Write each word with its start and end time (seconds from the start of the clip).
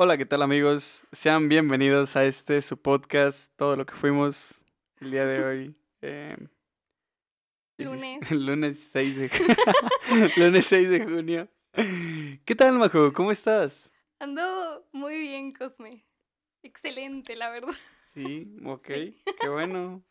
Hola, 0.00 0.16
¿qué 0.16 0.26
tal 0.26 0.42
amigos? 0.42 1.04
Sean 1.12 1.48
bienvenidos 1.48 2.14
a 2.14 2.24
este 2.24 2.62
su 2.62 2.80
podcast, 2.80 3.52
todo 3.56 3.74
lo 3.74 3.84
que 3.84 3.94
fuimos 3.94 4.64
el 5.00 5.10
día 5.10 5.26
de 5.26 5.44
hoy. 5.44 5.74
eh, 6.02 6.36
Lunes. 7.78 8.30
lunes 8.30 8.78
6 8.92 9.16
de 9.16 9.30
lunes 10.36 10.66
6 10.66 10.90
de 10.90 11.04
junio. 11.04 11.48
¿Qué 12.44 12.54
tal, 12.56 12.78
Majo? 12.78 13.12
¿Cómo 13.12 13.32
estás? 13.32 13.90
Ando 14.20 14.86
muy 14.92 15.18
bien, 15.18 15.52
Cosme. 15.52 16.04
Excelente, 16.62 17.34
la 17.36 17.50
verdad. 17.50 17.74
Sí, 18.14 18.56
ok, 18.64 18.86
Sí. 18.86 19.22
qué 19.40 19.48
bueno. 19.48 20.02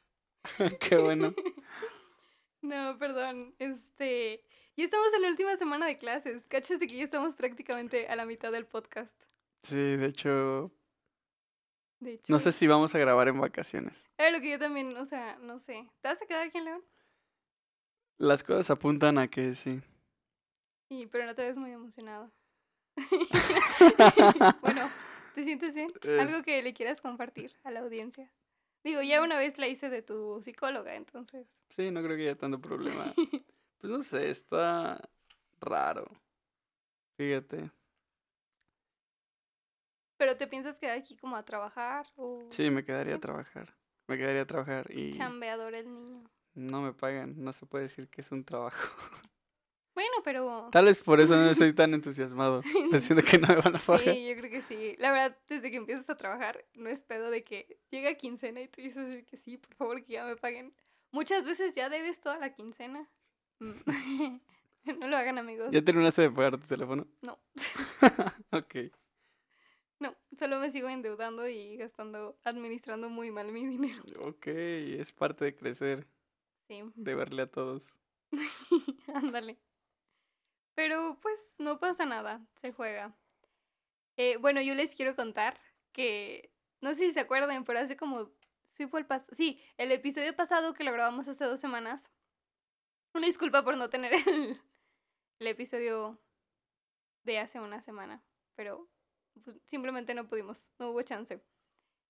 qué 0.81 0.97
bueno. 0.97 1.33
No, 2.61 2.97
perdón. 2.97 3.55
Este. 3.59 4.43
Ya 4.75 4.83
estamos 4.85 5.13
en 5.13 5.21
la 5.23 5.29
última 5.29 5.55
semana 5.57 5.88
de 5.88 5.97
clases. 5.97 6.45
Cachas 6.47 6.79
de 6.79 6.88
que 6.88 6.97
ya 6.97 7.04
estamos 7.05 7.35
prácticamente 7.35 8.07
a 8.07 8.15
la 8.15 8.25
mitad 8.25 8.51
del 8.51 8.65
podcast. 8.65 9.19
Sí, 9.63 9.75
de 9.75 10.05
hecho, 10.05 10.71
De 12.00 12.13
hecho. 12.13 12.32
no 12.32 12.39
sé 12.39 12.51
si 12.51 12.68
vamos 12.68 12.93
a 12.95 13.00
grabar 13.00 13.27
en 13.27 13.39
vacaciones. 13.39 14.05
Era 14.18 14.32
lo 14.32 14.39
que 14.41 14.51
yo 14.51 14.59
también, 14.59 14.95
o 14.97 15.05
sea, 15.05 15.37
no 15.39 15.59
sé. 15.59 15.87
¿Te 16.01 16.07
vas 16.07 16.21
a 16.21 16.25
quedar 16.25 16.47
aquí 16.47 16.57
en 16.57 16.65
León? 16.65 16.83
Las 18.18 18.43
cosas 18.43 18.71
apuntan 18.71 19.18
a 19.18 19.27
que 19.27 19.54
sí. 19.54 19.82
Sí, 20.89 21.07
pero 21.11 21.25
no 21.25 21.35
te 21.35 21.43
ves 21.43 21.57
muy 21.57 21.71
emocionado. 21.71 22.32
bueno, 24.61 24.89
¿te 25.35 25.43
sientes 25.43 25.75
bien? 25.75 25.91
Es- 26.01 26.19
Algo 26.29 26.43
que 26.43 26.61
le 26.63 26.74
quieras 26.74 27.01
compartir 27.01 27.51
a 27.63 27.71
la 27.71 27.82
audiencia. 27.82 28.32
Digo, 28.83 29.01
ya 29.01 29.21
una 29.21 29.37
vez 29.37 29.57
la 29.57 29.68
hice 29.68 29.89
de 29.89 30.01
tu 30.01 30.41
psicóloga, 30.41 30.96
entonces. 30.96 31.46
Sí, 31.69 31.91
no 31.91 32.02
creo 32.02 32.16
que 32.16 32.23
haya 32.23 32.35
tanto 32.38 32.59
problema. 32.59 33.13
Pues 33.80 33.91
no 33.94 34.02
sé, 34.02 34.31
está 34.31 34.99
raro. 35.61 36.09
Fíjate. 37.16 37.69
¿Pero 40.17 40.35
te 40.35 40.47
piensas 40.47 40.80
quedar 40.80 40.97
aquí 40.97 41.16
como 41.16 41.35
a 41.35 41.44
trabajar 41.44 42.07
o 42.16 42.47
Sí, 42.49 42.69
me 42.69 42.83
quedaría 42.83 43.16
a 43.16 43.19
trabajar. 43.19 43.73
Me 44.07 44.17
quedaría 44.17 44.41
a 44.41 44.47
trabajar 44.47 44.89
y 44.91 45.11
chambeador 45.11 45.73
el 45.75 45.91
niño? 45.91 46.23
no 46.55 46.81
me 46.81 46.91
pagan. 46.93 47.35
No 47.37 47.53
se 47.53 47.65
puede 47.65 47.83
decir 47.83 48.09
que 48.09 48.21
es 48.21 48.31
un 48.31 48.43
trabajo. 48.43 48.77
Bueno, 49.97 50.17
pero... 50.23 50.69
Tal 50.71 50.85
vez 50.85 51.01
por 51.01 51.19
eso 51.19 51.35
no 51.35 51.49
estoy 51.49 51.73
tan 51.73 51.91
entusiasmado. 51.95 52.61
Diciendo 52.91 53.25
que 53.27 53.39
no 53.39 53.47
me 53.47 53.55
van 53.55 53.77
a 53.77 53.79
pagar. 53.79 54.01
Sí, 54.13 54.27
yo 54.27 54.35
creo 54.35 54.51
que 54.51 54.61
sí. 54.61 54.95
La 54.99 55.11
verdad, 55.11 55.35
desde 55.49 55.71
que 55.71 55.77
empiezas 55.77 56.07
a 56.07 56.15
trabajar, 56.15 56.63
no 56.75 56.87
es 56.87 57.02
pedo 57.02 57.31
de 57.31 57.41
que 57.41 57.79
llega 57.89 58.13
quincena 58.13 58.61
y 58.61 58.67
tú 58.67 58.79
dices 58.79 59.25
que 59.25 59.37
sí, 59.37 59.57
por 59.57 59.73
favor, 59.73 60.05
que 60.05 60.13
ya 60.13 60.23
me 60.25 60.35
paguen. 60.35 60.71
Muchas 61.11 61.43
veces 61.45 61.73
ya 61.73 61.89
debes 61.89 62.21
toda 62.21 62.37
la 62.37 62.53
quincena. 62.53 63.09
No 63.59 65.07
lo 65.07 65.17
hagan, 65.17 65.39
amigos. 65.39 65.69
¿Ya 65.71 65.81
terminaste 65.83 66.21
de 66.21 66.29
pagar 66.29 66.57
tu 66.59 66.67
teléfono? 66.67 67.07
No. 67.23 67.39
ok. 68.52 68.75
No, 69.99 70.15
solo 70.37 70.59
me 70.59 70.71
sigo 70.71 70.89
endeudando 70.89 71.47
y 71.47 71.77
gastando, 71.77 72.37
administrando 72.43 73.09
muy 73.09 73.31
mal 73.31 73.51
mi 73.51 73.65
dinero. 73.65 74.03
Ok, 74.21 74.47
es 74.47 75.11
parte 75.11 75.45
de 75.45 75.55
crecer, 75.55 76.07
Sí, 76.67 76.83
de 76.95 77.15
verle 77.15 77.43
a 77.43 77.51
todos. 77.51 77.95
ándale. 79.13 79.57
Pero 80.75 81.17
pues 81.21 81.53
no 81.57 81.79
pasa 81.79 82.05
nada, 82.05 82.45
se 82.61 82.71
juega. 82.71 83.15
Eh, 84.17 84.37
bueno, 84.37 84.61
yo 84.61 84.75
les 84.75 84.95
quiero 84.95 85.15
contar 85.15 85.59
que, 85.93 86.51
no 86.81 86.93
sé 86.93 87.07
si 87.07 87.11
se 87.13 87.19
acuerdan, 87.21 87.63
pero 87.63 87.79
hace 87.79 87.97
como, 87.97 88.31
sí 88.71 88.85
fue 88.85 88.99
el 88.99 89.07
pas 89.07 89.27
sí, 89.31 89.61
el 89.77 89.91
episodio 89.91 90.35
pasado 90.35 90.73
que 90.73 90.83
lo 90.83 90.91
grabamos 90.91 91.27
hace 91.27 91.45
dos 91.45 91.59
semanas. 91.59 92.11
Una 93.13 93.25
disculpa 93.25 93.63
por 93.63 93.77
no 93.77 93.89
tener 93.89 94.13
el, 94.13 94.61
el 95.39 95.47
episodio 95.47 96.19
de 97.23 97.39
hace 97.39 97.59
una 97.59 97.81
semana, 97.81 98.23
pero 98.55 98.87
pues, 99.43 99.57
simplemente 99.66 100.13
no 100.13 100.27
pudimos, 100.27 100.69
no 100.80 100.91
hubo 100.91 101.02
chance. 101.02 101.39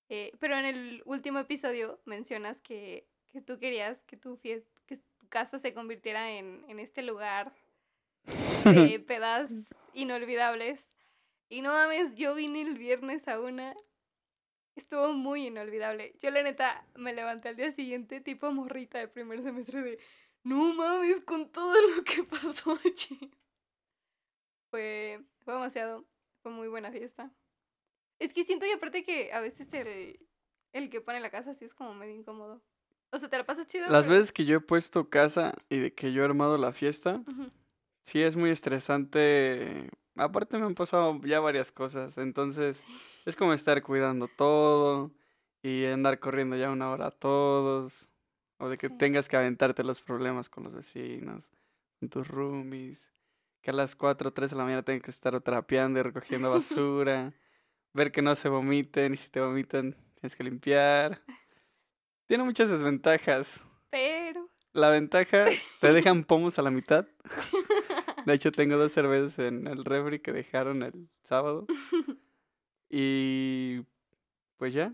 Eh, 0.09 0.31
pero 0.39 0.55
en 0.57 0.65
el 0.65 1.01
último 1.05 1.39
episodio 1.39 1.99
mencionas 2.05 2.61
que, 2.61 3.07
que 3.31 3.41
tú 3.41 3.59
querías 3.59 3.99
que 4.03 4.15
tu, 4.17 4.37
fies- 4.37 4.65
que 4.85 4.97
tu 4.97 5.27
casa 5.29 5.59
se 5.59 5.73
convirtiera 5.73 6.31
en, 6.31 6.63
en 6.69 6.79
este 6.79 7.03
lugar 7.03 7.53
de 8.63 8.99
pedas 9.07 9.51
inolvidables. 9.93 10.89
Y 11.49 11.61
no 11.61 11.71
mames, 11.71 12.13
yo 12.15 12.35
vine 12.35 12.61
el 12.61 12.77
viernes 12.77 13.27
a 13.27 13.39
una. 13.39 13.75
Estuvo 14.75 15.13
muy 15.13 15.47
inolvidable. 15.47 16.13
Yo 16.21 16.29
la 16.29 16.43
neta 16.43 16.85
me 16.95 17.13
levanté 17.13 17.49
al 17.49 17.55
día 17.55 17.71
siguiente 17.71 18.21
tipo 18.21 18.51
morrita 18.51 18.99
de 18.99 19.07
primer 19.07 19.41
semestre 19.41 19.81
de 19.81 19.99
no 20.43 20.73
mames 20.73 21.19
con 21.21 21.49
todo 21.51 21.73
lo 21.95 22.03
que 22.03 22.23
pasó 22.23 22.77
allí. 22.85 23.31
Fue, 24.69 25.21
fue 25.43 25.53
demasiado, 25.53 26.05
fue 26.47 26.55
muy 26.55 26.67
buena 26.67 26.91
fiesta. 26.91 27.31
Es 28.19 28.33
que 28.33 28.43
siento 28.45 28.65
y 28.65 28.71
aparte 28.71 29.03
que 29.03 29.31
a 29.33 29.41
veces 29.41 29.67
el, 29.73 30.19
el 30.73 30.89
que 30.89 31.01
pone 31.01 31.19
la 31.19 31.29
casa 31.29 31.53
sí 31.53 31.65
es 31.65 31.73
como 31.73 31.93
medio 31.93 32.15
incómodo. 32.15 32.61
O 33.11 33.19
sea, 33.19 33.29
te 33.29 33.37
la 33.37 33.45
pasas 33.45 33.67
chido. 33.67 33.87
Las 33.89 34.05
pero- 34.05 34.15
veces 34.15 34.31
que 34.31 34.45
yo 34.45 34.57
he 34.57 34.61
puesto 34.61 35.09
casa 35.09 35.53
y 35.69 35.77
de 35.79 35.93
que 35.93 36.11
yo 36.13 36.21
he 36.21 36.25
armado 36.25 36.57
la 36.57 36.73
fiesta, 36.73 37.21
sí 38.05 38.21
es 38.21 38.35
muy 38.35 38.49
estresante. 38.49 39.89
Aparte 40.15 40.57
me 40.57 40.65
han 40.65 40.75
pasado 40.75 41.19
ya 41.23 41.39
varias 41.39 41.71
cosas, 41.71 42.17
entonces 42.17 42.85
es 43.25 43.35
como 43.35 43.53
estar 43.53 43.83
cuidando 43.83 44.27
todo 44.27 45.11
y 45.61 45.85
andar 45.85 46.19
corriendo 46.19 46.55
ya 46.55 46.71
una 46.71 46.89
hora 46.89 47.07
a 47.07 47.11
todos, 47.11 48.09
o 48.57 48.67
de 48.69 48.77
que 48.77 48.87
Sí. 48.89 48.97
tengas 48.97 49.27
que 49.27 49.37
aventarte 49.37 49.83
los 49.83 50.01
problemas 50.01 50.49
con 50.49 50.63
los 50.63 50.73
vecinos, 50.73 51.43
con 51.99 52.09
tus 52.09 52.27
roomies, 52.27 52.99
que 53.61 53.71
a 53.71 53.73
las 53.73 53.95
4 53.95 54.29
o 54.29 54.33
3 54.33 54.51
de 54.51 54.57
la 54.57 54.63
mañana 54.63 54.83
tengas 54.83 55.03
que 55.03 55.11
estar 55.11 55.39
trapeando 55.41 55.99
y 55.99 56.03
recogiendo 56.03 56.51
basura, 56.51 57.33
ver 57.93 58.11
que 58.11 58.21
no 58.21 58.35
se 58.35 58.49
vomiten 58.49 59.13
y 59.13 59.17
si 59.17 59.29
te 59.29 59.39
vomitan 59.41 59.95
tienes 60.15 60.35
que 60.35 60.43
limpiar. 60.43 61.21
Tiene 62.27 62.43
muchas 62.43 62.69
desventajas. 62.69 63.65
Pero. 63.89 64.49
La 64.73 64.89
ventaja, 64.89 65.45
te 65.79 65.93
dejan 65.93 66.23
pomos 66.23 66.59
a 66.59 66.61
la 66.61 66.71
mitad. 66.71 67.07
De 68.25 68.33
hecho, 68.33 68.51
tengo 68.51 68.75
dos 68.77 68.91
cervezas 68.91 69.39
en 69.39 69.67
el 69.67 69.85
refri 69.85 70.19
que 70.19 70.33
dejaron 70.33 70.83
el 70.83 71.09
sábado. 71.23 71.65
Y 72.89 73.81
pues 74.57 74.73
ya, 74.73 74.93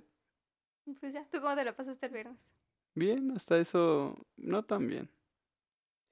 Pues 0.99 1.13
ya, 1.13 1.25
¿tú 1.31 1.39
cómo 1.41 1.55
te 1.55 1.63
la 1.63 1.75
pasaste 1.75 2.05
el 2.07 2.13
viernes? 2.13 2.37
bien, 2.95 3.31
hasta 3.31 3.57
eso 3.57 4.15
no 4.37 4.63
tan 4.65 4.87
bien. 4.87 5.09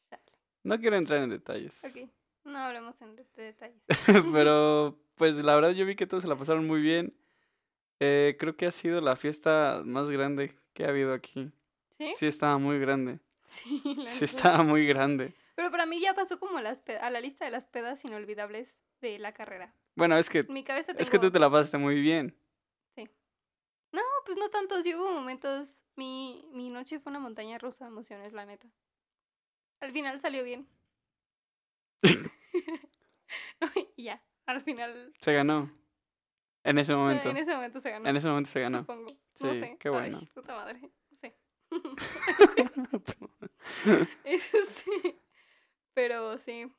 Chale. 0.09 0.23
No 0.63 0.79
quiero 0.79 0.95
entrar 0.95 1.21
en 1.21 1.29
detalles. 1.29 1.79
Ok, 1.83 2.09
no 2.43 2.57
hablemos 2.59 3.01
en 3.01 3.15
de- 3.15 3.25
de 3.35 3.43
detalles. 3.43 3.81
Pero 4.33 4.99
pues 5.15 5.35
la 5.35 5.55
verdad 5.55 5.71
yo 5.71 5.85
vi 5.85 5.95
que 5.95 6.07
todos 6.07 6.23
se 6.23 6.29
la 6.29 6.35
pasaron 6.35 6.65
muy 6.67 6.81
bien. 6.81 7.15
Eh, 7.99 8.35
creo 8.39 8.55
que 8.57 8.65
ha 8.65 8.71
sido 8.71 8.99
la 9.01 9.15
fiesta 9.15 9.81
más 9.85 10.09
grande 10.09 10.55
que 10.73 10.85
ha 10.85 10.89
habido 10.89 11.13
aquí. 11.13 11.51
¿Sí? 11.97 12.13
Sí, 12.17 12.27
estaba 12.27 12.57
muy 12.57 12.79
grande. 12.79 13.19
Sí, 13.51 13.81
la 13.97 14.05
Sí, 14.09 14.23
estaba 14.23 14.63
muy 14.63 14.87
grande. 14.87 15.33
Pero 15.55 15.71
para 15.71 15.85
mí 15.85 15.99
ya 15.99 16.13
pasó 16.13 16.39
como 16.39 16.61
las 16.61 16.83
a 17.01 17.09
la 17.09 17.19
lista 17.19 17.43
de 17.43 17.51
las 17.51 17.67
pedas 17.67 18.05
inolvidables 18.05 18.77
de 19.01 19.19
la 19.19 19.33
carrera. 19.33 19.75
Bueno, 19.95 20.17
es 20.17 20.29
que, 20.29 20.43
mi 20.43 20.63
cabeza 20.63 20.93
tengo... 20.93 21.01
es 21.01 21.09
que 21.09 21.19
tú 21.19 21.29
te 21.31 21.37
la 21.39 21.49
pasaste 21.49 21.77
muy 21.77 21.99
bien. 22.01 22.33
No, 23.91 24.01
pues 24.25 24.37
no 24.37 24.49
tanto, 24.49 24.81
sí 24.81 24.95
hubo 24.95 25.11
momentos... 25.11 25.77
Mi, 25.97 26.47
mi 26.53 26.69
noche 26.69 26.99
fue 26.99 27.09
una 27.11 27.19
montaña 27.19 27.57
rusa 27.57 27.83
de 27.85 27.91
emociones, 27.91 28.31
la 28.31 28.45
neta. 28.45 28.67
Al 29.81 29.91
final 29.91 30.21
salió 30.21 30.43
bien. 30.43 30.65
y 33.97 34.03
ya, 34.03 34.23
al 34.45 34.61
final... 34.61 35.13
Se 35.19 35.33
ganó. 35.33 35.71
En 36.63 36.77
ese 36.77 36.95
momento. 36.95 37.29
En 37.29 37.37
ese 37.37 37.53
momento 37.53 37.79
se 37.79 37.89
ganó. 37.89 38.09
En 38.09 38.15
ese 38.15 38.27
momento 38.27 38.49
se 38.49 38.59
ganó. 38.59 38.79
Supongo. 38.79 39.11
No 39.39 39.55
sé. 39.55 39.77
qué 39.79 39.89
Ay, 39.89 39.93
bueno. 39.93 40.21
puta 40.33 40.55
madre. 40.55 40.79
No 40.81 41.17
sé. 41.17 41.35
Es 44.23 44.53
este, 44.53 45.19
Pero 45.93 46.37
sí. 46.37 46.71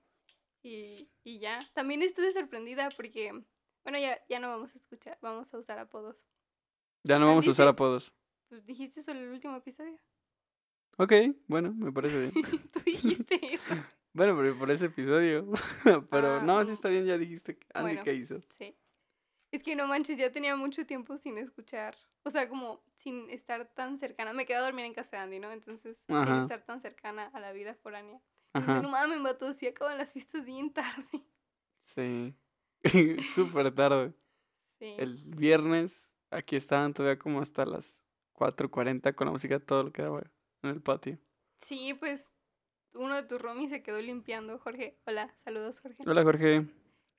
Y, 0.63 1.11
y 1.25 1.41
ya. 1.41 1.59
También 1.75 2.03
estuve 2.03 2.31
sorprendida 2.31 2.89
porque. 2.97 3.33
Bueno, 3.83 3.99
ya, 3.99 4.21
ya 4.29 4.39
no 4.39 4.49
vamos 4.49 4.73
a 4.75 4.79
escuchar. 4.79 5.19
Vamos 5.21 5.53
a 5.53 5.59
usar 5.59 5.79
apodos. 5.79 6.27
Ya 7.03 7.19
no 7.19 7.27
vamos 7.27 7.49
a 7.49 7.51
usar 7.51 7.67
apodos. 7.67 8.15
Pues 8.49 8.65
dijiste 8.65 9.01
eso 9.01 9.11
en 9.11 9.17
el 9.17 9.31
último 9.31 9.57
episodio. 9.57 9.99
Ok, 10.99 11.13
bueno, 11.49 11.73
me 11.73 11.91
parece 11.91 12.21
bien. 12.21 12.33
Tú 12.73 12.81
dijiste 12.85 13.55
eso. 13.55 13.75
Bueno, 14.15 14.37
pero 14.37 14.57
por 14.59 14.71
ese 14.71 14.87
episodio. 14.87 15.51
pero 16.11 16.37
Ah, 16.37 16.43
no, 16.43 16.65
sí 16.65 16.73
está 16.73 16.89
bien, 16.89 17.07
ya 17.07 17.17
dijiste 17.19 17.57
que 17.57 17.67
Andy 17.75 17.93
bueno. 17.93 18.05
qué 18.05 18.15
hizo. 18.15 18.41
Sí. 18.59 18.77
Es 19.51 19.63
que 19.63 19.77
no 19.77 19.87
manches, 19.87 20.17
ya 20.17 20.33
tenía 20.33 20.57
mucho 20.57 20.87
tiempo 20.87 21.19
sin 21.19 21.37
escuchar. 21.39 21.95
O 22.25 22.31
sea, 22.31 22.49
como 22.49 22.83
sin 22.97 23.29
estar 23.31 23.67
tan 23.75 23.99
cercana. 23.99 24.33
Me 24.33 24.47
quedé 24.47 24.57
a 24.57 24.63
dormir 24.63 24.87
en 24.87 24.95
casa 24.95 25.17
de 25.17 25.23
Andy, 25.25 25.41
¿no? 25.41 25.53
Entonces, 25.53 25.99
sin 25.99 26.17
estar 26.17 26.65
tan 26.65 26.81
cercana 26.81 27.31
a 27.35 27.41
la 27.41 27.53
vida 27.53 27.75
foránea. 27.75 28.21
Ajá. 28.55 28.81
no 28.83 28.91
mames, 28.91 29.23
vato, 29.23 29.53
sí 29.53 29.67
acaban 29.67 29.97
las 29.99 30.13
fiestas 30.13 30.45
bien 30.45 30.73
tarde. 30.73 31.25
Sí. 31.85 32.35
Súper 33.35 33.75
tarde. 33.75 34.13
Sí. 34.79 34.95
El 34.99 35.17
viernes, 35.25 36.15
aquí 36.31 36.57
estaban 36.57 36.93
todavía 36.95 37.19
como 37.19 37.41
hasta 37.41 37.65
las 37.65 38.03
4.40 38.35 39.15
con 39.15 39.27
la 39.27 39.33
música, 39.33 39.61
todo 39.61 39.85
lo 39.85 39.93
que 39.93 40.03
daba 40.03 40.23
en 40.63 40.71
el 40.71 40.83
patio. 40.83 41.19
Sí, 41.61 41.95
pues 41.95 42.27
uno 42.95 43.17
de 43.17 43.23
tus 43.25 43.41
roomies 43.41 43.71
se 43.71 43.83
quedó 43.83 44.01
limpiando, 44.01 44.59
Jorge. 44.59 44.97
Hola, 45.07 45.35
saludos, 45.45 45.81
Jorge. 45.81 46.03
Hola, 46.07 46.23
Jorge. 46.23 46.67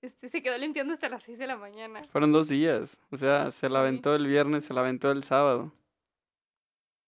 este, 0.01 0.29
se 0.29 0.41
quedó 0.41 0.57
limpiando 0.57 0.93
hasta 0.93 1.09
las 1.09 1.23
6 1.23 1.37
de 1.37 1.47
la 1.47 1.57
mañana. 1.57 2.03
Fueron 2.05 2.31
dos 2.31 2.47
días. 2.49 2.97
O 3.11 3.17
sea, 3.17 3.51
se 3.51 3.69
la 3.69 3.79
aventó 3.79 4.13
el 4.13 4.27
viernes, 4.27 4.65
se 4.65 4.73
la 4.73 4.81
aventó 4.81 5.11
el 5.11 5.23
sábado. 5.23 5.71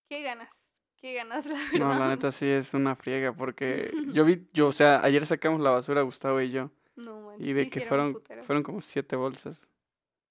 Qué 0.09 0.21
ganas, 0.21 0.49
qué 0.97 1.13
ganas, 1.13 1.45
la 1.45 1.55
verdad. 1.55 1.79
No, 1.79 1.99
la 1.99 2.09
neta 2.09 2.31
sí 2.31 2.47
es 2.47 2.73
una 2.73 2.95
friega 2.95 3.33
porque 3.33 3.91
yo 4.13 4.23
vi, 4.25 4.47
yo, 4.53 4.67
o 4.67 4.71
sea, 4.71 5.03
ayer 5.03 5.25
sacamos 5.25 5.61
la 5.61 5.71
basura 5.71 6.01
Gustavo 6.03 6.41
y 6.41 6.51
yo. 6.51 6.69
No 6.95 7.21
manches, 7.21 7.47
Y 7.47 7.53
de 7.53 7.63
sí, 7.65 7.69
que 7.69 7.81
fueron, 7.81 8.21
fueron 8.43 8.63
como 8.63 8.81
siete 8.81 9.15
bolsas. 9.15 9.67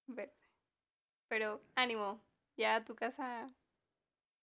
Verde. 0.07 0.33
Pero 1.29 1.61
ánimo, 1.75 2.21
ya 2.57 2.85
tu 2.85 2.95
casa. 2.95 3.51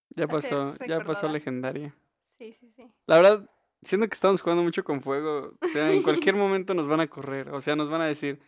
Ya 0.09 0.27
pasó, 0.27 0.75
ya 0.87 0.99
pasó 1.03 1.31
legendaria. 1.31 1.95
Sí, 2.37 2.53
sí, 2.59 2.69
sí. 2.75 2.91
La 3.07 3.17
verdad, 3.17 3.49
siendo 3.83 4.07
que 4.07 4.13
estamos 4.13 4.41
jugando 4.41 4.63
mucho 4.63 4.83
con 4.83 5.01
fuego, 5.01 5.53
o 5.61 5.67
sea, 5.67 5.91
en 5.91 6.03
cualquier 6.03 6.35
momento 6.35 6.73
nos 6.73 6.87
van 6.87 6.99
a 6.99 7.07
correr. 7.07 7.49
O 7.49 7.61
sea, 7.61 7.75
nos 7.75 7.89
van 7.89 8.01
a 8.01 8.05
decir, 8.05 8.39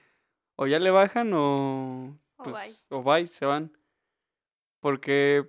o 0.55 0.67
ya 0.67 0.79
le 0.79 0.91
bajan 0.91 1.31
o. 1.33 2.19
O 2.37 2.43
Pues, 2.43 2.55
bye. 2.55 2.75
o 2.89 3.03
bye, 3.03 3.27
se 3.27 3.45
van. 3.45 3.77
Porque, 4.79 5.47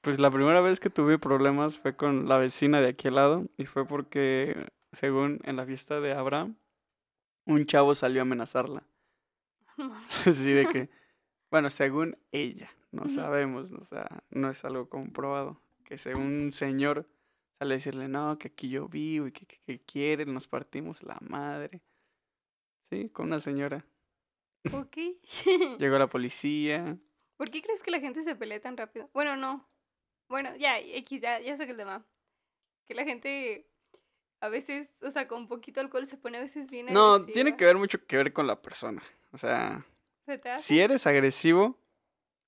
pues 0.00 0.18
la 0.18 0.30
primera 0.30 0.60
vez 0.60 0.80
que 0.80 0.90
tuve 0.90 1.18
problemas 1.18 1.78
fue 1.78 1.96
con 1.96 2.28
la 2.28 2.38
vecina 2.38 2.80
de 2.80 2.88
aquí 2.88 3.08
al 3.08 3.16
lado. 3.16 3.46
Y 3.56 3.66
fue 3.66 3.86
porque, 3.86 4.68
según 4.92 5.40
en 5.44 5.56
la 5.56 5.66
fiesta 5.66 6.00
de 6.00 6.12
Abraham, 6.12 6.56
un 7.46 7.66
chavo 7.66 7.94
salió 7.94 8.20
a 8.20 8.22
amenazarla. 8.22 8.84
Así 10.26 10.52
de 10.52 10.66
que, 10.66 10.88
bueno, 11.50 11.68
según 11.70 12.16
ella, 12.32 12.70
no 12.92 13.08
sabemos, 13.08 13.72
o 13.72 13.84
sea, 13.86 14.22
no 14.30 14.50
es 14.50 14.64
algo 14.64 14.88
comprobado. 14.88 15.60
Que 15.84 15.98
según 15.98 16.44
un 16.44 16.52
señor 16.52 17.08
sale 17.60 17.74
a 17.74 17.76
decirle, 17.76 18.08
no, 18.08 18.38
que 18.38 18.48
aquí 18.48 18.70
yo 18.70 18.88
vivo 18.88 19.26
y 19.26 19.32
que, 19.32 19.44
que, 19.44 19.60
que 19.66 19.80
quieren, 19.80 20.32
nos 20.32 20.48
partimos 20.48 21.02
la 21.02 21.18
madre. 21.20 21.82
Sí, 22.90 23.10
con 23.10 23.26
una 23.26 23.38
señora. 23.38 23.84
ok. 24.72 24.96
Llegó 25.78 25.98
la 25.98 26.06
policía. 26.06 26.96
¿Por 27.36 27.50
qué 27.50 27.60
crees 27.60 27.82
que 27.82 27.90
la 27.90 28.00
gente 28.00 28.22
se 28.22 28.34
pelea 28.34 28.62
tan 28.62 28.78
rápido? 28.78 29.10
Bueno, 29.12 29.36
no. 29.36 29.68
Bueno, 30.30 30.56
ya, 30.56 30.78
X, 30.78 31.20
ya, 31.20 31.38
ya 31.40 31.54
sé 31.58 31.66
que 31.66 31.72
el 31.72 31.76
tema. 31.76 32.06
Que 32.86 32.94
la 32.94 33.04
gente 33.04 33.68
a 34.40 34.48
veces, 34.48 34.88
o 35.02 35.10
sea, 35.10 35.28
con 35.28 35.46
poquito 35.46 35.82
alcohol 35.82 36.06
se 36.06 36.16
pone 36.16 36.38
a 36.38 36.40
veces 36.40 36.70
bien 36.70 36.86
No, 36.86 37.26
tiene 37.26 37.58
que 37.58 37.66
ver 37.66 37.76
mucho 37.76 38.06
que 38.06 38.16
ver 38.16 38.32
con 38.32 38.46
la 38.46 38.62
persona. 38.62 39.02
O 39.32 39.38
sea, 39.38 39.86
¿Se 40.24 40.38
te 40.38 40.48
hace? 40.48 40.64
si 40.64 40.80
eres 40.80 41.06
agresivo, 41.06 41.78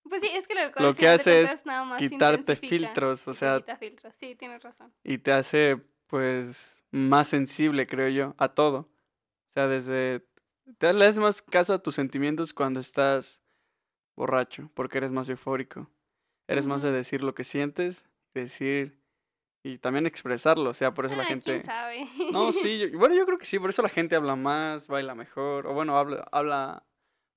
Pues 0.09 0.21
sí, 0.23 0.29
es 0.33 0.47
que 0.49 0.55
Lo 0.55 0.89
al 0.89 0.97
que 0.97 1.09
hace 1.09 1.43
es 1.43 1.47
cuentas 1.49 1.67
nada 1.67 1.85
más 1.85 1.99
quitarte 1.99 2.57
filtros, 2.57 3.27
o 3.29 3.35
sea- 3.35 3.59
quita 3.59 3.77
filtros. 3.77 4.15
Sí, 4.19 4.35
tienes 4.35 4.63
razón. 4.63 4.93
y 5.05 5.19
te 5.19 5.33
hace, 5.33 5.81
pues, 6.09 6.83
más 6.91 7.29
sensible, 7.29 7.87
creo 7.87 8.09
yo, 8.09 8.35
a 8.39 8.49
todo. 8.49 8.79
O 9.51 9.53
sea, 9.55 9.67
desde... 9.69 10.27
Te 10.79 10.93
le 10.93 11.05
das 11.05 11.19
más 11.19 11.43
caso 11.43 11.75
a 11.75 11.83
tus 11.83 11.95
sentimientos 11.95 12.53
cuando 12.55 12.81
estás 12.81 13.41
borracho, 14.17 14.71
porque 14.75 14.99
eres 14.99 15.13
más 15.13 15.29
eufórico. 15.29 15.91
Eres 16.49 16.67
más 16.67 16.83
de 16.83 16.93
decir 16.93 17.23
lo 17.23 17.35
que 17.35 17.45
sientes, 17.45 18.05
decir 18.35 18.99
y 19.65 19.79
también 19.79 20.07
expresarlo. 20.07 20.71
O 20.71 20.75
sea, 20.75 20.93
por 20.93 21.07
eso 21.07 21.17
la 21.17 21.25
gente... 21.25 21.45
quién 21.53 21.63
sabe. 21.65 22.09
No, 22.33 22.53
sí, 22.53 22.79
yo- 22.79 22.99
bueno, 22.99 23.15
yo 23.15 23.25
creo 23.27 23.39
que 23.39 23.45
sí, 23.47 23.59
por 23.59 23.71
eso 23.71 23.83
la 23.83 23.89
gente 23.89 24.17
habla 24.17 24.37
más, 24.37 24.87
baila 24.89 25.15
mejor, 25.15 25.67
o 25.67 25.75
bueno, 25.75 25.97
habla, 25.99 26.27
habla 26.33 26.85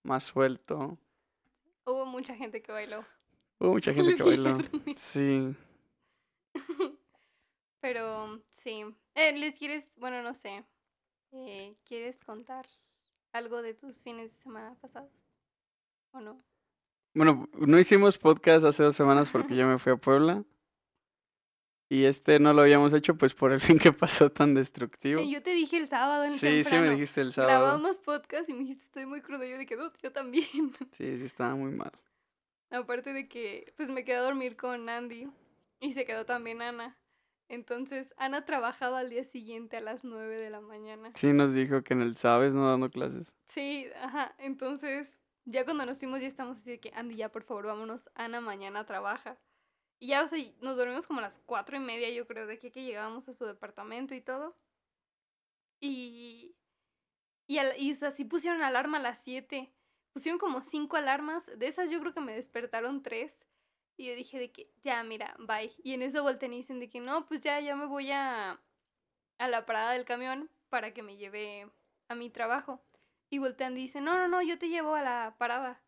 más 0.04 0.24
suelto. 0.24 0.98
Hubo 1.86 2.06
mucha 2.06 2.36
gente 2.36 2.62
que 2.62 2.72
bailó. 2.72 3.06
Hubo 3.60 3.74
mucha 3.74 3.94
gente 3.94 4.16
que 4.16 4.24
bailó. 4.24 4.58
Sí. 4.98 5.56
Pero 7.80 8.42
sí. 8.52 8.84
Eh, 9.14 9.38
¿Les 9.38 9.58
quieres, 9.58 9.86
bueno, 10.00 10.24
no 10.24 10.34
sé, 10.34 10.66
eh, 11.32 11.76
¿quieres 11.86 12.18
contar 12.18 12.66
algo 13.32 13.62
de 13.62 13.74
tus 13.74 14.02
fines 14.02 14.32
de 14.32 14.38
semana 14.38 14.76
pasados? 14.82 15.30
¿O 16.12 16.20
no? 16.20 16.44
Bueno, 17.14 17.48
no 17.54 17.80
hicimos 17.80 18.18
podcast 18.18 18.66
hace 18.66 18.84
dos 18.84 18.96
semanas 18.96 19.30
porque 19.32 19.56
yo 19.56 19.68
me 19.68 19.78
fui 19.78 19.92
a 19.94 19.98
Puebla. 19.98 20.44
Y 21.88 22.06
este 22.06 22.40
no 22.40 22.52
lo 22.54 22.64
habíamos 22.64 22.94
hecho 22.94 23.16
pues 23.16 23.34
por 23.34 23.52
el 23.52 23.60
fin 23.78 23.78
que 23.80 23.92
pasó 23.94 24.32
tan 24.32 24.54
destructivo. 24.54 25.22
Yo 25.22 25.42
te 25.44 25.52
dije 25.52 25.78
el 25.78 25.88
sábado 25.88 26.24
en 26.24 26.32
Sí, 26.32 26.38
sí 26.40 26.48
me 26.48 26.64
temprano, 26.64 26.92
dijiste 26.92 27.22
el 27.22 27.32
sábado. 27.32 27.60
Grabamos 27.60 28.00
podcast 28.00 28.50
y 28.50 28.54
me 28.54 28.60
dijiste 28.60 28.86
estoy 28.86 29.06
muy 29.06 29.22
crudo. 29.22 29.44
Yo 29.46 29.58
dije, 29.58 29.76
"Dude, 29.76 29.94
yo 30.02 30.12
también. 30.12 30.46
Sí, 30.94 31.18
sí 31.18 31.24
estaba 31.24 31.56
muy 31.56 31.72
mal. 31.72 31.92
Aparte 32.72 33.14
de 33.14 33.28
que, 33.28 33.72
pues 33.78 33.90
me 33.90 34.04
quedé 34.04 34.16
a 34.18 34.22
dormir 34.22 34.56
con 34.58 34.90
Andy 34.90 35.30
y 35.80 35.94
se 35.94 36.06
quedó 36.06 36.26
también 36.26 36.62
Ana. 36.62 36.98
Entonces, 37.48 38.12
Ana 38.18 38.44
trabajaba 38.44 39.00
al 39.00 39.12
día 39.12 39.24
siguiente 39.24 39.78
a 39.78 39.82
las 39.82 40.04
9 40.04 40.40
de 40.42 40.50
la 40.50 40.62
mañana. 40.62 41.12
Sí 41.14 41.32
nos 41.32 41.54
dijo 41.54 41.84
que 41.84 41.94
en 41.94 42.02
el 42.02 42.16
Sabes 42.18 42.54
no 42.54 42.68
dando 42.68 42.90
clases. 42.90 43.36
Sí, 43.48 43.88
ajá. 44.02 44.34
Entonces, 44.40 45.08
ya 45.46 45.64
cuando 45.64 45.86
nos 45.86 46.00
fuimos, 46.00 46.20
ya 46.22 46.28
estamos 46.28 46.58
así 46.58 46.72
de 46.72 46.80
que, 46.80 46.92
Andy, 46.96 47.16
ya 47.18 47.30
por 47.30 47.44
favor, 47.44 47.68
vámonos. 47.68 48.10
Ana 48.16 48.42
mañana 48.42 48.84
trabaja. 48.86 49.38
Y 50.00 50.08
ya, 50.08 50.24
o 50.24 50.28
sea, 50.28 50.40
nos 50.62 50.78
dormimos 50.78 51.08
como 51.08 51.20
a 51.20 51.24
las 51.24 51.40
cuatro 51.46 51.78
y 51.78 51.80
media, 51.80 52.10
yo 52.12 52.28
creo, 52.28 52.48
de 52.48 52.54
aquí 52.56 52.72
que 52.72 52.84
llegábamos 52.84 53.28
a 53.30 53.34
su 53.34 53.46
departamento 53.46 54.16
y 54.16 54.22
todo. 54.22 54.56
Y. 55.80 56.56
Y, 57.48 57.60
al- 57.60 57.80
y 57.80 57.92
o 57.94 57.96
sea, 57.96 58.12
sí 58.12 58.26
pusieron 58.26 58.62
alarma 58.64 58.98
a 58.98 59.02
las 59.02 59.20
7. 59.20 59.74
Pusieron 60.14 60.40
como 60.40 60.62
cinco 60.62 60.98
alarmas. 60.98 61.46
De 61.58 61.68
esas 61.68 61.92
yo 61.92 62.00
creo 62.00 62.14
que 62.14 62.22
me 62.22 62.34
despertaron 62.34 63.04
tres. 63.04 63.38
Y 63.98 64.08
yo 64.08 64.16
dije 64.16 64.40
de 64.40 64.52
que, 64.52 64.72
ya, 64.82 65.04
mira, 65.04 65.36
bye. 65.40 65.74
Y 65.84 65.94
en 65.94 66.02
eso 66.04 66.24
voltean 66.24 66.54
y 66.54 66.58
dicen 66.58 66.80
de 66.80 66.90
que, 66.90 67.00
no, 67.02 67.26
pues 67.28 67.42
ya, 67.42 67.60
ya 67.62 67.76
me 67.76 67.86
voy 67.86 68.12
a, 68.12 68.62
a 69.40 69.48
la 69.48 69.66
parada 69.66 69.94
del 69.94 70.06
camión 70.06 70.50
para 70.70 70.94
que 70.94 71.04
me 71.04 71.18
lleve 71.18 71.72
a 72.10 72.16
mi 72.16 72.30
trabajo. 72.30 72.82
Y 73.30 73.40
voltean 73.40 73.78
y 73.78 73.84
dicen, 73.84 74.06
no, 74.06 74.18
no, 74.18 74.28
no, 74.28 74.42
yo 74.44 74.60
te 74.60 74.70
llevo 74.70 74.96
a 74.96 75.02
la 75.04 75.36
parada. 75.40 75.84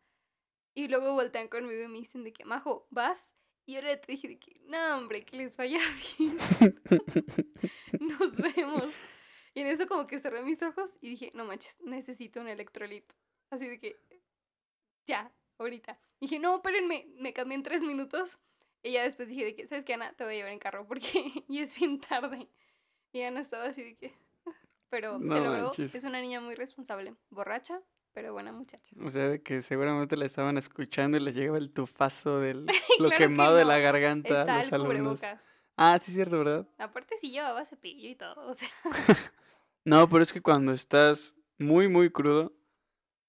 Y 0.74 0.88
luego 0.88 1.14
voltean 1.14 1.48
conmigo 1.48 1.82
y 1.84 1.88
me 1.88 1.98
dicen 1.98 2.24
de 2.24 2.32
que, 2.32 2.44
Majo, 2.44 2.86
¿vas? 2.90 3.30
Y 3.68 3.74
yo 3.74 3.82
le 3.82 4.00
dije 4.08 4.28
de 4.28 4.38
que, 4.38 4.58
no, 4.64 4.96
hombre, 4.96 5.22
que 5.26 5.36
les 5.36 5.54
vaya 5.58 5.78
bien. 6.18 6.38
Nos 8.00 8.36
vemos. 8.36 8.86
Y 9.52 9.60
en 9.60 9.66
eso 9.66 9.86
como 9.86 10.06
que 10.06 10.18
cerré 10.20 10.42
mis 10.42 10.62
ojos 10.62 10.94
y 11.02 11.10
dije, 11.10 11.30
no 11.34 11.44
manches, 11.44 11.78
necesito 11.82 12.40
un 12.40 12.48
electrolito. 12.48 13.14
Así 13.50 13.68
de 13.68 13.78
que, 13.78 14.00
ya, 15.06 15.30
ahorita. 15.58 16.00
Y 16.20 16.26
dije, 16.26 16.38
no, 16.38 16.56
espérenme, 16.56 17.08
me 17.18 17.34
cambié 17.34 17.56
en 17.56 17.62
tres 17.62 17.82
minutos. 17.82 18.38
Y 18.82 18.92
ya 18.92 19.02
después 19.02 19.28
dije 19.28 19.44
de 19.44 19.54
que, 19.54 19.66
¿sabes 19.66 19.84
qué, 19.84 19.92
Ana? 19.94 20.14
Te 20.14 20.24
voy 20.24 20.32
a 20.32 20.36
llevar 20.36 20.52
en 20.52 20.58
carro 20.60 20.86
porque 20.86 21.02
y 21.48 21.58
es 21.60 21.74
bien 21.78 22.00
tarde. 22.00 22.48
Y 23.12 23.20
Ana 23.20 23.40
estaba 23.40 23.64
así 23.64 23.82
de 23.82 23.96
que... 23.96 24.14
Pero 24.88 25.18
No 25.18 25.34
se 25.34 25.40
logró. 25.42 25.64
manches. 25.66 25.94
Es 25.94 26.04
una 26.04 26.22
niña 26.22 26.40
muy 26.40 26.54
responsable. 26.54 27.14
Borracha, 27.28 27.82
pero 28.20 28.32
buena 28.32 28.50
muchacha. 28.50 28.96
O 29.00 29.10
sea, 29.12 29.28
de 29.28 29.42
que 29.44 29.62
seguramente 29.62 30.16
la 30.16 30.24
estaban 30.24 30.58
escuchando 30.58 31.16
y 31.16 31.20
les 31.20 31.36
llegaba 31.36 31.56
el 31.56 31.70
tufazo 31.70 32.40
del 32.40 32.66
lo 32.98 33.06
Claro 33.06 33.10
que 33.10 33.16
quemado 33.16 33.54
de 33.54 33.64
la 33.64 33.78
garganta 33.78 34.40
Está 34.40 34.56
los 34.58 34.66
el 34.72 34.74
alumnos. 34.74 35.20
Ah, 35.76 35.96
sí 36.02 36.10
es 36.10 36.14
cierto, 36.16 36.36
¿verdad? 36.38 36.66
Aparte 36.78 37.14
sí 37.20 37.30
llevaba 37.30 37.64
cepillo 37.64 38.08
y 38.08 38.16
todo. 38.16 38.48
O 38.48 38.54
sea, 38.54 38.68
No, 39.84 40.08
pero 40.08 40.24
es 40.24 40.32
que 40.32 40.40
cuando 40.40 40.72
estás 40.72 41.36
muy, 41.58 41.86
muy 41.86 42.10
crudo, 42.10 42.52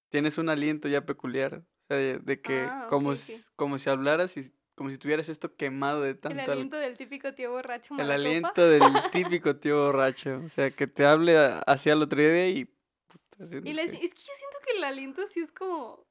tienes 0.08 0.38
un 0.38 0.48
aliento 0.48 0.88
ya 0.88 1.06
peculiar. 1.06 1.54
O 1.54 1.86
sea, 1.86 1.96
de, 1.96 2.18
de 2.18 2.40
que 2.40 2.66
Ah, 2.68 2.86
como, 2.90 3.14
sí. 3.14 3.40
como 3.54 3.78
si 3.78 3.88
hablaras 3.90 4.36
y 4.36 4.52
como 4.74 4.90
si 4.90 4.98
tuvieras 4.98 5.28
esto 5.28 5.54
quemado 5.54 6.02
de 6.02 6.14
tanto 6.16 6.34
el 6.34 6.40
al- 6.40 6.50
aliento 6.50 6.78
del 6.78 6.96
típico 6.98 7.32
tío 7.32 7.52
borracho. 7.52 7.94
el 7.96 8.10
aliento 8.10 8.66
del 8.66 8.82
típico 9.12 9.54
tío 9.54 9.84
borracho. 9.84 10.42
O 10.44 10.48
sea, 10.48 10.68
que 10.70 10.88
te 10.88 11.06
hable 11.06 11.36
hacia 11.64 11.92
el 11.92 12.02
otro 12.02 12.18
día 12.18 12.48
y... 12.48 12.68
Y 13.64 13.72
les- 13.72 13.92
es 13.92 14.14
que 14.14 14.20
yo 14.22 14.32
siento 14.34 14.58
que 14.64 14.76
el 14.76 14.84
aliento 14.84 15.26
sí 15.26 15.40
es 15.40 15.50
como 15.52 16.06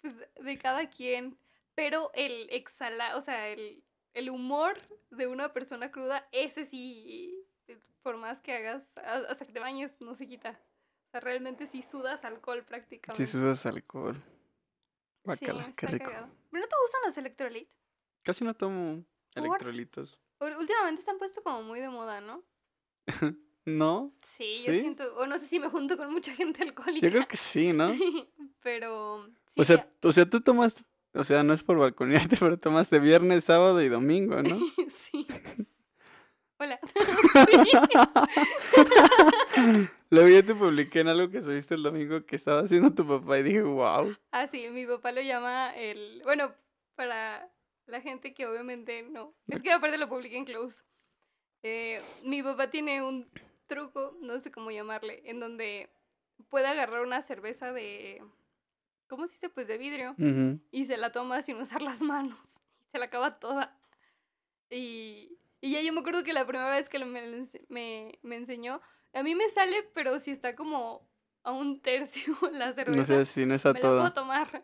pues, 0.00 0.14
de 0.40 0.58
cada 0.58 0.88
quien, 0.90 1.38
pero 1.74 2.10
el 2.14 2.48
exhala, 2.50 3.16
o 3.16 3.20
sea, 3.20 3.48
el, 3.48 3.84
el 4.14 4.30
humor 4.30 4.78
de 5.10 5.26
una 5.26 5.52
persona 5.52 5.90
cruda, 5.90 6.28
ese 6.32 6.64
sí, 6.64 7.44
eh, 7.66 7.78
por 8.02 8.16
más 8.16 8.40
que 8.40 8.52
hagas, 8.52 8.96
hasta 8.96 9.44
que 9.44 9.52
te 9.52 9.60
bañes, 9.60 10.00
no 10.00 10.14
se 10.14 10.26
quita. 10.28 10.60
O 11.08 11.10
sea, 11.10 11.20
realmente 11.20 11.66
sí 11.66 11.82
sudas 11.82 12.24
alcohol 12.24 12.64
prácticamente. 12.64 13.24
Si 13.26 13.30
sudas 13.30 13.64
alcohol. 13.66 14.16
Sí, 14.16 14.24
Guácala, 15.24 15.72
qué 15.76 15.86
rico. 15.86 16.04
cagado. 16.06 16.30
¿Pero 16.50 16.62
no 16.62 16.68
te 16.68 16.76
gustan 16.82 17.00
los 17.06 17.16
electrolit? 17.18 17.68
Casi 18.22 18.44
no 18.44 18.54
tomo 18.54 19.04
electrolitos. 19.34 20.20
Últimamente 20.40 21.02
se 21.02 21.10
han 21.10 21.18
puesto 21.18 21.42
como 21.42 21.62
muy 21.62 21.80
de 21.80 21.88
moda, 21.88 22.20
¿no? 22.20 22.44
¿No? 23.76 24.12
Sí, 24.22 24.62
yo 24.66 24.72
¿Sí? 24.72 24.80
siento, 24.80 25.04
o 25.16 25.26
no 25.26 25.36
sé 25.38 25.46
si 25.46 25.60
me 25.60 25.68
junto 25.68 25.96
con 25.96 26.10
mucha 26.10 26.34
gente 26.34 26.62
alcohólica. 26.62 27.06
Yo 27.06 27.12
creo 27.12 27.28
que 27.28 27.36
sí, 27.36 27.72
¿no? 27.72 27.88
pero 28.62 29.26
sí, 29.46 29.60
O 29.60 29.64
sea, 29.64 29.76
ya- 29.76 30.08
o 30.08 30.12
sea, 30.12 30.24
tú 30.28 30.40
tomaste, 30.40 30.82
o 31.14 31.22
sea, 31.24 31.42
no 31.42 31.52
es 31.52 31.62
por 31.62 31.76
balconearte, 31.78 32.36
pero 32.40 32.58
tomaste 32.58 32.98
viernes, 32.98 33.44
sábado 33.44 33.80
y 33.82 33.88
domingo, 33.88 34.42
¿no? 34.42 34.58
sí. 35.10 35.26
Hola. 36.60 36.80
Luego 40.10 40.28
ya 40.28 40.42
te 40.42 40.54
publiqué 40.54 41.00
en 41.00 41.08
algo 41.08 41.30
que 41.30 41.42
subiste 41.42 41.74
el 41.74 41.82
domingo 41.82 42.24
que 42.24 42.36
estaba 42.36 42.62
haciendo 42.62 42.92
tu 42.94 43.06
papá 43.06 43.38
y 43.38 43.42
dije, 43.42 43.62
wow. 43.62 44.16
Ah, 44.32 44.46
sí, 44.46 44.68
mi 44.70 44.86
papá 44.86 45.12
lo 45.12 45.20
llama 45.20 45.70
el... 45.76 46.22
Bueno, 46.24 46.52
para 46.94 47.48
la 47.86 48.00
gente 48.00 48.32
que 48.34 48.46
obviamente 48.46 49.02
no... 49.02 49.34
Es 49.48 49.62
que 49.62 49.70
aparte 49.72 49.98
lo 49.98 50.08
publiqué 50.08 50.36
en 50.38 50.46
Close. 50.46 50.82
Eh, 51.62 52.00
mi 52.24 52.42
papá 52.42 52.70
tiene 52.70 53.02
un 53.02 53.28
truco, 53.68 54.16
no 54.20 54.40
sé 54.40 54.50
cómo 54.50 54.70
llamarle, 54.72 55.22
en 55.24 55.38
donde 55.38 55.88
puede 56.48 56.66
agarrar 56.66 57.02
una 57.02 57.22
cerveza 57.22 57.72
de, 57.72 58.22
¿cómo 59.06 59.26
se 59.26 59.34
dice? 59.34 59.48
Pues 59.48 59.68
de 59.68 59.78
vidrio 59.78 60.16
y 60.72 60.84
se 60.86 60.96
la 60.96 61.12
toma 61.12 61.42
sin 61.42 61.56
usar 61.56 61.82
las 61.82 62.02
manos. 62.02 62.38
Se 62.90 62.98
la 62.98 63.04
acaba 63.04 63.38
toda. 63.38 63.78
Y, 64.70 65.38
y 65.60 65.72
ya 65.72 65.82
yo 65.82 65.92
me 65.92 66.00
acuerdo 66.00 66.24
que 66.24 66.32
la 66.32 66.46
primera 66.46 66.70
vez 66.70 66.88
que 66.88 66.98
me, 67.04 67.46
me, 67.68 68.18
me 68.22 68.36
enseñó, 68.36 68.80
a 69.12 69.22
mí 69.22 69.34
me 69.34 69.48
sale, 69.50 69.82
pero 69.94 70.18
si 70.18 70.30
está 70.30 70.54
como 70.54 71.06
a 71.42 71.52
un 71.52 71.80
tercio 71.80 72.34
la 72.52 72.72
cerveza, 72.72 72.98
No 72.98 73.06
sé 73.06 73.24
si 73.24 73.46
no 73.46 73.54
está 73.54 73.72
me 73.72 73.80
la 73.80 73.88
puedo 73.88 74.12
tomar. 74.12 74.62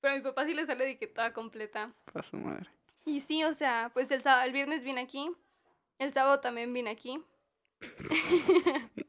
Pero 0.00 0.14
a 0.14 0.16
mi 0.16 0.22
papá 0.22 0.44
sí 0.44 0.54
le 0.54 0.66
sale 0.66 0.84
de 0.84 0.98
que 0.98 1.06
toda 1.06 1.32
completa. 1.32 1.92
A 2.12 2.22
su 2.22 2.36
madre. 2.36 2.68
Y 3.06 3.20
sí, 3.20 3.44
o 3.44 3.54
sea, 3.54 3.90
pues 3.94 4.10
el, 4.10 4.22
el 4.44 4.52
viernes 4.52 4.84
vine 4.84 5.00
aquí, 5.00 5.30
el 5.98 6.12
sábado 6.12 6.40
también 6.40 6.72
vine 6.72 6.90
aquí. 6.90 7.22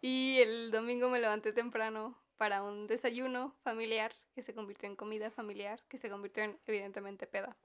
y 0.00 0.38
el 0.38 0.70
domingo 0.70 1.08
me 1.08 1.20
levanté 1.20 1.52
temprano 1.52 2.16
para 2.36 2.62
un 2.62 2.86
desayuno 2.86 3.54
familiar 3.62 4.12
que 4.34 4.42
se 4.42 4.54
convirtió 4.54 4.88
en 4.88 4.96
comida 4.96 5.30
familiar, 5.30 5.82
que 5.88 5.98
se 5.98 6.10
convirtió 6.10 6.44
en 6.44 6.58
evidentemente 6.66 7.26
peda. 7.26 7.56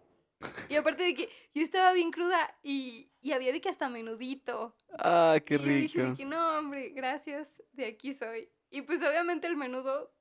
Y 0.70 0.76
aparte 0.76 1.04
de 1.04 1.14
que 1.14 1.30
yo 1.54 1.62
estaba 1.62 1.94
bien 1.94 2.12
cruda 2.12 2.52
y, 2.64 3.12
y 3.22 3.34
había 3.34 3.52
de 3.52 3.62
que 3.62 3.70
hasta 3.70 3.90
menudito. 3.90 4.76
Ah, 4.98 5.38
qué 5.46 5.56
y 5.56 5.58
yo 5.58 5.64
dije 5.66 6.00
de 6.00 6.06
rico. 6.06 6.18
que 6.18 6.26
no, 6.26 6.58
hombre, 6.58 6.90
gracias, 6.90 7.62
de 7.74 7.86
aquí 7.86 8.14
soy. 8.14 8.50
Y 8.70 8.82
pues 8.82 9.04
obviamente 9.04 9.48
el 9.48 9.56
menudo 9.56 10.12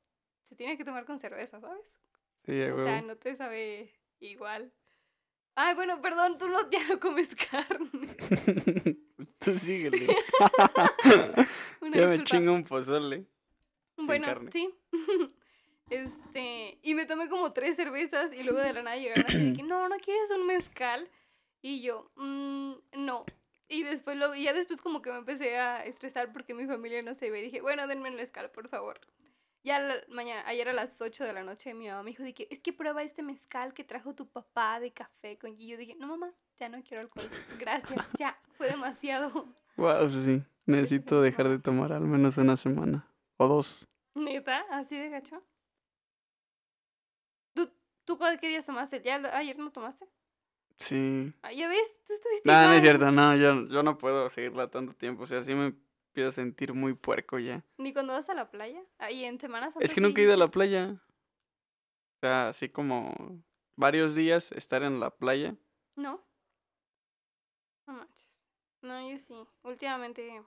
se 0.48 0.56
tiene 0.56 0.76
que 0.76 0.84
tomar 0.84 1.04
con 1.06 1.18
cerveza, 1.18 1.60
¿sabes? 1.60 1.84
Sí, 2.44 2.60
O 2.62 2.82
sea, 2.82 3.00
no 3.02 3.16
te 3.16 3.36
sabe 3.36 3.92
igual. 4.18 4.72
Ay, 5.54 5.74
bueno, 5.74 6.00
perdón, 6.00 6.38
tú 6.38 6.48
no, 6.48 6.68
ya 6.70 6.86
no 6.88 6.98
comes 7.00 7.34
carne. 7.34 8.08
Tú 9.44 9.59
síguele. 9.59 10.06
Ya 11.92 12.06
me 12.06 12.23
chingo 12.25 12.52
un 12.52 12.62
pozole. 12.64 13.25
Bueno, 13.97 14.26
carne. 14.26 14.50
sí. 14.52 14.70
Este, 15.90 16.78
y 16.82 16.94
me 16.94 17.04
tomé 17.04 17.28
como 17.28 17.52
tres 17.52 17.75
cervezas 17.75 18.32
y 18.32 18.44
luego 18.44 18.61
de 18.61 18.73
la 18.73 18.82
nada 18.85 18.97
llegaron 18.97 19.25
así 19.26 19.50
de 19.50 19.56
que, 19.56 19.62
no, 19.64 19.88
¿no 19.88 19.97
quieres 19.99 20.30
un 20.30 20.47
mezcal? 20.47 21.09
Y 21.62 21.82
yo, 21.82 22.12
"Mm, 22.14 22.75
no. 22.92 23.25
Y 23.68 23.82
después 23.82 24.16
lo, 24.16 24.32
y 24.37 24.44
ya 24.44 24.52
después 24.52 24.80
como 24.80 25.02
que 25.02 25.11
me 25.11 25.18
empecé 25.18 25.56
a 25.59 25.85
estresar 25.85 26.32
porque 26.32 26.54
mi 26.54 26.66
familia 26.66 27.02
no 27.02 27.14
se 27.14 27.26
iba 27.26 27.38
y 27.38 27.42
dije, 27.42 27.61
bueno, 27.61 27.88
denme 27.88 28.09
el 28.09 28.14
mezcal, 28.14 28.50
por 28.52 28.68
favor. 28.68 29.00
Ya 29.62 29.78
la- 29.78 30.02
mañana, 30.08 30.42
ayer 30.48 30.68
a 30.68 30.72
las 30.72 30.98
8 31.00 31.24
de 31.24 31.32
la 31.34 31.42
noche 31.42 31.74
mi 31.74 31.86
mamá 31.88 32.02
me 32.02 32.10
dijo 32.12 32.22
de 32.22 32.32
que, 32.34 32.48
es 32.50 32.60
que 32.60 32.72
prueba 32.72 33.02
este 33.02 33.22
mezcal 33.22 33.74
que 33.74 33.84
trajo 33.84 34.14
tu 34.14 34.26
papá 34.28 34.80
de 34.80 34.92
café 34.92 35.38
con... 35.38 35.54
Y 35.60 35.68
yo 35.68 35.76
dije, 35.76 35.94
no 35.96 36.06
mamá, 36.06 36.32
ya 36.58 36.68
no 36.70 36.82
quiero 36.82 37.02
alcohol. 37.02 37.28
Gracias, 37.58 37.90
ya, 38.18 38.40
fue 38.56 38.68
demasiado. 38.70 39.52
Wow, 39.76 40.08
sí. 40.10 40.42
Necesito 40.66 41.20
dejar 41.20 41.48
de 41.48 41.58
tomar 41.58 41.92
al 41.92 42.02
menos 42.02 42.38
una 42.38 42.56
semana. 42.56 43.06
O 43.36 43.48
dos. 43.48 43.86
¿Neta? 44.14 44.64
¿Así 44.70 44.96
de 44.96 45.08
gacho? 45.10 45.42
¿Tú, 47.54 47.70
tú 48.04 48.16
cuál- 48.18 48.40
qué 48.40 48.48
días 48.48 48.64
tomaste? 48.66 49.02
¿Ya 49.02 49.16
ayer 49.36 49.58
no 49.58 49.70
tomaste? 49.72 50.06
Sí. 50.78 51.32
Ah, 51.42 51.52
¿Ya 51.52 51.68
ves? 51.68 51.92
Tú 52.06 52.14
estuviste 52.14 52.48
No, 52.48 52.66
no 52.68 52.72
es 52.74 52.82
cierto, 52.82 53.10
no, 53.10 53.36
yo, 53.36 53.66
yo 53.68 53.82
no 53.82 53.98
puedo 53.98 54.28
seguirla 54.30 54.70
tanto 54.70 54.94
tiempo. 54.94 55.24
O 55.24 55.26
sea, 55.26 55.42
sí 55.42 55.54
me 55.54 55.74
empiezo 56.10 56.28
a 56.30 56.32
sentir 56.32 56.74
muy 56.74 56.94
puerco 56.94 57.38
ya. 57.38 57.64
¿Ni 57.78 57.92
cuando 57.92 58.12
vas 58.12 58.28
a 58.28 58.34
la 58.34 58.50
playa? 58.50 58.82
Ahí 58.98 59.24
en 59.24 59.38
Semana 59.40 59.66
Santa. 59.70 59.84
Es 59.84 59.94
que 59.94 60.00
nunca 60.00 60.20
he 60.20 60.24
ido 60.24 60.34
a 60.34 60.36
la 60.36 60.50
playa. 60.50 61.00
O 62.16 62.18
sea, 62.20 62.48
así 62.48 62.68
como 62.68 63.42
varios 63.76 64.14
días 64.14 64.50
estar 64.52 64.82
en 64.82 64.98
la 65.00 65.10
playa. 65.10 65.54
No. 65.96 66.22
No 67.86 67.94
manches. 67.94 68.30
No, 68.82 69.08
yo 69.10 69.16
sí. 69.18 69.34
Últimamente. 69.62 70.42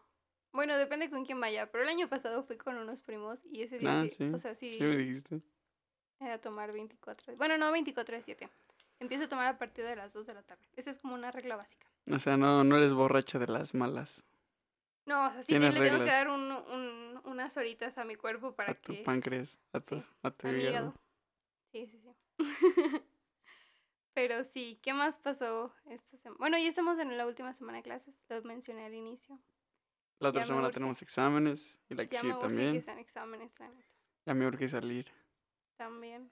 Bueno, 0.52 0.78
depende 0.78 1.10
con 1.10 1.26
quién 1.26 1.40
vaya. 1.40 1.72
Pero 1.72 1.84
el 1.84 1.90
año 1.90 2.10
pasado 2.10 2.44
fui 2.44 2.58
con 2.58 2.78
unos 2.78 3.02
primos 3.02 3.40
y 3.46 3.64
ese 3.64 3.80
día 3.80 4.02
Ah, 4.02 4.04
sí. 4.04 4.14
sí. 4.18 4.32
O 4.34 4.38
sea, 4.38 4.56
sí. 4.56 4.74
Sí 4.74 4.84
me 4.84 4.98
dijiste. 4.98 5.42
Era 6.20 6.40
tomar 6.40 6.72
24. 6.74 7.36
Bueno, 7.38 7.58
no 7.58 7.72
24 7.72 8.18
de 8.18 8.22
7. 8.22 8.50
Empiezo 9.00 9.26
a 9.26 9.30
tomar 9.30 9.48
a 9.48 9.58
partir 9.58 9.84
de 9.86 9.96
las 9.96 10.14
2 10.14 10.28
de 10.28 10.34
la 10.34 10.44
tarde. 10.44 10.64
Esa 10.76 10.92
es 10.92 10.98
como 11.00 11.16
una 11.16 11.32
regla 11.32 11.56
básica. 11.56 11.88
O 12.12 12.20
sea, 12.20 12.38
no, 12.38 12.64
no 12.64 12.78
eres 12.78 12.94
borracha 12.94 13.40
de 13.40 13.48
las 13.48 13.74
malas. 13.74 14.24
No, 15.06 15.28
o 15.28 15.44
sea, 15.44 15.44
sí 15.44 15.60
le 15.60 15.82
tengo 15.82 16.02
que 16.04 16.10
reglas. 16.10 16.12
dar 16.12 16.30
un, 16.30 16.52
un- 16.52 17.22
unas 17.26 17.58
horitas 17.58 17.98
a 17.98 18.06
mi 18.06 18.16
cuerpo 18.16 18.56
para 18.56 18.72
A 18.72 18.74
tu 18.74 18.94
que. 18.94 19.04
páncreas, 19.04 19.60
a 19.74 19.80
tu, 19.80 19.96
Sí, 19.98 20.04
a 20.24 20.32
tu 20.32 20.48
a 20.48 20.52
mi 20.52 20.64
hígado. 20.64 20.94
Sí, 21.72 21.88
sí, 21.88 22.00
sí. 22.00 22.16
Pero 24.14 24.44
sí, 24.44 24.80
¿qué 24.84 24.94
más 24.94 25.18
pasó 25.18 25.74
esta 25.86 26.18
semana? 26.18 26.38
Bueno, 26.40 26.58
ya 26.58 26.68
estamos 26.70 27.00
en 27.00 27.18
la 27.18 27.26
última 27.26 27.54
semana 27.54 27.80
de 27.80 27.84
clases, 27.84 28.16
lo 28.30 28.42
mencioné 28.44 28.86
al 28.86 28.94
inicio. 28.94 29.40
La 30.20 30.30
otra 30.30 30.42
Ya 30.42 30.46
semana 30.46 30.72
tenemos 30.72 31.02
exámenes 31.04 31.78
y 31.90 31.94
la 31.96 32.08
que 32.08 32.14
Ya 32.14 32.22
sigue 32.22 32.34
me 32.34 32.38
urge 32.38 32.48
que 32.72 32.82
también. 32.82 32.82
sean 32.82 33.00
exámenes, 33.00 33.52
la 33.60 33.68
neta, 33.70 33.84
Ya 34.26 34.34
me 34.34 34.48
urge 34.48 34.68
salir. 34.70 35.06
también. 35.78 36.32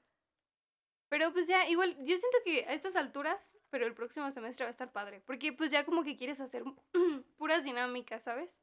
Pero 1.09 1.33
pues 1.33 1.47
ya, 1.47 1.67
igual, 1.67 1.95
yo 2.05 2.17
siento 2.17 2.37
que 2.45 2.65
a 2.65 2.73
estas 2.73 2.95
alturas, 2.95 3.57
pero 3.69 3.85
el 3.85 3.93
próximo 3.93 4.31
semestre 4.31 4.65
va 4.65 4.69
a 4.69 4.71
estar 4.71 4.91
padre, 4.93 5.21
porque 5.25 5.51
pues 5.51 5.71
ya 5.71 5.83
como 5.85 6.03
que 6.03 6.15
quieres 6.17 6.39
hacer 6.39 6.63
puras 7.37 7.63
dinámicas, 7.63 8.23
¿sabes? 8.23 8.60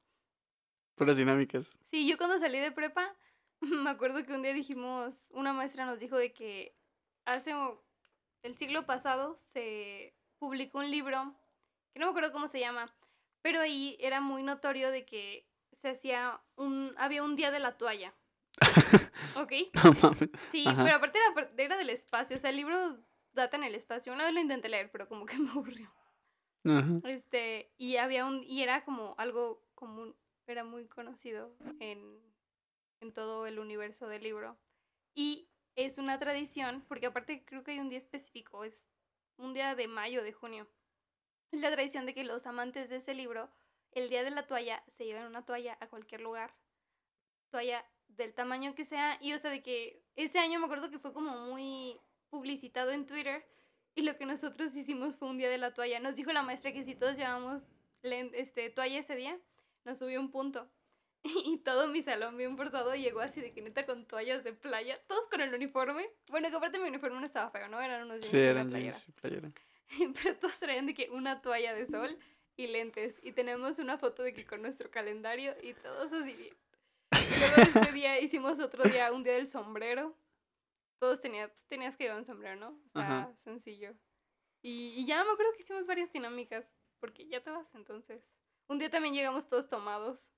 Puras 0.98 1.16
dinámicas. 1.16 1.78
Sí, 1.90 2.08
yo 2.08 2.18
cuando 2.18 2.38
salí 2.38 2.58
de 2.58 2.72
prepa, 2.72 3.14
me 3.60 3.90
acuerdo 3.90 4.24
que 4.24 4.32
un 4.32 4.42
día 4.42 4.52
dijimos, 4.52 5.30
una 5.32 5.52
maestra 5.52 5.86
nos 5.86 5.98
dijo 5.98 6.16
de 6.16 6.32
que 6.32 6.74
hace 7.24 7.54
el 8.42 8.56
siglo 8.56 8.84
pasado 8.84 9.36
se 9.36 10.14
publicó 10.38 10.78
un 10.78 10.90
libro, 10.90 11.34
que 11.92 12.00
no 12.00 12.06
me 12.06 12.10
acuerdo 12.10 12.32
cómo 12.32 12.48
se 12.48 12.60
llama, 12.60 12.92
pero 13.42 13.60
ahí 13.60 13.96
era 14.00 14.20
muy 14.20 14.42
notorio 14.42 14.90
de 14.90 15.04
que 15.04 15.46
se 15.76 15.90
hacía 15.90 16.40
un, 16.56 16.94
había 16.98 17.22
un 17.22 17.36
día 17.36 17.50
de 17.50 17.60
la 17.60 17.76
toalla. 17.76 18.12
¿Ok? 19.36 19.52
No 19.84 19.92
mames. 20.02 20.30
Sí, 20.50 20.64
Ajá. 20.66 20.82
pero 20.82 20.96
aparte 20.96 21.18
era, 21.18 21.50
era 21.56 21.76
del 21.76 21.90
espacio, 21.90 22.36
o 22.36 22.40
sea, 22.40 22.50
el 22.50 22.56
libro 22.56 22.98
data 23.32 23.56
en 23.56 23.64
el 23.64 23.74
espacio. 23.74 24.12
Una 24.12 24.24
vez 24.24 24.34
lo 24.34 24.40
intenté 24.40 24.68
leer, 24.68 24.90
pero 24.90 25.08
como 25.08 25.26
que 25.26 25.38
me 25.38 25.50
aburrió. 25.50 25.92
Ajá. 26.64 27.00
Este, 27.04 27.72
y 27.78 27.96
había 27.96 28.24
un, 28.26 28.42
y 28.42 28.62
era 28.62 28.84
como 28.84 29.14
algo 29.18 29.62
común, 29.74 30.16
era 30.48 30.64
muy 30.64 30.86
conocido 30.86 31.54
en, 31.80 32.20
en 33.00 33.12
todo 33.12 33.46
el 33.46 33.58
universo 33.58 34.08
del 34.08 34.22
libro. 34.22 34.58
Y 35.14 35.48
es 35.76 35.98
una 35.98 36.18
tradición, 36.18 36.84
porque 36.88 37.06
aparte 37.06 37.44
creo 37.44 37.62
que 37.62 37.72
hay 37.72 37.78
un 37.78 37.88
día 37.88 37.98
específico, 37.98 38.64
es 38.64 38.84
un 39.36 39.54
día 39.54 39.74
de 39.74 39.86
mayo, 39.88 40.22
de 40.22 40.32
junio. 40.32 40.68
Es 41.52 41.60
la 41.60 41.70
tradición 41.70 42.04
de 42.06 42.14
que 42.14 42.24
los 42.24 42.46
amantes 42.46 42.88
de 42.88 42.96
ese 42.96 43.14
libro, 43.14 43.50
el 43.92 44.10
día 44.10 44.22
de 44.24 44.30
la 44.30 44.46
toalla, 44.46 44.82
se 44.88 45.04
llevan 45.04 45.26
una 45.26 45.44
toalla 45.44 45.78
a 45.80 45.88
cualquier 45.88 46.20
lugar. 46.20 46.54
Toalla 47.50 47.84
del 48.08 48.34
tamaño 48.34 48.74
que 48.74 48.84
sea. 48.84 49.18
Y 49.20 49.32
o 49.32 49.38
sea, 49.38 49.50
de 49.50 49.62
que 49.62 50.02
ese 50.16 50.38
año 50.38 50.58
me 50.58 50.66
acuerdo 50.66 50.90
que 50.90 50.98
fue 50.98 51.12
como 51.12 51.46
muy 51.46 52.00
publicitado 52.28 52.90
en 52.90 53.06
Twitter. 53.06 53.46
Y 53.94 54.02
lo 54.02 54.16
que 54.16 54.26
nosotros 54.26 54.74
hicimos 54.76 55.16
fue 55.16 55.28
un 55.28 55.38
día 55.38 55.48
de 55.48 55.58
la 55.58 55.74
toalla. 55.74 56.00
Nos 56.00 56.16
dijo 56.16 56.32
la 56.32 56.42
maestra 56.42 56.72
que 56.72 56.84
si 56.84 56.94
todos 56.94 57.16
llevamos 57.16 57.62
este, 58.02 58.70
toalla 58.70 58.98
ese 58.98 59.16
día, 59.16 59.38
nos 59.88 59.98
subió 59.98 60.20
un 60.20 60.30
punto. 60.30 60.68
Y 61.44 61.58
todo 61.58 61.88
mi 61.88 62.00
salón 62.00 62.36
bien 62.36 62.56
forzado 62.56 62.94
llegó 62.94 63.20
así 63.20 63.40
de 63.40 63.52
que 63.52 63.60
neta 63.60 63.84
con 63.86 64.06
toallas 64.06 64.44
de 64.44 64.52
playa, 64.52 65.00
todos 65.08 65.26
con 65.28 65.40
el 65.40 65.52
uniforme. 65.52 66.06
Bueno, 66.28 66.48
que 66.48 66.56
aparte 66.56 66.78
mi 66.78 66.88
uniforme 66.88 67.18
no 67.18 67.26
estaba 67.26 67.50
feo, 67.50 67.68
¿no? 67.68 67.80
Eran 67.80 68.02
unos 68.04 68.18
jeans 68.20 68.30
Sí, 68.30 68.38
eran 68.38 68.68
playera. 68.70 68.92
jeans 68.96 69.12
playera. 69.20 69.52
Pero 70.22 70.36
todos 70.36 70.58
traían 70.58 70.86
de 70.86 70.94
que 70.94 71.10
una 71.10 71.42
toalla 71.42 71.74
de 71.74 71.86
sol 71.86 72.16
y 72.56 72.68
lentes. 72.68 73.18
Y 73.22 73.32
tenemos 73.32 73.78
una 73.80 73.98
foto 73.98 74.22
de 74.22 74.32
que 74.32 74.46
con 74.46 74.62
nuestro 74.62 74.90
calendario 74.90 75.54
y 75.62 75.74
todos 75.74 76.12
así 76.12 76.34
bien. 76.36 76.56
Y 77.12 77.40
Luego 77.40 77.56
de 77.56 77.80
ese 77.80 77.92
día 77.92 78.20
hicimos 78.20 78.60
otro 78.60 78.84
día, 78.84 79.12
un 79.12 79.24
día 79.24 79.34
del 79.34 79.48
sombrero. 79.48 80.14
Todos 81.00 81.20
tenían, 81.20 81.50
pues, 81.50 81.64
tenías 81.66 81.96
que 81.96 82.04
llevar 82.04 82.18
un 82.18 82.24
sombrero, 82.24 82.56
¿no? 82.56 82.78
Ajá. 82.94 83.32
sencillo. 83.44 83.92
Y, 84.62 84.94
y 84.96 85.06
ya 85.06 85.24
me 85.24 85.30
acuerdo 85.32 85.52
que 85.56 85.62
hicimos 85.62 85.86
varias 85.86 86.12
dinámicas, 86.12 86.74
porque 87.00 87.26
ya 87.28 87.42
te 87.42 87.50
vas 87.50 87.72
entonces. 87.74 88.22
Un 88.68 88.78
día 88.78 88.90
también 88.90 89.14
llegamos 89.14 89.48
todos 89.48 89.68
tomados. 89.68 90.30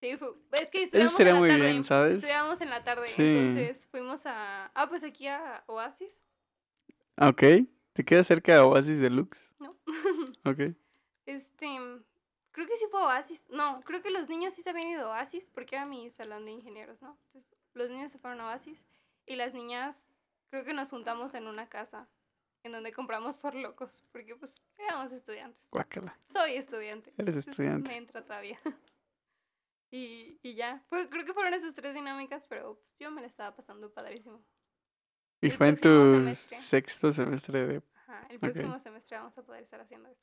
Sí, 0.00 0.16
fue, 0.16 0.28
es 0.52 0.68
que 0.70 0.82
estudiamos 0.82 1.18
en 1.18 1.26
la 1.28 1.34
muy 1.34 1.48
tarde. 1.48 1.62
bien, 1.70 1.84
¿sabes? 1.84 2.16
Estudiábamos 2.16 2.60
en 2.60 2.70
la 2.70 2.84
tarde, 2.84 3.08
Sí. 3.08 3.22
entonces 3.22 3.86
fuimos 3.86 4.26
a... 4.26 4.70
Ah, 4.74 4.88
pues 4.88 5.02
aquí 5.04 5.26
a 5.28 5.62
Oasis, 5.66 6.12
Ah, 7.16 7.28
Ok. 7.28 7.42
¿Te 7.92 8.04
queda 8.04 8.24
cerca 8.24 8.52
de 8.54 8.58
Oasis 8.58 8.98
Deluxe? 8.98 9.50
¿no? 9.60 9.76
Ok. 10.44 10.74
Este, 11.26 11.66
creo 12.50 12.66
que 12.66 12.76
sí 12.76 12.86
fue 12.90 13.00
Oasis. 13.00 13.44
No, 13.50 13.80
creo 13.84 14.02
que 14.02 14.10
los 14.10 14.28
niños 14.28 14.52
sí 14.52 14.62
se 14.62 14.70
habían 14.70 14.88
ido 14.88 15.06
a 15.12 15.16
Oasis 15.18 15.48
porque 15.54 15.76
era 15.76 15.86
mi 15.86 16.10
salón 16.10 16.44
de 16.44 16.50
ingenieros, 16.52 17.00
¿no? 17.02 17.16
Entonces, 17.26 17.56
los 17.72 17.88
niños 17.90 18.10
se 18.12 18.18
fueron 18.18 18.40
a 18.40 18.48
Oasis 18.48 18.84
y 19.26 19.36
las 19.36 19.54
niñas 19.54 19.96
creo 20.50 20.64
que 20.64 20.74
nos 20.74 20.90
juntamos 20.90 21.34
en 21.34 21.46
una 21.46 21.68
casa 21.68 22.08
en 22.64 22.72
donde 22.72 22.92
compramos 22.92 23.38
por 23.38 23.54
locos 23.54 24.04
porque 24.10 24.34
pues 24.34 24.60
éramos 24.78 25.12
estudiantes. 25.12 25.62
Guácala. 25.70 26.18
Soy 26.32 26.54
estudiante. 26.56 27.10
Eres 27.10 27.28
entonces 27.36 27.46
estudiante. 27.48 27.90
Me 27.90 27.96
entra 27.98 28.24
todavía. 28.24 28.58
y, 29.90 30.38
y 30.42 30.54
ya, 30.54 30.82
Fue- 30.88 31.08
creo 31.08 31.24
que 31.24 31.32
fueron 31.34 31.54
esas 31.54 31.74
tres 31.74 31.94
dinámicas, 31.94 32.46
pero 32.48 32.76
pues, 32.80 32.96
yo 32.98 33.10
me 33.10 33.20
la 33.20 33.26
estaba 33.28 33.54
pasando 33.54 33.92
padrísimo. 33.92 34.42
Y 35.40 35.46
El 35.46 35.52
fue 35.52 35.68
en 35.68 35.76
tu 35.76 36.10
semestre. 36.10 36.58
sexto 36.58 37.12
semestre 37.12 37.66
de... 37.66 37.82
Ajá, 38.06 38.26
el 38.30 38.38
próximo 38.40 38.78
semestre 38.80 39.16
vamos 39.18 39.36
a 39.38 39.42
poder 39.44 39.62
estar 39.62 39.80
haciendo 39.80 40.08
eso. 40.08 40.22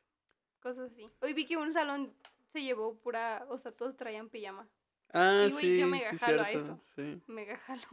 Cosas 0.61 0.91
así. 0.91 1.07
Hoy 1.21 1.33
vi 1.33 1.45
que 1.45 1.57
un 1.57 1.71
salón 1.73 2.13
se 2.51 2.61
llevó 2.61 2.95
pura, 2.99 3.45
o 3.49 3.57
sea, 3.57 3.71
todos 3.71 3.95
traían 3.95 4.29
pijama. 4.29 4.67
Ah, 5.13 5.45
Y, 5.47 5.51
sí, 5.51 5.77
yo 5.77 5.87
mega 5.87 6.09
sí, 6.11 6.17
jalo 6.17 6.41
a 6.41 6.45
cierto. 6.45 6.65
eso. 6.65 6.83
Sí. 6.95 7.21
Mega 7.27 7.57
jalo. 7.57 7.83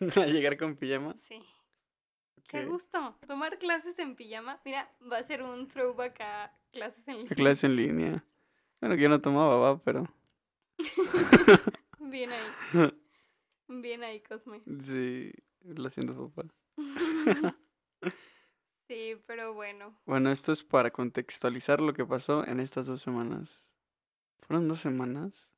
a 0.22 0.26
llegar 0.26 0.56
con 0.56 0.76
pijama. 0.76 1.14
Sí. 1.20 1.42
Qué 2.48 2.66
gusto. 2.66 3.16
Tomar 3.26 3.58
clases 3.58 3.98
en 3.98 4.14
pijama. 4.14 4.60
Mira, 4.64 4.90
va 5.10 5.18
a 5.18 5.22
ser 5.22 5.42
un 5.42 5.68
throwback 5.68 6.20
a 6.20 6.52
clases 6.70 7.06
en 7.08 7.16
línea. 7.18 7.34
clase 7.34 7.66
en 7.66 7.76
línea. 7.76 8.24
Bueno, 8.80 8.96
que 8.96 9.02
yo 9.02 9.08
no 9.08 9.20
tomaba, 9.20 9.56
va, 9.56 9.78
pero. 9.82 10.06
Bien 12.00 12.30
ahí. 12.32 12.92
Bien 13.68 14.02
ahí, 14.02 14.20
Cosme. 14.20 14.60
Sí, 14.82 15.32
lo 15.62 15.88
siento, 15.88 16.30
papá. 16.30 16.48
Sí, 18.88 19.16
pero 19.26 19.54
bueno. 19.54 19.96
Bueno, 20.04 20.30
esto 20.30 20.52
es 20.52 20.64
para 20.64 20.90
contextualizar 20.90 21.80
lo 21.80 21.94
que 21.94 22.04
pasó 22.04 22.46
en 22.46 22.60
estas 22.60 22.86
dos 22.86 23.00
semanas. 23.00 23.66
¿Fueron 24.40 24.68
dos 24.68 24.80
semanas? 24.80 25.48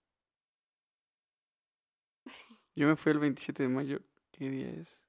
Yo 2.76 2.86
me 2.86 2.94
fui 2.94 3.10
el 3.10 3.18
27 3.18 3.64
de 3.64 3.68
mayo. 3.68 4.00
¿Qué 4.30 4.48
día 4.50 4.70
es? 4.70 5.03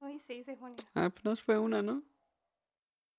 Hoy 0.00 0.18
6 0.26 0.46
de 0.46 0.56
junio. 0.56 0.76
Ah, 0.94 1.10
pues 1.10 1.24
no 1.24 1.36
fue 1.36 1.58
una, 1.58 1.82
¿no? 1.82 2.02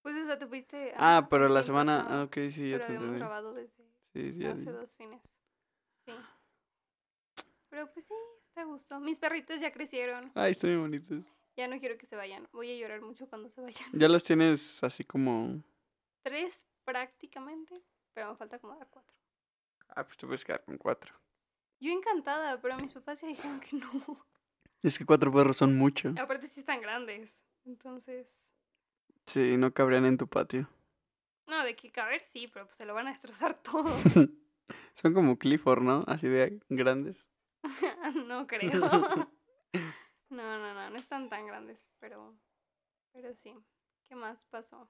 Pues, 0.01 0.15
o 0.15 0.25
sea, 0.25 0.37
te 0.37 0.47
fuiste. 0.47 0.93
Ah, 0.97 1.27
pero 1.29 1.47
la 1.47 1.63
semana. 1.63 2.05
Ah, 2.09 2.23
ok, 2.23 2.33
sí, 2.49 2.69
ya 2.71 2.77
Pero 2.77 2.87
te 2.87 2.93
entendí. 2.93 3.17
grabado 3.19 3.53
desde 3.53 3.83
Sí, 4.13 4.33
sí, 4.33 4.45
hace 4.45 4.71
dos 4.71 4.93
fines. 4.95 5.21
Sí. 6.05 6.11
Pero 7.69 7.89
pues 7.93 8.05
sí, 8.05 8.13
está 8.43 8.61
a 8.61 8.65
gusto. 8.65 8.99
Mis 8.99 9.17
perritos 9.19 9.61
ya 9.61 9.71
crecieron. 9.71 10.31
Ay, 10.35 10.51
están 10.51 10.71
bien 10.71 10.81
bonitos. 10.81 11.23
Ya 11.55 11.67
no 11.67 11.79
quiero 11.79 11.97
que 11.97 12.05
se 12.07 12.15
vayan. 12.15 12.47
Voy 12.51 12.71
a 12.71 12.75
llorar 12.77 13.01
mucho 13.01 13.29
cuando 13.29 13.47
se 13.49 13.61
vayan. 13.61 13.89
Ya 13.93 14.09
los 14.09 14.23
tienes 14.23 14.83
así 14.83 15.03
como. 15.05 15.63
Tres 16.23 16.65
prácticamente, 16.83 17.81
pero 18.13 18.31
me 18.31 18.35
falta 18.35 18.59
como 18.59 18.75
dar 18.75 18.87
cuatro. 18.89 19.15
Ah, 19.89 20.03
pues 20.03 20.17
te 20.17 20.25
puedes 20.25 20.43
quedar 20.43 20.63
con 20.65 20.77
cuatro. 20.77 21.13
Yo 21.79 21.91
encantada, 21.91 22.59
pero 22.61 22.77
mis 22.77 22.91
papás 22.93 23.21
ya 23.21 23.27
dijeron 23.27 23.59
que 23.61 23.77
no. 23.77 24.25
Es 24.83 24.97
que 24.97 25.05
cuatro 25.05 25.31
perros 25.31 25.57
son 25.57 25.77
mucho. 25.77 26.13
Aparte 26.19 26.47
sí 26.47 26.59
están 26.61 26.81
grandes. 26.81 27.41
Entonces, 27.65 28.27
Sí, 29.27 29.55
no 29.57 29.71
cabrían 29.73 30.05
en 30.05 30.17
tu 30.17 30.27
patio. 30.27 30.67
no, 31.47 31.63
de 31.63 31.75
que 31.75 31.91
caber 31.91 32.21
sí, 32.21 32.47
pero 32.51 32.65
pues 32.65 32.77
se 32.77 32.85
lo 32.85 32.93
van 32.93 33.07
a 33.07 33.11
destrozar 33.11 33.53
todo. 33.63 33.85
Son 34.95 35.13
como 35.13 35.37
Clifford, 35.37 35.81
¿no? 35.83 36.01
Así 36.07 36.27
de 36.27 36.59
grandes. 36.69 37.25
no 38.27 38.47
creo. 38.47 38.71
No, 40.29 40.57
no, 40.59 40.73
no, 40.73 40.89
no 40.89 40.95
están 40.97 41.27
tan 41.27 41.45
grandes, 41.45 41.77
pero 41.99 42.33
pero 43.11 43.33
sí. 43.35 43.53
¿Qué 44.07 44.15
más 44.15 44.45
pasó? 44.45 44.89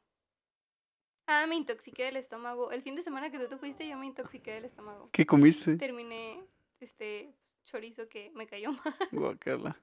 Ah, 1.25 1.47
me 1.47 1.55
intoxiqué 1.55 2.03
del 2.03 2.17
estómago. 2.17 2.71
El 2.71 2.83
fin 2.83 2.95
de 2.95 3.01
semana 3.01 3.31
que 3.31 3.39
tú 3.39 3.47
te 3.47 3.57
fuiste, 3.57 3.87
yo 3.87 3.97
me 3.97 4.05
intoxiqué 4.05 4.51
del 4.53 4.65
estómago. 4.65 5.09
¿Qué 5.11 5.25
comiste? 5.25 5.77
Terminé 5.77 6.43
este 6.79 7.33
chorizo 7.65 8.07
que 8.09 8.31
me 8.31 8.47
cayó 8.47 8.71
mal. 8.85 8.95
Guacala. 9.11 9.79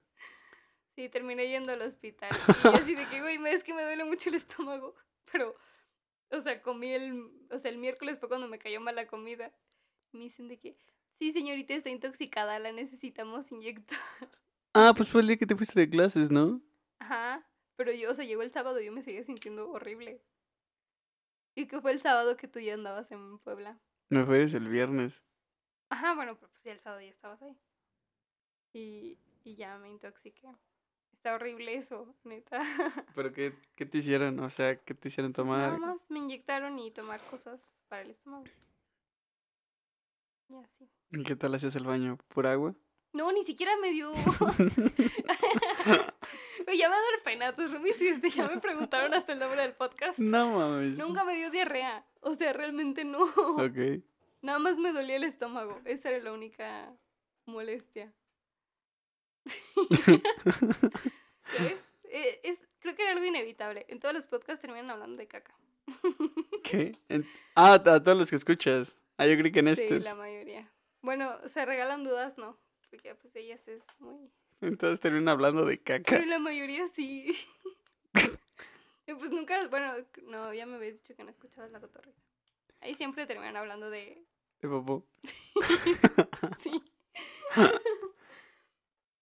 Sí, 0.94 1.08
terminé 1.08 1.48
yendo 1.48 1.72
al 1.72 1.82
hospital. 1.82 2.30
Y 2.60 2.62
yo 2.64 2.74
así 2.74 2.94
de 2.94 3.06
que, 3.08 3.20
güey, 3.20 3.38
me- 3.38 3.52
es 3.52 3.62
que 3.64 3.74
me 3.74 3.82
duele 3.82 4.04
mucho 4.04 4.28
el 4.28 4.34
estómago. 4.34 4.94
Pero, 5.32 5.54
o 6.30 6.40
sea, 6.40 6.60
comí 6.62 6.90
el, 6.92 7.30
o 7.50 7.58
sea, 7.58 7.70
el 7.70 7.78
miércoles 7.78 8.18
fue 8.18 8.28
cuando 8.28 8.48
me 8.48 8.58
cayó 8.58 8.80
mal 8.80 8.96
la 8.96 9.06
comida. 9.06 9.52
Me 10.12 10.24
dicen 10.24 10.48
de 10.48 10.58
que, 10.58 10.76
sí, 11.18 11.32
señorita, 11.32 11.74
está 11.74 11.90
intoxicada, 11.90 12.58
la 12.58 12.72
necesitamos 12.72 13.50
inyectar. 13.52 13.98
Ah, 14.74 14.92
pues 14.96 15.08
fue 15.08 15.20
el 15.20 15.26
día 15.28 15.36
que 15.36 15.46
te 15.46 15.54
fuiste 15.56 15.78
de 15.78 15.88
clases, 15.90 16.30
¿no? 16.30 16.60
Ajá, 17.00 17.46
pero 17.76 17.92
yo, 17.92 18.10
o 18.10 18.14
sea, 18.14 18.24
llegó 18.24 18.42
el 18.42 18.50
sábado 18.52 18.80
y 18.80 18.86
yo 18.86 18.92
me 18.92 19.02
seguía 19.02 19.22
sintiendo 19.22 19.70
horrible. 19.70 20.20
Y 21.54 21.66
que 21.66 21.80
fue 21.80 21.92
el 21.92 22.00
sábado 22.00 22.36
que 22.36 22.48
tú 22.48 22.58
ya 22.60 22.74
andabas 22.74 23.10
en 23.10 23.38
Puebla. 23.38 23.78
Me 24.10 24.24
fue 24.24 24.42
el 24.42 24.68
viernes. 24.68 25.24
Ajá, 25.90 26.14
bueno, 26.14 26.36
pero 26.36 26.48
pues 26.50 26.62
ya 26.64 26.72
el 26.72 26.80
sábado 26.80 27.02
ya 27.02 27.08
estabas 27.10 27.42
ahí. 27.42 27.56
Y, 28.72 29.18
y 29.44 29.54
ya 29.56 29.76
me 29.78 29.88
intoxiqué. 29.88 30.48
Está 31.12 31.34
horrible 31.34 31.74
eso, 31.74 32.14
neta. 32.24 32.60
¿Pero 33.14 33.32
qué, 33.32 33.52
qué 33.74 33.86
te 33.86 33.98
hicieron? 33.98 34.38
O 34.40 34.50
sea, 34.50 34.76
¿qué 34.76 34.94
te 34.94 35.08
hicieron 35.08 35.32
Pues 35.32 35.46
tomar? 35.46 35.72
nada 35.72 35.78
más 35.94 36.10
me 36.10 36.18
inyectaron 36.20 36.78
y 36.78 36.90
tomar 36.90 37.20
cosas 37.22 37.60
para 37.88 38.02
el 38.02 38.10
estómago. 38.10 38.44
Y 40.48 40.54
así. 40.56 40.88
¿Y 41.10 41.22
¿Qué 41.24 41.36
tal 41.36 41.54
hacías 41.54 41.74
el 41.76 41.84
baño? 41.84 42.18
¿Por 42.28 42.46
agua? 42.46 42.74
No, 43.12 43.32
ni 43.32 43.42
siquiera 43.42 43.72
me 43.78 43.90
dio. 43.90 44.12
Ya 46.76 46.88
me 46.90 46.94
va 46.94 47.00
a 47.00 47.10
dar 47.12 47.22
pena. 47.24 47.54
Tus 47.54 47.72
roomies 47.72 47.98
este, 48.00 48.28
ya 48.30 48.46
me 48.46 48.58
preguntaron 48.60 49.14
hasta 49.14 49.32
el 49.32 49.38
nombre 49.38 49.62
del 49.62 49.72
podcast. 49.72 50.18
no 50.18 50.58
mames. 50.58 50.98
Nunca 50.98 51.24
me 51.24 51.34
dio 51.34 51.50
diarrea. 51.50 52.04
O 52.20 52.34
sea, 52.34 52.52
realmente 52.52 53.04
no. 53.06 53.22
Ok. 53.24 54.02
Nada 54.42 54.58
más 54.58 54.76
me 54.76 54.92
dolía 54.92 55.16
el 55.16 55.24
estómago. 55.24 55.80
Esa 55.86 56.10
era 56.10 56.22
la 56.22 56.32
única 56.32 56.94
molestia. 57.46 58.12
Eh, 62.10 62.40
Es, 62.42 62.58
creo 62.80 62.94
que 62.94 63.02
era 63.02 63.12
algo 63.12 63.24
inevitable. 63.24 63.84
En 63.88 64.00
todos 64.00 64.14
los 64.14 64.26
podcasts 64.26 64.60
terminan 64.62 64.90
hablando 64.90 65.16
de 65.18 65.26
caca. 65.28 65.54
¿Qué? 66.64 66.96
En- 67.08 67.26
Ah, 67.54 67.74
a 67.74 67.82
todos 68.02 68.16
los 68.18 68.30
que 68.30 68.36
escuchas. 68.36 68.96
Ah, 69.16 69.26
yo 69.26 69.36
creí 69.38 69.50
que 69.52 69.60
en 69.60 69.74
Sí, 69.76 69.82
estos. 69.82 70.04
la 70.04 70.14
mayoría. 70.14 70.70
Bueno, 71.02 71.36
se 71.48 71.64
regalan 71.64 72.04
dudas, 72.04 72.38
no. 72.38 72.56
Porque 72.90 73.14
pues 73.14 73.34
ellas 73.36 73.66
es 73.68 73.82
muy... 73.98 74.30
Entonces 74.60 75.00
terminan 75.00 75.28
hablando 75.28 75.64
de 75.64 75.76
Pero 75.78 76.02
caca. 76.04 76.24
la 76.26 76.38
mayoría 76.38 76.86
sí. 76.88 77.36
Y 79.06 79.14
pues 79.14 79.30
nunca, 79.30 79.66
bueno, 79.68 79.94
no, 80.24 80.52
ya 80.52 80.66
me 80.66 80.76
habías 80.76 80.92
dicho 80.94 81.16
que 81.16 81.24
no 81.24 81.30
escuchabas 81.30 81.70
la 81.70 81.80
cotorrisa. 81.80 82.20
Ahí 82.82 82.94
siempre 82.94 83.26
terminan 83.26 83.56
hablando 83.56 83.88
de... 83.88 84.22
De 84.60 84.68
popó. 84.68 85.06
Sí. 86.60 86.82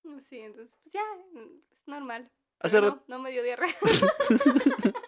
Sí, 0.28 0.38
entonces, 0.40 0.74
pues 0.82 0.92
ya, 0.92 1.02
es 1.34 1.86
normal. 1.86 2.30
Hace 2.60 2.80
no, 2.80 3.02
no 3.06 3.18
me 3.18 3.30
dio 3.30 3.42
diarrea. 3.42 3.74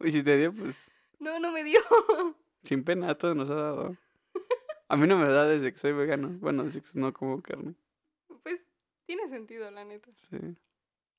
Y 0.00 0.10
si 0.10 0.22
te 0.22 0.36
dio, 0.36 0.52
pues 0.52 0.90
No, 1.20 1.38
no 1.38 1.52
me 1.52 1.62
dio. 1.62 1.80
sin 2.64 2.84
pena, 2.84 3.10
a 3.10 3.14
todos 3.16 3.36
nos 3.36 3.48
ha 3.50 3.54
dado. 3.54 3.96
A 4.88 4.96
mí 4.96 5.06
no 5.06 5.16
me 5.16 5.28
da 5.28 5.46
desde 5.46 5.72
que 5.72 5.78
soy 5.78 5.92
vegano. 5.92 6.28
Bueno, 6.40 6.64
desde 6.64 6.82
que 6.82 6.90
no 6.94 7.12
como 7.12 7.40
carne. 7.40 7.74
Pues 8.42 8.66
tiene 9.06 9.28
sentido, 9.28 9.70
la 9.70 9.84
neta. 9.84 10.10
Sí, 10.28 10.38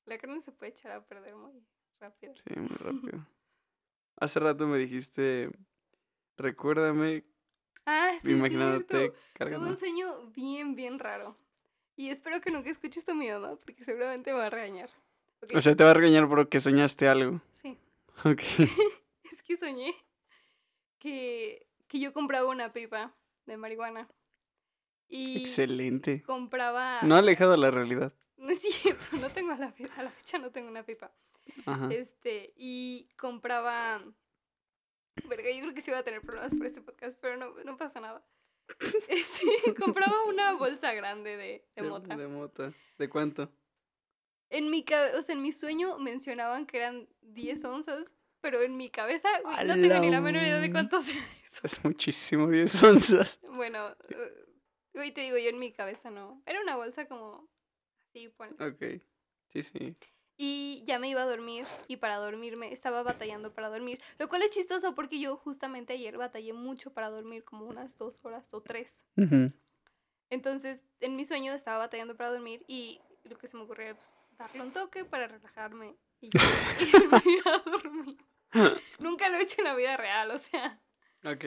La 0.04 0.18
carne 0.18 0.42
se 0.42 0.52
puede 0.52 0.72
echar 0.72 0.92
a 0.92 1.04
perder 1.06 1.34
muy 1.34 1.52
rápido. 1.98 2.34
sí, 2.34 2.60
muy 2.60 2.76
rápido. 2.76 3.26
Hace 4.16 4.38
rato 4.38 4.66
me 4.66 4.78
dijiste, 4.78 5.50
recuérdame 6.36 7.24
Ah, 7.86 8.12
sí, 8.22 8.32
imaginándote. 8.32 9.12
Tuve 9.38 9.56
un 9.58 9.76
sueño 9.76 10.30
bien, 10.30 10.74
bien 10.74 10.98
raro. 10.98 11.36
Y 11.96 12.10
espero 12.10 12.40
que 12.40 12.50
nunca 12.50 12.70
escuche 12.70 12.98
esto 12.98 13.12
a 13.12 13.14
mi 13.14 13.28
mamá, 13.30 13.56
porque 13.56 13.84
seguramente 13.84 14.32
me 14.32 14.38
va 14.38 14.46
a 14.46 14.50
regañar. 14.50 14.90
O 15.54 15.60
sea, 15.60 15.76
te 15.76 15.84
va 15.84 15.90
a 15.90 15.94
regañar 15.94 16.28
porque 16.28 16.58
soñaste 16.60 17.06
algo. 17.08 17.40
sí. 17.62 17.78
Ok. 18.24 18.40
Es 19.30 19.42
que 19.42 19.56
soñé 19.56 19.94
que, 20.98 21.66
que 21.88 22.00
yo 22.00 22.12
compraba 22.12 22.48
una 22.48 22.72
pipa 22.72 23.14
de 23.46 23.56
marihuana. 23.56 24.08
Y 25.08 25.38
Excelente. 25.40 26.22
compraba... 26.22 27.02
No 27.02 27.14
alejado 27.16 27.52
de 27.52 27.58
la 27.58 27.70
realidad. 27.70 28.12
No 28.36 28.50
es 28.50 28.58
cierto, 28.60 29.16
no 29.20 29.28
tengo 29.30 29.52
a 29.52 29.56
la, 29.58 29.70
fe- 29.72 29.90
a 29.96 30.02
la 30.02 30.10
fecha 30.10 30.38
no 30.38 30.50
tengo 30.50 30.68
una 30.68 30.82
pipa. 30.84 31.12
Ajá. 31.66 31.88
Este, 31.92 32.52
y 32.56 33.08
compraba. 33.18 34.02
Verga, 35.28 35.50
yo 35.50 35.60
creo 35.62 35.74
que 35.74 35.82
sí 35.82 35.90
voy 35.90 36.00
a 36.00 36.04
tener 36.04 36.20
problemas 36.22 36.54
por 36.54 36.66
este 36.66 36.80
podcast, 36.80 37.18
pero 37.20 37.36
no, 37.36 37.52
no 37.64 37.76
pasa 37.76 38.00
nada. 38.00 38.24
Este, 39.08 39.74
compraba 39.74 40.24
una 40.24 40.54
bolsa 40.54 40.92
grande 40.92 41.36
de, 41.36 41.64
de 41.76 41.82
mota. 41.82 42.16
De 42.16 42.26
mota. 42.26 42.72
¿De 42.98 43.08
cuánto? 43.08 43.50
En 44.50 44.70
mi 44.70 44.84
o 45.16 45.22
sea, 45.22 45.34
en 45.34 45.42
mi 45.42 45.52
sueño 45.52 45.98
mencionaban 45.98 46.66
que 46.66 46.78
eran 46.78 47.08
10 47.22 47.64
onzas, 47.64 48.14
pero 48.40 48.62
en 48.62 48.76
mi 48.76 48.90
cabeza 48.90 49.28
güey, 49.42 49.56
¡A 49.56 49.64
no 49.64 49.74
tengo 49.74 49.98
ni 49.98 50.10
la 50.10 50.20
menor 50.20 50.42
idea 50.42 50.60
de 50.60 50.70
cuánto 50.70 51.00
sea 51.00 51.14
eso. 51.44 51.60
Es 51.64 51.84
muchísimo, 51.84 52.48
10 52.48 52.82
onzas. 52.82 53.40
Bueno, 53.42 53.96
güey, 54.92 55.12
te 55.12 55.22
digo, 55.22 55.38
yo 55.38 55.48
en 55.48 55.58
mi 55.58 55.72
cabeza 55.72 56.10
no. 56.10 56.42
Era 56.46 56.60
una 56.60 56.76
bolsa 56.76 57.06
como 57.06 57.48
así, 57.98 58.28
ponle. 58.28 58.54
Ok. 58.64 59.02
Sí, 59.52 59.62
sí. 59.62 59.96
Y 60.36 60.82
ya 60.86 60.98
me 60.98 61.08
iba 61.08 61.22
a 61.22 61.26
dormir 61.26 61.64
y 61.86 61.96
para 61.98 62.16
dormirme 62.16 62.72
estaba 62.72 63.02
batallando 63.02 63.54
para 63.54 63.68
dormir. 63.68 64.00
Lo 64.18 64.28
cual 64.28 64.42
es 64.42 64.50
chistoso 64.50 64.94
porque 64.94 65.20
yo 65.20 65.36
justamente 65.36 65.92
ayer 65.92 66.16
batallé 66.16 66.52
mucho 66.52 66.92
para 66.92 67.08
dormir, 67.08 67.44
como 67.44 67.66
unas 67.66 67.96
dos 67.96 68.24
horas 68.24 68.52
o 68.52 68.60
tres. 68.60 68.94
Entonces, 70.30 70.82
en 71.00 71.14
mi 71.14 71.24
sueño 71.24 71.52
estaba 71.52 71.78
batallando 71.78 72.16
para 72.16 72.30
dormir 72.30 72.64
y 72.66 73.00
lo 73.22 73.38
que 73.38 73.46
se 73.46 73.56
me 73.56 73.62
ocurrió 73.62 73.86
era 73.86 73.94
pues, 73.94 74.16
darle 74.36 74.62
un 74.62 74.72
toque 74.72 75.04
para 75.04 75.28
relajarme 75.28 75.94
y 76.20 76.26
irme 76.26 76.36
a 77.46 77.58
dormir. 77.58 78.16
Nunca 78.98 79.28
lo 79.28 79.36
he 79.36 79.42
hecho 79.42 79.56
en 79.58 79.64
la 79.64 79.74
vida 79.74 79.96
real, 79.96 80.30
o 80.30 80.38
sea. 80.38 80.80
Ok. 81.24 81.44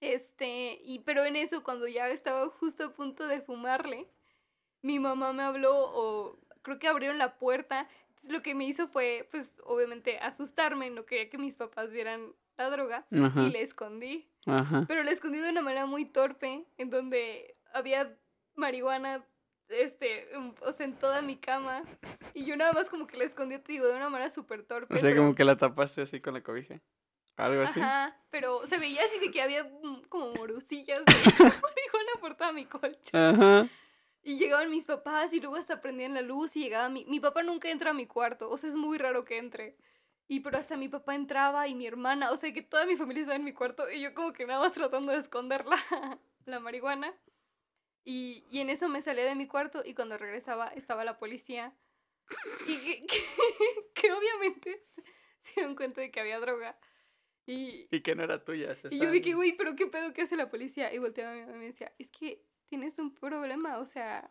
Este, 0.00 0.78
y 0.84 1.00
pero 1.00 1.24
en 1.24 1.36
eso, 1.36 1.62
cuando 1.62 1.88
ya 1.88 2.08
estaba 2.08 2.48
justo 2.48 2.84
a 2.84 2.92
punto 2.94 3.26
de 3.26 3.40
fumarle, 3.40 4.08
mi 4.82 4.98
mamá 4.98 5.32
me 5.32 5.42
habló 5.42 5.74
o 5.74 6.38
creo 6.66 6.78
que 6.80 6.88
abrieron 6.88 7.18
la 7.18 7.38
puerta. 7.38 7.88
Entonces 8.08 8.32
lo 8.32 8.42
que 8.42 8.54
me 8.56 8.64
hizo 8.64 8.88
fue, 8.88 9.28
pues, 9.30 9.48
obviamente 9.64 10.18
asustarme. 10.18 10.90
No 10.90 11.06
quería 11.06 11.30
que 11.30 11.38
mis 11.38 11.54
papás 11.54 11.92
vieran 11.92 12.32
la 12.58 12.68
droga 12.70 13.06
Ajá. 13.22 13.42
y 13.42 13.50
le 13.50 13.62
escondí. 13.62 14.28
Ajá. 14.46 14.84
Pero 14.88 15.04
la 15.04 15.12
escondí 15.12 15.38
de 15.38 15.50
una 15.50 15.62
manera 15.62 15.86
muy 15.86 16.04
torpe, 16.06 16.64
en 16.76 16.90
donde 16.90 17.56
había 17.72 18.16
marihuana, 18.56 19.24
este, 19.68 20.28
o 20.60 20.72
sea, 20.72 20.86
en 20.86 20.94
toda 20.96 21.22
mi 21.22 21.36
cama. 21.36 21.82
Y 22.34 22.44
yo 22.46 22.56
nada 22.56 22.72
más 22.72 22.90
como 22.90 23.06
que 23.06 23.16
la 23.16 23.24
escondía, 23.24 23.62
te 23.62 23.72
digo, 23.72 23.86
de 23.86 23.94
una 23.96 24.08
manera 24.10 24.30
súper 24.30 24.64
torpe. 24.64 24.94
O 24.94 24.96
sea, 24.98 25.10
pero- 25.10 25.22
como 25.22 25.34
que 25.34 25.44
la 25.44 25.56
tapaste 25.56 26.02
así 26.02 26.20
con 26.20 26.34
la 26.34 26.42
cobija. 26.42 26.80
Algo 27.36 27.62
así. 27.62 27.78
Ajá, 27.80 28.16
pero 28.30 28.66
se 28.66 28.78
veía 28.78 29.02
así 29.04 29.18
de 29.20 29.30
que 29.30 29.42
había 29.42 29.62
mm, 29.64 30.04
como 30.08 30.32
morusillas 30.32 31.00
de 31.04 31.12
marihuana 31.44 32.12
por 32.20 32.34
toda 32.34 32.52
mi 32.52 32.64
colcha. 32.64 33.30
Ajá. 33.30 33.68
Y 34.26 34.38
llegaban 34.38 34.72
mis 34.72 34.84
papás 34.84 35.32
y 35.32 35.38
luego 35.38 35.54
hasta 35.54 35.80
prendían 35.80 36.12
la 36.12 36.20
luz 36.20 36.56
y 36.56 36.64
llegaba 36.64 36.88
mi... 36.88 37.04
Mi 37.04 37.20
papá 37.20 37.44
nunca 37.44 37.70
entra 37.70 37.90
a 37.90 37.94
mi 37.94 38.08
cuarto, 38.08 38.50
o 38.50 38.58
sea, 38.58 38.68
es 38.68 38.74
muy 38.74 38.98
raro 38.98 39.22
que 39.22 39.38
entre. 39.38 39.76
Y 40.26 40.40
pero 40.40 40.58
hasta 40.58 40.76
mi 40.76 40.88
papá 40.88 41.14
entraba 41.14 41.68
y 41.68 41.76
mi 41.76 41.86
hermana, 41.86 42.32
o 42.32 42.36
sea, 42.36 42.52
que 42.52 42.60
toda 42.60 42.86
mi 42.86 42.96
familia 42.96 43.20
estaba 43.20 43.36
en 43.36 43.44
mi 43.44 43.52
cuarto 43.52 43.88
y 43.88 44.00
yo 44.00 44.14
como 44.14 44.32
que 44.32 44.44
nada 44.44 44.58
más 44.58 44.72
tratando 44.72 45.12
de 45.12 45.18
esconder 45.18 45.64
la, 45.64 45.78
marihuana. 46.60 47.14
Y, 48.04 48.44
y 48.50 48.58
en 48.58 48.68
eso 48.68 48.88
me 48.88 49.00
salía 49.00 49.26
de 49.26 49.36
mi 49.36 49.46
cuarto 49.46 49.84
y 49.84 49.94
cuando 49.94 50.18
regresaba 50.18 50.70
estaba 50.70 51.04
la 51.04 51.18
policía. 51.18 51.72
Y 52.66 52.78
que, 52.78 53.06
que, 53.06 53.20
que 53.94 54.12
obviamente 54.12 54.82
se, 54.88 55.04
dieron 55.54 55.76
cuenta 55.76 56.00
de 56.00 56.10
que 56.10 56.18
había 56.18 56.40
droga. 56.40 56.76
Y, 57.46 57.86
Y 57.92 58.00
que 58.00 58.16
no 58.16 58.24
era 58.24 58.44
tuya. 58.44 58.72
y 58.90 58.98
yo 58.98 59.08
dije, 59.12 59.34
güey, 59.34 59.56
pero 59.56 59.76
qué 59.76 59.86
pedo 59.86 60.12
que 60.12 60.22
hace 60.22 60.34
la 60.34 60.50
policía. 60.50 60.92
Y 60.92 60.98
volteaba 60.98 61.30
a 61.30 61.34
mi 61.34 61.42
mamá 61.42 61.54
y 61.54 61.60
me 61.60 61.66
decía, 61.66 61.92
es 61.96 62.10
que 62.10 62.42
tienes 62.68 62.98
un 62.98 63.14
problema, 63.14 63.78
o 63.78 63.86
sea, 63.86 64.30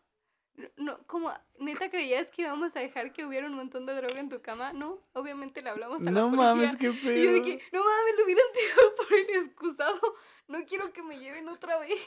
no, 0.77 1.05
como, 1.07 1.33
neta 1.59 1.89
creías 1.89 2.27
que 2.31 2.43
íbamos 2.43 2.75
a 2.75 2.79
dejar 2.79 3.11
que 3.11 3.25
hubiera 3.25 3.47
un 3.47 3.55
montón 3.55 3.85
de 3.85 3.93
droga 3.93 4.19
en 4.19 4.29
tu 4.29 4.41
cama, 4.41 4.71
no, 4.73 4.99
obviamente 5.13 5.61
le 5.61 5.69
hablamos 5.69 5.99
a 6.01 6.03
la 6.05 6.11
No 6.11 6.29
policía. 6.29 6.45
mames, 6.45 6.77
qué 6.77 6.87
y 6.87 6.93
yo 6.93 7.01
pedo. 7.03 7.33
dije, 7.33 7.61
no 7.73 7.83
mames, 7.83 8.15
lo 8.17 8.23
hubieran 8.23 8.45
tirado 8.53 8.95
por 8.95 9.13
el 9.13 9.29
excusado, 9.31 10.15
no 10.47 10.65
quiero 10.65 10.93
que 10.93 11.03
me 11.03 11.19
lleven 11.19 11.49
otra 11.49 11.77
vez. 11.79 11.99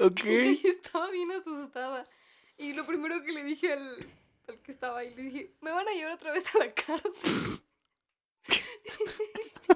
Ok. 0.00 0.20
Y 0.24 0.66
estaba 0.66 1.10
bien 1.10 1.30
asustada. 1.32 2.08
Y 2.56 2.72
lo 2.72 2.84
primero 2.86 3.22
que 3.22 3.32
le 3.32 3.44
dije 3.44 3.72
al, 3.72 4.06
al 4.48 4.60
que 4.62 4.72
estaba 4.72 4.98
ahí, 5.00 5.14
le 5.14 5.22
dije, 5.22 5.54
me 5.60 5.70
van 5.70 5.86
a 5.88 5.92
llevar 5.92 6.12
otra 6.14 6.32
vez 6.32 6.44
a 6.54 6.58
la 6.58 6.72
cárcel. 6.74 7.60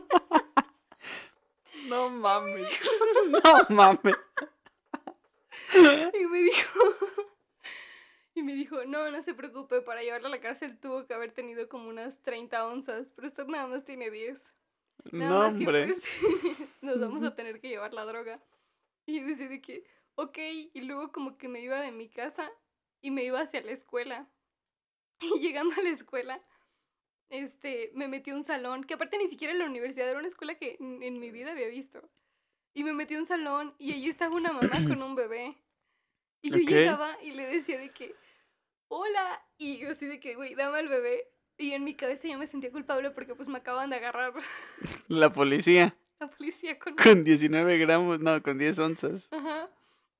No 1.88 2.10
mames. 2.10 2.68
No 3.28 3.76
mames. 3.76 4.14
Y 5.74 6.26
me 6.26 6.38
dijo, 6.42 6.80
y 8.34 8.42
me 8.42 8.54
dijo, 8.54 8.84
no, 8.86 9.10
no 9.10 9.22
se 9.22 9.34
preocupe, 9.34 9.82
para 9.82 10.02
llevarla 10.02 10.28
a 10.28 10.30
la 10.30 10.40
cárcel 10.40 10.78
tuvo 10.78 11.06
que 11.06 11.14
haber 11.14 11.32
tenido 11.32 11.68
como 11.68 11.88
unas 11.88 12.20
30 12.22 12.66
onzas, 12.66 13.12
pero 13.14 13.28
usted 13.28 13.46
nada 13.46 13.66
más 13.66 13.84
tiene 13.84 14.10
10. 14.10 14.38
Nada 15.12 15.30
No, 15.30 15.38
más 15.40 15.54
hombre. 15.54 15.86
que 15.86 15.94
pues 15.94 16.02
nos 16.80 17.00
vamos 17.00 17.22
a 17.24 17.34
tener 17.34 17.60
que 17.60 17.68
llevar 17.68 17.92
la 17.92 18.04
droga. 18.04 18.40
Y 19.06 19.20
yo 19.20 19.26
decidí 19.26 19.60
que, 19.60 19.84
ok, 20.14 20.38
y 20.72 20.80
luego 20.82 21.12
como 21.12 21.36
que 21.36 21.48
me 21.48 21.60
iba 21.60 21.80
de 21.80 21.92
mi 21.92 22.08
casa 22.08 22.50
y 23.02 23.10
me 23.10 23.24
iba 23.24 23.40
hacia 23.40 23.60
la 23.62 23.72
escuela. 23.72 24.28
Y 25.20 25.40
llegando 25.40 25.74
a 25.76 25.82
la 25.82 25.90
escuela, 25.90 26.40
este, 27.30 27.90
me 27.94 28.08
metí 28.08 28.30
a 28.30 28.34
un 28.34 28.44
salón, 28.44 28.84
que 28.84 28.94
aparte 28.94 29.18
ni 29.18 29.28
siquiera 29.28 29.52
en 29.52 29.58
la 29.58 29.66
universidad, 29.66 30.08
era 30.08 30.18
una 30.18 30.28
escuela 30.28 30.54
que 30.54 30.76
en, 30.80 31.02
en 31.02 31.18
mi 31.20 31.30
vida 31.30 31.52
había 31.52 31.68
visto. 31.68 32.00
Y 32.74 32.84
me 32.84 32.92
metí 32.92 33.14
a 33.14 33.18
un 33.18 33.26
salón 33.26 33.74
y 33.78 33.92
allí 33.92 34.08
estaba 34.08 34.34
una 34.36 34.52
mamá 34.52 34.70
con 34.88 35.02
un 35.02 35.14
bebé. 35.14 35.56
Y 36.42 36.50
yo 36.50 36.58
llegaba 36.58 37.20
y 37.22 37.32
le 37.32 37.46
decía 37.46 37.78
de 37.78 37.90
que, 37.90 38.14
hola, 38.88 39.42
y 39.56 39.78
yo 39.78 39.90
así 39.90 40.06
de 40.06 40.20
que, 40.20 40.34
güey, 40.36 40.54
dame 40.54 40.78
al 40.78 40.88
bebé. 40.88 41.24
Y 41.56 41.72
en 41.72 41.82
mi 41.82 41.94
cabeza 41.94 42.28
yo 42.28 42.38
me 42.38 42.46
sentía 42.46 42.70
culpable 42.70 43.10
porque 43.10 43.34
pues 43.34 43.48
me 43.48 43.58
acaban 43.58 43.90
de 43.90 43.96
agarrar 43.96 44.32
La 45.08 45.32
policía. 45.32 45.96
la 46.20 46.30
policía 46.30 46.78
con... 46.78 46.94
Con 46.94 47.24
19 47.24 47.78
gramos, 47.78 48.20
no, 48.20 48.40
con 48.42 48.58
10 48.58 48.78
onzas. 48.78 49.28
Ajá. 49.32 49.68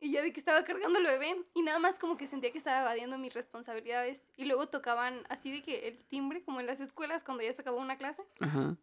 Y 0.01 0.13
ya 0.13 0.23
de 0.23 0.33
que 0.33 0.39
estaba 0.39 0.65
cargando 0.65 0.99
el 0.99 1.07
bebé 1.07 1.45
y 1.55 1.63
nada 1.63 1.79
más 1.79 1.99
como 1.99 2.17
que 2.17 2.27
sentía 2.27 2.53
que 2.53 2.59
estaba 2.59 2.81
evadiendo 2.83 3.19
mis 3.19 3.35
responsabilidades. 3.35 4.25
Y 4.37 4.45
luego 4.45 4.69
tocaban 4.69 5.25
así 5.29 5.51
de 5.51 5.63
que 5.63 5.89
el 5.89 6.05
timbre, 6.05 6.43
como 6.43 6.61
en 6.61 6.67
las 6.67 6.81
escuelas 6.81 7.25
cuando 7.25 7.43
ya 7.43 7.53
se 7.53 7.63
acabó 7.63 7.79
una 7.79 7.99
clase. 7.99 8.23
Ajá. 8.41 8.77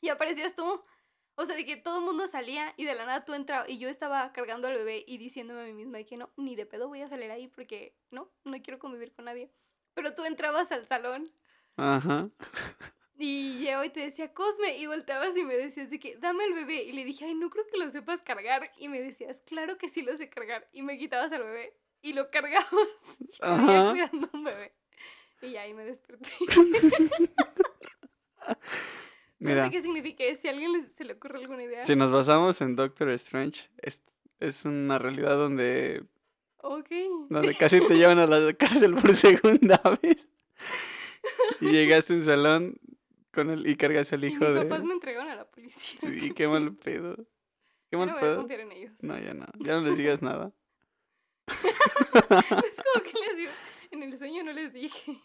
Y 0.00 0.08
aparecías 0.08 0.54
tú. 0.56 0.82
O 1.38 1.44
sea, 1.44 1.54
de 1.54 1.66
que 1.66 1.76
todo 1.76 1.98
el 1.98 2.04
mundo 2.04 2.26
salía 2.26 2.72
y 2.76 2.86
de 2.86 2.94
la 2.94 3.06
nada 3.06 3.24
tú 3.24 3.34
entrabas. 3.34 3.68
Y 3.68 3.78
yo 3.78 3.88
estaba 3.88 4.32
cargando 4.32 4.68
al 4.68 4.74
bebé 4.74 5.04
y 5.06 5.18
diciéndome 5.18 5.62
a 5.62 5.64
mí 5.64 5.74
misma 5.74 5.98
de 5.98 6.06
que 6.06 6.16
no, 6.16 6.30
ni 6.36 6.56
de 6.56 6.66
pedo 6.66 6.88
voy 6.88 7.02
a 7.02 7.08
salir 7.08 7.30
ahí 7.30 7.46
porque 7.46 7.94
no, 8.10 8.30
no 8.44 8.60
quiero 8.62 8.78
convivir 8.78 9.12
con 9.12 9.26
nadie. 9.26 9.50
Pero 9.94 10.14
tú 10.14 10.24
entrabas 10.24 10.72
al 10.72 10.86
salón 10.86 11.30
Ajá. 11.76 12.30
y 13.18 13.64
yo 13.64 13.82
y 13.84 13.90
te 13.90 14.00
decía, 14.00 14.32
Cosme, 14.32 14.76
y 14.78 14.86
volteabas 14.86 15.36
y 15.36 15.44
me 15.44 15.54
decías 15.54 15.90
de 15.90 15.98
que, 15.98 16.16
dame 16.16 16.44
el 16.44 16.54
bebé. 16.54 16.82
Y 16.84 16.92
le 16.92 17.04
dije, 17.04 17.24
ay, 17.24 17.34
no 17.34 17.50
creo 17.50 17.66
que 17.66 17.78
lo 17.78 17.90
sepas 17.90 18.22
cargar. 18.22 18.70
Y 18.78 18.88
me 18.88 19.00
decías, 19.00 19.42
claro 19.46 19.78
que 19.78 19.88
sí 19.88 20.02
lo 20.02 20.16
sé 20.16 20.28
cargar. 20.28 20.68
Y 20.72 20.82
me 20.82 20.98
quitabas 20.98 21.32
al 21.32 21.42
bebé 21.42 21.74
y 22.02 22.12
lo 22.12 22.30
cargabas. 22.30 22.66
Ajá. 23.40 23.90
cuidando 23.92 24.28
un 24.32 24.44
bebé. 24.44 24.72
Y 25.42 25.50
ya 25.52 25.62
ahí 25.62 25.74
me 25.74 25.84
desperté. 25.84 26.30
No 29.38 29.50
Mira, 29.50 29.64
sé 29.66 29.70
qué 29.70 29.82
significa. 29.82 30.24
Si 30.40 30.48
a 30.48 30.50
alguien 30.52 30.90
se 30.96 31.04
le 31.04 31.12
ocurre 31.12 31.40
alguna 31.40 31.62
idea. 31.62 31.84
si 31.84 31.94
nos 31.94 32.10
basamos 32.10 32.58
en 32.62 32.74
Doctor 32.74 33.10
Strange, 33.10 33.68
es, 33.82 34.02
es 34.40 34.64
una 34.64 34.98
realidad 34.98 35.36
donde, 35.36 36.04
Ok. 36.58 36.88
donde 37.28 37.54
casi 37.54 37.86
te 37.86 37.98
llevan 37.98 38.18
a 38.18 38.26
la 38.26 38.54
cárcel 38.54 38.94
por 38.94 39.14
segunda 39.14 39.78
vez. 40.02 40.26
Y 41.60 41.70
llegaste 41.70 42.14
a 42.14 42.16
un 42.16 42.24
salón 42.24 42.80
con 43.36 43.50
el, 43.50 43.66
y 43.68 43.76
cargas 43.76 44.12
al 44.12 44.24
Y 44.24 44.28
hijo 44.28 44.44
mis 44.44 44.54
de... 44.54 44.62
papás 44.64 44.84
me 44.84 44.94
entregaron 44.94 45.28
a 45.30 45.36
la 45.36 45.44
policía. 45.48 46.00
Sí, 46.00 46.32
qué 46.34 46.48
mal 46.48 46.74
pedo. 46.74 47.14
Qué 47.90 47.96
mal 47.96 48.08
no 48.08 48.14
voy 48.14 48.18
a 48.18 48.24
pedo. 48.24 48.36
confiar 48.38 48.60
en 48.60 48.72
ellos. 48.72 48.92
No, 49.00 49.16
ya 49.18 49.32
no. 49.34 49.46
Ya 49.60 49.74
no 49.74 49.82
les 49.82 49.96
digas 49.96 50.22
nada. 50.22 50.52
es 51.46 51.62
como 51.62 53.04
que 53.04 53.12
les 53.26 53.36
digo, 53.36 53.52
en 53.92 54.02
el 54.02 54.16
sueño 54.16 54.42
no 54.42 54.52
les 54.52 54.72
dije. 54.72 55.20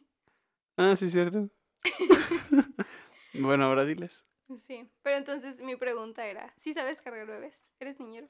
Ah, 0.78 0.96
sí, 0.96 1.10
cierto. 1.10 1.50
bueno, 3.34 3.66
ahora 3.66 3.86
diles. 3.86 4.24
Sí, 4.68 4.88
pero 5.02 5.18
entonces 5.18 5.60
mi 5.62 5.76
pregunta 5.78 6.28
era, 6.28 6.54
¿sí 6.58 6.74
sabes 6.74 7.02
cargar 7.02 7.26
bebés? 7.26 7.56
¿Eres 7.80 8.00
niñero? 8.00 8.28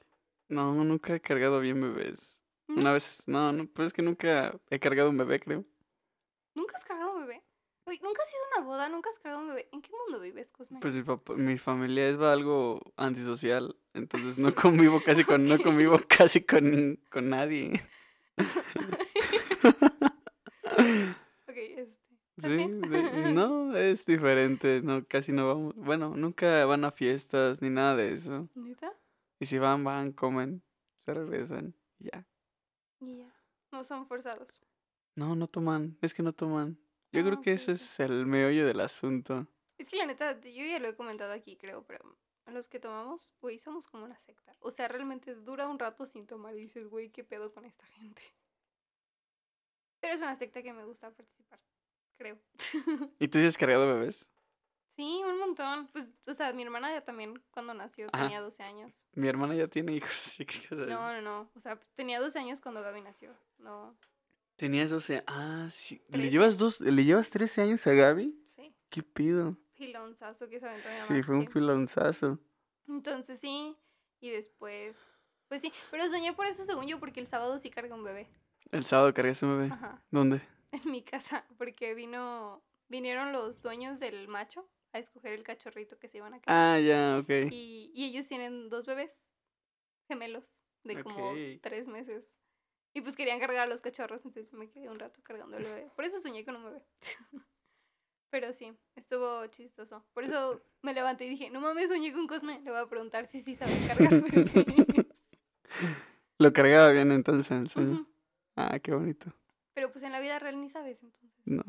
No, 0.48 0.72
nunca 0.84 1.14
he 1.16 1.20
cargado 1.20 1.60
bien 1.60 1.80
bebés. 1.80 2.40
¿Mm? 2.68 2.78
Una 2.78 2.92
vez, 2.92 3.22
no, 3.26 3.52
no, 3.52 3.66
pues 3.66 3.88
es 3.88 3.92
que 3.92 4.02
nunca 4.02 4.58
he 4.70 4.78
cargado 4.78 5.10
un 5.10 5.18
bebé, 5.18 5.40
creo. 5.40 5.64
¿Nunca 6.54 6.76
has 6.76 6.84
cargado 6.84 7.12
un 7.14 7.26
bebé? 7.26 7.42
Uy, 7.84 7.98
¿nunca 8.02 8.22
has 8.22 8.32
ido 8.32 8.40
a 8.42 8.58
una 8.60 8.66
boda? 8.68 8.88
¿Nunca 8.88 9.10
has 9.10 9.18
cargado 9.18 9.42
un 9.42 9.48
bebé? 9.48 9.68
¿En 9.72 9.82
qué 9.82 9.90
mundo 10.04 10.20
vives, 10.20 10.48
Cosme? 10.50 10.78
Pues 10.80 10.94
mi 10.94 11.02
papá, 11.02 11.34
mi 11.34 11.56
familia 11.58 12.08
es 12.08 12.18
algo 12.20 12.80
antisocial, 12.96 13.76
entonces 13.92 14.38
no 14.38 14.54
convivo 14.54 15.00
casi 15.04 15.24
con, 15.24 15.46
no 15.46 15.58
convivo 15.58 15.98
casi 16.08 16.44
con, 16.44 16.98
con 17.10 17.28
nadie. 17.28 17.72
ok, 21.48 21.56
este. 21.56 21.96
¿estás 22.36 22.50
Sí, 22.50 22.66
de- 22.88 23.32
no, 23.34 23.76
es 23.76 24.06
diferente, 24.06 24.80
no, 24.82 25.04
casi 25.06 25.32
no 25.32 25.46
vamos, 25.48 25.74
bueno, 25.76 26.16
nunca 26.16 26.64
van 26.64 26.84
a 26.84 26.90
fiestas 26.92 27.60
ni 27.62 27.68
nada 27.70 27.96
de 27.96 28.14
eso. 28.14 28.48
¿Neta? 28.54 28.92
Y 29.38 29.46
si 29.46 29.58
van, 29.58 29.84
van, 29.84 30.12
comen, 30.12 30.62
se 31.04 31.14
regresan, 31.14 31.74
ya. 31.98 32.24
Y 33.00 33.18
ya. 33.18 33.34
No 33.72 33.82
son 33.84 34.06
forzados. 34.06 34.48
No, 35.14 35.34
no 35.36 35.46
toman, 35.48 35.98
es 36.00 36.14
que 36.14 36.22
no 36.22 36.32
toman. 36.32 36.78
Yo 37.12 37.22
creo 37.24 37.40
que 37.40 37.52
ese 37.52 37.72
ok. 37.72 37.76
es 37.76 38.00
el 38.00 38.26
meollo 38.26 38.66
del 38.66 38.80
asunto. 38.80 39.46
Es 39.78 39.88
que 39.88 39.96
la 39.96 40.06
neta, 40.06 40.40
yo 40.40 40.64
ya 40.64 40.78
lo 40.78 40.88
he 40.88 40.96
comentado 40.96 41.32
aquí, 41.32 41.56
creo, 41.56 41.84
pero 41.86 42.16
a 42.46 42.50
los 42.50 42.68
que 42.68 42.80
tomamos, 42.80 43.32
güey, 43.40 43.58
somos 43.58 43.86
como 43.86 44.04
una 44.04 44.18
secta. 44.18 44.54
O 44.60 44.70
sea, 44.70 44.88
realmente 44.88 45.34
dura 45.34 45.66
un 45.68 45.78
rato 45.78 46.06
sin 46.06 46.26
tomar 46.26 46.54
y 46.56 46.62
dices, 46.62 46.88
güey, 46.88 47.10
¿qué 47.10 47.24
pedo 47.24 47.52
con 47.52 47.64
esta 47.64 47.84
gente? 47.86 48.22
Pero 50.00 50.14
es 50.14 50.20
una 50.20 50.36
secta 50.36 50.62
que 50.62 50.72
me 50.72 50.84
gusta 50.84 51.10
participar, 51.12 51.60
creo. 52.16 52.38
¿Y 53.18 53.28
tú 53.28 53.38
sí 53.38 53.46
has 53.46 53.56
cargado 53.58 53.86
bebés? 53.86 54.26
sí, 54.96 55.22
un 55.24 55.38
montón. 55.38 55.88
Pues, 55.88 56.08
o 56.26 56.34
sea, 56.34 56.52
mi 56.52 56.62
hermana 56.62 56.92
ya 56.92 57.02
también, 57.04 57.42
cuando 57.50 57.72
nació, 57.74 58.08
Ajá. 58.12 58.24
tenía 58.24 58.40
12 58.40 58.62
años. 58.62 58.92
Mi 59.14 59.28
hermana 59.28 59.54
ya 59.54 59.66
tiene 59.68 59.92
hijos, 59.94 60.12
sí 60.16 60.44
que. 60.44 60.74
No, 60.74 61.12
no, 61.12 61.22
no. 61.22 61.50
O 61.54 61.60
sea, 61.60 61.78
tenía 61.94 62.20
12 62.20 62.38
años 62.38 62.60
cuando 62.60 62.82
Gaby 62.82 63.00
nació. 63.00 63.34
No, 63.58 63.96
Tenías 64.62 64.90
12, 64.90 65.24
ah, 65.26 65.66
sí. 65.72 66.00
¿Le 66.08 66.30
llevas 66.30 66.56
dos, 66.56 66.80
le 66.80 67.04
llevas 67.04 67.30
13 67.30 67.62
años 67.62 67.84
a 67.88 67.94
Gaby? 67.94 68.32
sí. 68.44 68.72
¿Qué 68.90 69.02
pido? 69.02 69.56
Pilonzazo 69.74 70.48
que 70.48 70.60
se 70.60 70.66
aventó 70.66 70.88
mi 70.88 70.94
mamá. 70.94 71.06
Sí, 71.08 71.22
fue 71.24 71.36
un 71.36 71.46
pilonzazo. 71.46 72.38
Entonces 72.86 73.40
sí, 73.40 73.76
y 74.20 74.30
después, 74.30 74.96
pues 75.48 75.62
sí, 75.62 75.72
pero 75.90 76.08
soñé 76.08 76.32
por 76.32 76.46
eso 76.46 76.64
según 76.64 76.86
yo, 76.86 77.00
porque 77.00 77.18
el 77.18 77.26
sábado 77.26 77.58
sí 77.58 77.70
cargué 77.70 77.92
un 77.92 78.04
bebé. 78.04 78.28
El 78.70 78.84
sábado 78.84 79.12
cargaste 79.12 79.46
un 79.46 79.58
bebé. 79.58 79.72
Ajá, 79.72 80.00
¿Dónde? 80.12 80.40
en 80.70 80.92
mi 80.92 81.02
casa, 81.02 81.44
porque 81.58 81.94
vino, 81.94 82.62
vinieron 82.86 83.32
los 83.32 83.62
dueños 83.62 83.98
del 83.98 84.28
macho 84.28 84.70
a 84.92 85.00
escoger 85.00 85.32
el 85.32 85.42
cachorrito 85.42 85.98
que 85.98 86.06
se 86.06 86.18
iban 86.18 86.34
a 86.34 86.40
quedar. 86.40 86.56
Ah, 86.56 86.78
ya, 86.78 87.18
ok. 87.18 87.50
Y, 87.50 87.90
y 87.96 88.04
ellos 88.04 88.28
tienen 88.28 88.68
dos 88.68 88.86
bebés 88.86 89.10
gemelos 90.06 90.54
de 90.84 91.02
como 91.02 91.32
tres 91.60 91.88
meses. 91.88 92.32
Y 92.94 93.00
pues 93.00 93.16
querían 93.16 93.40
cargar 93.40 93.62
a 93.62 93.66
los 93.66 93.80
cachorros, 93.80 94.24
entonces 94.24 94.52
me 94.52 94.68
quedé 94.68 94.88
un 94.88 94.98
rato 94.98 95.20
cargando 95.22 95.56
el 95.56 95.64
bebé. 95.64 95.90
Por 95.96 96.04
eso 96.04 96.18
soñé 96.20 96.44
con 96.44 96.56
un 96.56 96.64
bebé. 96.64 96.82
Pero 98.30 98.52
sí, 98.52 98.76
estuvo 98.96 99.46
chistoso. 99.48 100.04
Por 100.14 100.24
eso 100.24 100.62
me 100.82 100.94
levanté 100.94 101.26
y 101.26 101.30
dije, 101.30 101.50
no 101.50 101.60
mames, 101.60 101.88
soñé 101.90 102.12
con 102.12 102.26
Cosme. 102.26 102.60
Le 102.62 102.70
voy 102.70 102.80
a 102.80 102.86
preguntar 102.86 103.26
si 103.26 103.42
sí 103.42 103.54
sabe 103.54 103.72
cargar. 103.86 104.10
Lo 106.38 106.52
cargaba 106.52 106.88
bien 106.90 107.12
entonces 107.12 107.50
en 107.50 107.58
el 107.58 107.68
sueño. 107.68 108.06
Ah, 108.56 108.78
qué 108.78 108.92
bonito. 108.92 109.32
Pero 109.74 109.90
pues 109.92 110.02
en 110.04 110.12
la 110.12 110.20
vida 110.20 110.38
real 110.38 110.60
ni 110.60 110.68
sabes, 110.68 111.02
entonces. 111.02 111.30
No, 111.44 111.62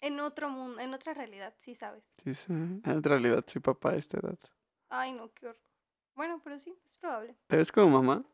En 0.00 0.20
otro 0.20 0.48
mundo, 0.48 0.80
en 0.80 0.94
otra 0.94 1.12
realidad, 1.14 1.54
sí 1.58 1.74
sabes. 1.74 2.04
sí, 2.22 2.32
sí. 2.34 2.52
En 2.52 3.02
realidad 3.02 3.44
soy 3.46 3.60
papá 3.60 3.90
a 3.90 3.96
esta 3.96 4.18
edad. 4.18 4.38
Ay, 4.88 5.12
no, 5.12 5.32
qué 5.34 5.46
horror. 5.48 5.60
Bueno, 6.14 6.40
pero 6.44 6.58
sí, 6.58 6.78
es 6.86 6.96
probable. 6.96 7.36
¿Te 7.46 7.56
ves 7.56 7.72
como 7.72 8.02
mamá? 8.02 8.24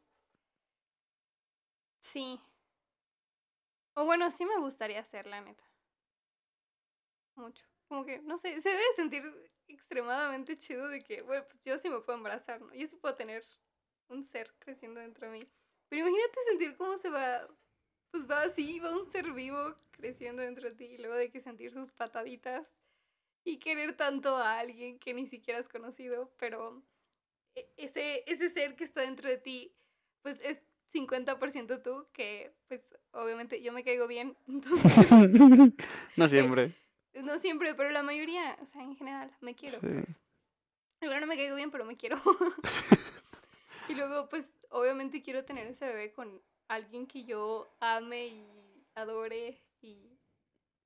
Sí. 2.13 2.41
O 3.95 4.07
bueno, 4.07 4.31
sí 4.31 4.47
me 4.47 4.59
gustaría 4.59 5.05
ser, 5.05 5.27
la 5.27 5.43
neta. 5.43 5.65
Mucho. 7.37 7.65
Como 7.89 8.05
que, 8.05 8.21
no 8.21 8.37
sé, 8.39 8.61
se 8.61 8.69
debe 8.71 8.83
sentir 8.97 9.23
extremadamente 9.67 10.59
chido 10.59 10.89
de 10.89 11.03
que, 11.03 11.23
bueno, 11.23 11.45
pues 11.47 11.63
yo 11.63 11.79
sí 11.79 11.89
me 11.89 12.01
puedo 12.01 12.19
embarazar, 12.19 12.61
¿no? 12.61 12.75
Yo 12.75 12.87
sí 12.87 12.97
puedo 12.97 13.15
tener 13.15 13.45
un 14.09 14.25
ser 14.25 14.55
creciendo 14.59 15.01
dentro 15.01 15.27
de 15.31 15.33
mí. 15.39 15.49
Pero 15.89 16.03
imagínate 16.07 16.41
sentir 16.49 16.77
cómo 16.77 16.99
se 16.99 17.09
va, 17.11 17.49
pues 18.11 18.29
va 18.31 18.43
así, 18.43 18.81
va 18.81 18.93
un 18.97 19.07
ser 19.11 19.33
vivo 19.33 19.75
creciendo 19.93 20.43
dentro 20.43 20.69
de 20.69 20.75
ti 20.77 20.85
y 20.87 20.99
luego 20.99 21.15
de 21.15 21.31
que 21.31 21.41
sentir 21.41 21.73
sus 21.73 21.93
pataditas 21.93 22.79
y 23.45 23.59
querer 23.59 23.97
tanto 23.97 24.37
a 24.37 24.59
alguien 24.61 24.99
que 24.99 25.15
ni 25.15 25.27
siquiera 25.27 25.61
has 25.61 25.69
conocido, 25.69 26.35
pero 26.39 26.85
e- 27.55 27.73
ese, 27.77 28.25
ese 28.31 28.49
ser 28.51 28.77
que 28.77 28.85
está 28.85 29.03
dentro 29.03 29.29
de 29.29 29.39
ti, 29.39 29.77
pues 30.23 30.41
es 30.43 30.63
50% 30.93 31.83
tú, 31.83 32.07
que 32.13 32.53
pues 32.69 32.81
obviamente 33.13 33.63
yo 33.63 33.73
me 33.73 33.85
caigo 33.85 34.07
bien, 34.07 34.37
entonces, 34.49 35.73
no 36.17 36.29
siempre. 36.29 36.75
no 37.15 37.39
siempre, 37.39 37.75
pero 37.75 37.91
la 37.91 38.03
mayoría, 38.03 38.57
o 38.61 38.67
sea, 38.67 38.83
en 38.83 38.97
general, 38.97 39.31
me 39.41 39.55
quiero. 39.55 39.81
Sí. 39.81 39.87
pues. 39.87 40.07
Igual 41.01 41.21
no 41.21 41.27
me 41.27 41.37
caigo 41.37 41.57
bien, 41.57 41.71
pero 41.71 41.85
me 41.85 41.97
quiero. 41.97 42.17
y 43.89 43.95
luego, 43.95 44.29
pues, 44.29 44.47
obviamente 44.71 45.23
quiero 45.23 45.45
tener 45.45 45.67
ese 45.69 45.87
bebé 45.87 46.13
con 46.13 46.43
alguien 46.67 47.07
que 47.07 47.25
yo 47.25 47.69
ame 47.81 48.27
y 48.27 48.45
adore 48.95 49.63
y, 49.81 50.19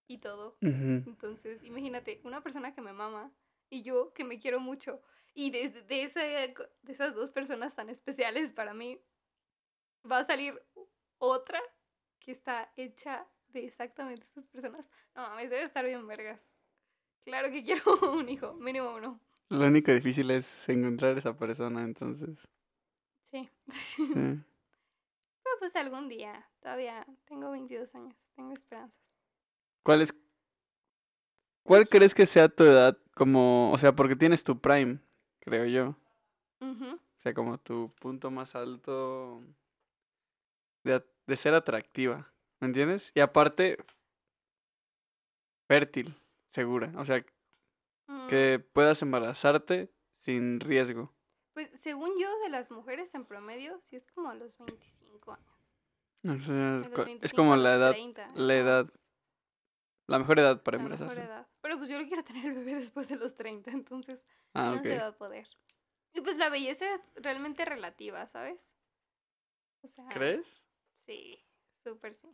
y 0.07 0.19
todo. 0.19 0.59
Ujú. 0.61 1.03
Entonces, 1.07 1.63
imagínate, 1.65 2.21
una 2.25 2.43
persona 2.43 2.75
que 2.75 2.83
me 2.83 2.93
mama 2.93 3.33
y 3.71 3.83
yo 3.83 4.13
que 4.13 4.25
me 4.25 4.39
quiero 4.39 4.61
mucho. 4.61 5.01
Y 5.35 5.51
de, 5.51 5.71
de, 5.71 6.03
esa 6.03 6.21
de 6.21 6.55
esas 6.89 7.15
dos 7.15 7.31
personas 7.31 7.75
tan 7.75 7.89
especiales 7.89 8.53
para 8.53 8.75
mí, 8.75 9.01
va 10.11 10.19
a 10.19 10.25
salir 10.25 10.61
otra 11.19 11.61
que 12.19 12.33
está 12.33 12.73
hecha 12.77 13.27
de 13.49 13.67
exactamente 13.67 14.27
esas 14.27 14.47
personas. 14.47 14.89
No 15.15 15.23
mames, 15.23 15.51
debe 15.51 15.65
estar 15.65 15.85
bien 15.85 16.07
vergas. 16.07 16.53
Claro 17.25 17.51
que 17.51 17.63
quiero 17.63 17.83
un 18.13 18.29
hijo, 18.29 18.55
mínimo 18.55 18.95
uno. 18.95 19.21
Lo 19.49 19.67
único 19.67 19.93
difícil 19.93 20.31
es 20.31 20.69
encontrar 20.69 21.19
esa 21.19 21.37
persona, 21.37 21.83
entonces. 21.83 22.49
Sí. 23.31 23.49
sí. 23.69 24.09
Pero 25.43 25.57
pues 25.59 25.77
algún 25.77 26.09
día, 26.09 26.49
todavía 26.61 27.05
tengo 27.27 27.51
22 27.51 27.95
años, 27.95 28.17
tengo 28.35 28.53
esperanzas. 28.55 28.99
¿Cuál 29.83 30.03
es? 30.03 30.15
¿Cuál 31.65 31.89
crees 31.89 32.15
que 32.15 32.27
sea 32.27 32.49
tu 32.49 32.65
edad 32.65 32.97
como, 33.15 33.71
o 33.73 33.79
sea, 33.79 33.95
porque 33.95 34.17
tienes 34.17 34.43
tu 34.43 34.61
prime, 34.61 34.99
creo 35.41 35.67
yo. 35.67 35.97
O 36.61 36.99
sea, 37.23 37.35
como 37.35 37.59
tu 37.59 37.93
punto 38.01 38.31
más 38.31 38.55
alto 38.55 39.43
de, 40.85 41.37
ser 41.37 41.55
atractiva, 41.55 42.33
¿me 42.61 42.67
entiendes? 42.69 43.11
Y 43.15 43.21
aparte, 43.21 43.79
fértil, 45.69 46.15
segura. 46.53 46.93
O 46.97 47.05
sea, 47.05 47.25
Mm, 48.09 48.27
que 48.27 48.59
puedas 48.59 49.01
embarazarte 49.03 49.91
sin 50.21 50.61
riesgo. 50.61 51.15
Pues 51.55 51.71
según 51.81 52.11
yo, 52.19 52.29
de 52.41 52.49
las 52.49 52.71
mujeres 52.71 53.15
en 53.15 53.25
promedio, 53.25 53.79
sí 53.81 53.97
es 53.97 54.07
como 54.13 54.31
a 54.31 54.35
los 54.35 54.59
25 54.59 55.33
años. 55.33 55.75
O 56.25 56.39
sea, 56.41 56.55
De 56.55 56.81
es 56.81 56.87
los 56.89 56.93
co- 56.93 57.03
es 57.03 57.07
25 57.07 57.37
como 57.37 57.57
la 57.57 57.75
edad, 57.75 57.93
30, 57.93 58.29
la 58.35 58.55
edad, 58.55 58.93
la 60.09 60.19
mejor 60.19 60.39
edad 60.39 60.63
para 60.63 60.79
la 60.79 60.85
mejor 60.85 61.01
embarazarse. 61.03 61.23
edad. 61.31 61.49
Pero 61.61 61.79
pues 61.79 61.89
yo 61.89 61.99
lo 62.01 62.07
quiero 62.07 62.25
tener 62.25 62.47
el 62.47 62.55
bebé 62.55 62.75
después 62.75 63.09
de 63.09 63.17
los 63.17 63.35
30, 63.35 63.71
entonces 63.71 64.21
Ah, 64.55 64.73
no 64.75 64.83
se 64.83 64.97
va 64.99 65.07
a 65.09 65.17
poder. 65.17 65.47
Y 66.15 66.21
pues 66.21 66.37
la 66.37 66.49
belleza 66.51 66.85
es 66.95 67.01
realmente 67.17 67.65
relativa, 67.65 68.27
¿sabes? 68.27 68.61
O 69.83 69.89
sea, 69.89 70.07
¿Crees? 70.09 70.65
Sí, 71.07 71.45
súper 71.85 72.15
sí. 72.15 72.29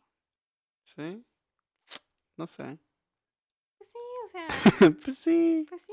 Sí. 0.82 1.24
No 2.36 2.46
sé. 2.46 2.78
Pues 3.78 3.90
sí, 3.90 3.98
o 4.24 4.28
sea, 4.28 4.48
pues 5.04 5.18
sí. 5.18 5.66
pues 5.68 5.82
sí. 5.82 5.92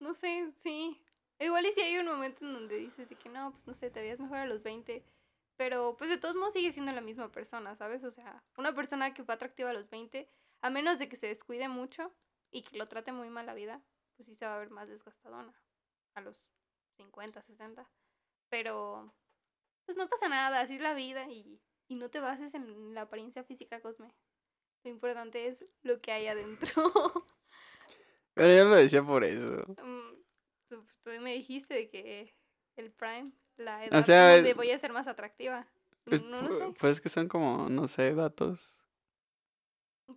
No 0.00 0.14
sé, 0.14 0.52
sí. 0.62 1.00
Igual 1.38 1.66
y 1.66 1.72
si 1.72 1.80
hay 1.80 1.98
un 1.98 2.06
momento 2.06 2.44
en 2.44 2.52
donde 2.52 2.76
dices 2.76 3.08
de 3.08 3.16
que 3.16 3.28
no, 3.28 3.52
pues 3.52 3.66
no 3.66 3.74
sé, 3.74 3.90
te 3.90 4.00
veías 4.00 4.20
mejor 4.20 4.38
a 4.38 4.46
los 4.46 4.62
20. 4.62 5.04
Pero 5.56 5.96
pues 5.96 6.10
de 6.10 6.18
todos 6.18 6.34
modos 6.34 6.52
sigue 6.52 6.72
siendo 6.72 6.92
la 6.92 7.00
misma 7.00 7.30
persona, 7.30 7.74
¿sabes? 7.76 8.04
O 8.04 8.10
sea, 8.10 8.42
una 8.56 8.74
persona 8.74 9.14
que 9.14 9.24
fue 9.24 9.34
atractiva 9.34 9.70
a 9.70 9.74
los 9.74 9.88
20, 9.90 10.28
a 10.60 10.70
menos 10.70 10.98
de 10.98 11.08
que 11.08 11.16
se 11.16 11.26
descuide 11.28 11.68
mucho 11.68 12.12
y 12.50 12.62
que 12.62 12.76
lo 12.76 12.86
trate 12.86 13.12
muy 13.12 13.28
mal 13.28 13.46
la 13.46 13.54
vida, 13.54 13.82
pues 14.16 14.26
sí 14.26 14.34
se 14.34 14.46
va 14.46 14.56
a 14.56 14.58
ver 14.58 14.70
más 14.70 14.88
desgastadona 14.88 15.54
a 16.14 16.20
los 16.20 16.40
50, 16.96 17.42
60. 17.42 17.88
Pero 18.48 19.14
pues 19.94 20.04
no 20.04 20.08
pasa 20.08 20.28
nada, 20.28 20.60
así 20.60 20.74
es 20.76 20.80
la 20.80 20.94
vida 20.94 21.28
y, 21.30 21.60
y 21.88 21.96
no 21.96 22.08
te 22.10 22.20
bases 22.20 22.54
en 22.54 22.94
la 22.94 23.02
apariencia 23.02 23.44
física, 23.44 23.80
Cosme. 23.80 24.10
Lo 24.84 24.90
importante 24.90 25.46
es 25.48 25.64
lo 25.82 26.00
que 26.00 26.12
hay 26.12 26.26
adentro. 26.28 26.66
Pero 28.34 28.54
yo 28.56 28.64
lo 28.64 28.76
decía 28.76 29.02
por 29.04 29.22
eso. 29.24 29.66
Mm, 29.84 30.14
tú, 30.68 30.86
tú 31.02 31.10
me 31.20 31.34
dijiste 31.34 31.74
de 31.74 31.90
que 31.90 32.34
el 32.76 32.90
Prime, 32.90 33.32
la 33.58 33.84
edad 33.84 34.02
sea, 34.02 34.34
donde 34.34 34.50
el- 34.50 34.56
voy 34.56 34.70
a 34.70 34.78
ser 34.78 34.92
más 34.92 35.06
atractiva. 35.06 35.68
Es- 36.06 36.22
No 36.24 36.40
lo 36.42 36.58
sé. 36.58 36.74
Pues 36.80 37.00
que 37.00 37.10
son 37.10 37.28
como, 37.28 37.68
no 37.68 37.86
sé, 37.86 38.14
datos. 38.14 38.78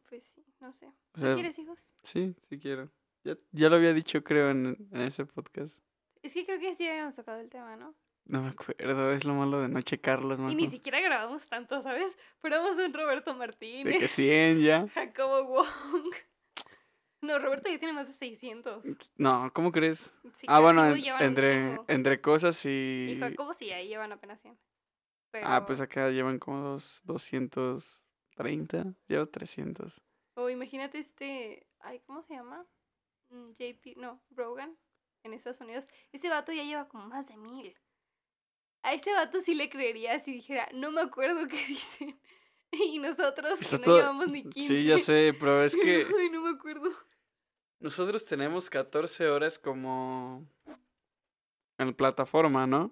Pues 0.09 0.23
sí, 0.33 0.45
no 0.61 0.71
sé. 0.73 0.88
O 0.88 0.93
¿Tú 1.13 1.21
sea, 1.21 1.33
quieres 1.33 1.59
hijos? 1.59 1.89
sí, 2.03 2.33
sí 2.43 2.57
quiero. 2.59 2.89
Ya, 3.23 3.38
ya 3.51 3.69
lo 3.69 3.75
había 3.75 3.93
dicho, 3.93 4.23
creo, 4.23 4.49
en, 4.51 4.88
en 4.91 5.01
ese 5.01 5.25
podcast. 5.25 5.77
Es 6.21 6.33
que 6.33 6.45
creo 6.45 6.59
que 6.59 6.75
sí 6.75 6.88
habíamos 6.88 7.15
tocado 7.15 7.39
el 7.39 7.49
tema, 7.49 7.75
¿no? 7.75 7.95
No 8.25 8.41
me 8.41 8.49
acuerdo, 8.49 9.11
es 9.11 9.23
lo 9.23 9.35
malo 9.35 9.61
de 9.61 9.67
no 9.69 9.81
checarlos, 9.81 10.39
Y 10.39 10.55
ni 10.55 10.69
siquiera 10.71 10.99
grabamos 10.99 11.47
tanto, 11.47 11.81
¿sabes? 11.83 12.17
Fuéramos 12.39 12.75
un 12.77 12.91
Roberto 12.93 13.33
De 13.33 13.38
Martínez, 13.39 13.99
que 13.99 14.07
100 14.07 14.61
ya. 14.61 14.88
Jacobo 14.95 15.43
Wong. 15.45 16.13
No, 17.21 17.39
Roberto 17.39 17.69
ya 17.69 17.77
tiene 17.79 17.93
más 17.93 18.07
de 18.07 18.13
600. 18.13 18.83
No, 19.17 19.51
¿cómo 19.53 19.71
crees? 19.71 20.13
Sí, 20.35 20.45
ah, 20.47 20.59
bueno, 20.59 20.85
en- 20.88 21.03
entre, 21.21 21.79
entre 21.88 22.21
cosas 22.21 22.63
y... 22.65 23.13
Y 23.15 23.19
Jacobo 23.19 23.53
sí, 23.53 23.71
ahí 23.71 23.88
llevan 23.88 24.11
apenas 24.11 24.41
100. 24.41 24.57
Pero... 25.31 25.47
Ah, 25.47 25.65
pues 25.65 25.79
acá 25.81 26.09
llevan 26.09 26.39
como 26.39 26.61
dos, 26.61 27.01
230, 27.05 28.93
llevo 29.07 29.27
300. 29.27 30.01
O 30.35 30.49
imagínate 30.49 30.97
este, 30.99 31.67
ay, 31.79 31.99
¿cómo 32.05 32.21
se 32.23 32.33
llama? 32.33 32.65
Mm, 33.29 33.51
JP, 33.51 33.97
no, 33.97 34.21
Rogan, 34.31 34.77
en 35.23 35.33
Estados 35.33 35.61
Unidos. 35.61 35.88
Ese 36.11 36.29
vato 36.29 36.51
ya 36.51 36.63
lleva 36.63 36.88
como 36.88 37.07
más 37.07 37.27
de 37.27 37.38
mil. 37.38 37.75
A 38.85 38.93
ese 38.93 39.11
vato 39.13 39.39
sí 39.41 39.55
le 39.55 39.69
creería 39.69 40.19
si 40.19 40.31
dijera, 40.33 40.67
no 40.73 40.91
me 40.91 41.01
acuerdo 41.01 41.47
qué 41.47 41.57
dicen. 41.67 42.19
Y 42.71 42.99
nosotros 42.99 43.59
que 43.59 43.77
no 43.77 43.83
todo- 43.83 43.97
llevamos 43.97 44.27
ni 44.27 44.43
15. 44.43 44.67
Sí, 44.67 44.83
ya 44.85 44.97
sé, 44.97 45.33
pero 45.39 45.63
es 45.63 45.75
que 45.83 46.05
Ay, 46.19 46.29
no 46.29 46.41
me 46.41 46.49
acuerdo. 46.51 46.89
nosotros 47.79 48.25
tenemos 48.25 48.69
14 48.69 49.27
horas 49.29 49.57
como 49.59 50.45
en 51.77 51.93
plataforma, 51.93 52.67
¿no? 52.67 52.91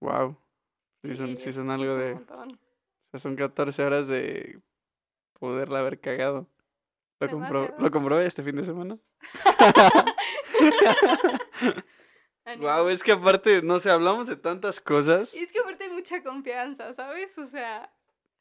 Wow. 0.00 0.36
Sí, 1.04 1.14
son, 1.14 1.36
Sí, 1.36 1.52
son 1.52 1.70
algo 1.70 1.94
de... 1.94 2.14
O 2.14 2.24
sea, 3.12 3.20
son 3.20 3.36
14 3.36 3.84
horas 3.84 4.08
de 4.08 4.60
poderla 5.38 5.80
haber 5.80 6.00
cagado. 6.00 6.48
Lo, 7.20 7.28
Demasiado. 7.28 7.74
lo 7.78 7.90
comprobé 7.90 8.26
este 8.26 8.42
fin 8.42 8.56
de 8.56 8.64
semana. 8.64 8.98
Wow, 12.60 12.88
es 12.88 13.02
que 13.02 13.12
aparte, 13.12 13.62
no 13.62 13.80
sé, 13.80 13.90
hablamos 13.90 14.26
de 14.26 14.36
tantas 14.36 14.80
cosas. 14.80 15.34
Y 15.34 15.38
es 15.38 15.52
que 15.52 15.60
aparte 15.60 15.84
hay 15.84 15.90
mucha 15.90 16.22
confianza, 16.22 16.92
¿sabes? 16.94 17.36
O 17.38 17.46
sea, 17.46 17.92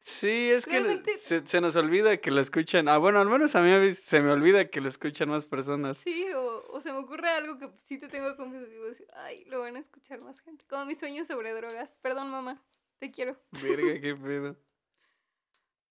Sí, 0.04 0.50
es 0.50 0.66
que 0.66 0.84
se, 1.20 1.46
se 1.46 1.62
nos 1.62 1.76
olvida 1.76 2.18
que 2.18 2.32
lo 2.32 2.42
escuchan. 2.42 2.88
Ah, 2.88 2.98
bueno, 2.98 3.20
al 3.20 3.30
menos 3.30 3.54
a 3.56 3.62
mí 3.62 3.94
se 3.94 4.20
me 4.20 4.32
olvida 4.32 4.68
que 4.68 4.82
lo 4.82 4.90
escuchan 4.90 5.30
más 5.30 5.46
personas. 5.46 5.98
sí, 6.00 6.26
o, 6.34 6.66
o 6.72 6.82
se 6.82 6.92
me 6.92 6.98
ocurre 6.98 7.30
algo 7.30 7.60
que 7.60 7.70
sí 7.86 8.00
te 8.00 8.08
tengo 8.08 8.36
confianza. 8.36 8.68
Digo, 8.68 8.86
así, 8.92 9.06
ay, 9.14 9.46
lo 9.46 9.60
van 9.60 9.76
a 9.76 9.80
escuchar 9.80 10.20
más 10.24 10.40
gente. 10.40 10.66
Como 10.68 10.86
mis 10.86 10.98
sueños 10.98 11.28
sobre 11.28 11.54
drogas. 11.54 11.98
Perdón, 12.02 12.32
mamá, 12.32 12.60
te 12.98 13.12
quiero. 13.12 13.38
Verga, 13.62 14.02
qué 14.02 14.16
pedo. 14.24 14.58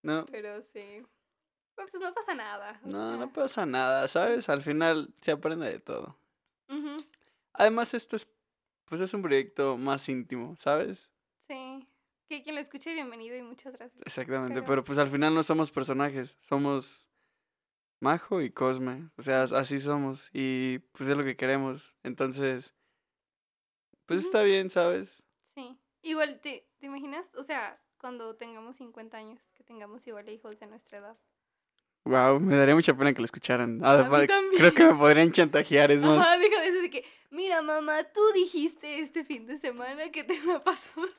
No, 0.02 0.26
Pero 0.26 0.60
sí. 0.62 1.02
Pues, 1.76 1.88
pues 1.92 2.02
no 2.02 2.12
pasa 2.12 2.34
nada. 2.34 2.80
no, 2.84 3.16
no 3.16 3.32
pasa 3.32 3.64
nada, 3.64 4.08
¿sabes? 4.08 4.48
Al 4.48 4.62
final 4.62 5.14
se 5.22 5.30
aprende 5.30 5.66
de 5.70 5.78
todo. 5.78 6.18
Además, 7.60 7.92
esto 7.92 8.16
es, 8.16 8.26
pues 8.86 9.02
es 9.02 9.12
un 9.12 9.20
proyecto 9.20 9.76
más 9.76 10.08
íntimo, 10.08 10.56
¿sabes? 10.56 11.10
Sí. 11.46 11.86
Que 12.26 12.42
quien 12.42 12.54
lo 12.54 12.60
escuche, 12.62 12.94
bienvenido 12.94 13.36
y 13.36 13.42
muchas 13.42 13.74
gracias. 13.76 14.00
Exactamente, 14.06 14.54
Pero- 14.54 14.66
pero 14.66 14.84
pues 14.84 14.98
al 14.98 15.08
final 15.10 15.34
no 15.34 15.42
somos 15.42 15.70
personajes, 15.70 16.38
somos 16.40 17.06
Majo 18.00 18.40
y 18.40 18.50
Cosme. 18.50 19.10
O 19.18 19.22
sea, 19.22 19.46
Sí. 19.46 19.54
así 19.56 19.78
somos. 19.78 20.30
Y 20.32 20.78
pues 20.92 21.10
es 21.10 21.16
lo 21.18 21.22
que 21.22 21.36
queremos. 21.36 21.94
Entonces, 22.02 22.74
pues 24.06 24.24
está 24.24 24.42
bien, 24.42 24.70
¿sabes? 24.70 25.22
Sí. 25.54 25.78
Igual, 26.00 26.40
¿te, 26.40 26.66
¿te 26.78 26.86
imaginas? 26.86 27.34
O 27.34 27.42
sea, 27.42 27.78
cuando 27.98 28.36
tengamos 28.36 28.76
50 28.76 29.18
años, 29.18 29.50
que 29.52 29.64
tengamos 29.64 30.06
igual 30.06 30.30
hijos 30.30 30.58
de 30.58 30.66
nuestra 30.66 30.96
edad. 30.98 31.18
Wow, 32.04 32.40
me 32.40 32.56
daría 32.56 32.74
mucha 32.74 32.94
pena 32.96 33.12
que 33.12 33.20
lo 33.20 33.24
escucharan. 33.26 33.84
A 33.84 33.88
mí 33.88 34.00
Además, 34.00 34.26
también. 34.26 34.58
creo 34.58 34.74
que 34.74 34.84
me 34.84 34.94
podrían 34.94 35.32
chantajear, 35.32 35.90
es 35.90 36.02
más. 36.02 36.18
Ajá, 36.18 36.38
de 36.38 36.90
que, 36.90 37.04
mira 37.30 37.62
mamá, 37.62 38.04
tú 38.04 38.20
dijiste 38.34 39.00
este 39.00 39.24
fin 39.24 39.46
de 39.46 39.58
semana 39.58 40.10
que 40.10 40.24
te 40.24 40.40
la 40.44 40.60
pasamos. 40.60 41.10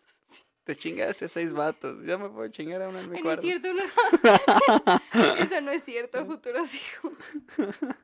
Te 0.64 0.76
chingaste 0.76 1.26
a 1.26 1.28
seis 1.28 1.52
vatos. 1.54 2.04
Ya 2.06 2.18
me 2.18 2.30
puedo 2.30 2.48
chingar 2.50 2.82
a 2.84 2.90
uno 2.90 3.00
en 3.00 3.10
mi 3.10 3.22
no 3.22 3.32
es 3.32 3.42
cierto, 3.42 3.74
no. 3.74 3.84
Eso 5.40 5.62
no 5.62 5.72
es 5.72 5.84
cierto, 5.84 6.26
futuros 6.26 6.74
hijos. 6.76 7.14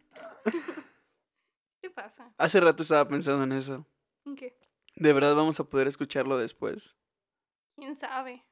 ¿Qué 1.81 1.89
pasa? 1.91 2.33
Hace 2.37 2.59
rato 2.59 2.83
estaba 2.83 3.07
pensando 3.07 3.43
en 3.43 3.51
eso. 3.51 3.85
¿En 4.25 4.35
qué? 4.35 4.57
¿De 4.95 5.13
verdad 5.13 5.35
vamos 5.35 5.59
a 5.59 5.63
poder 5.63 5.87
escucharlo 5.87 6.37
después? 6.37 6.95
¿Quién 7.75 7.95
sabe? 7.95 8.43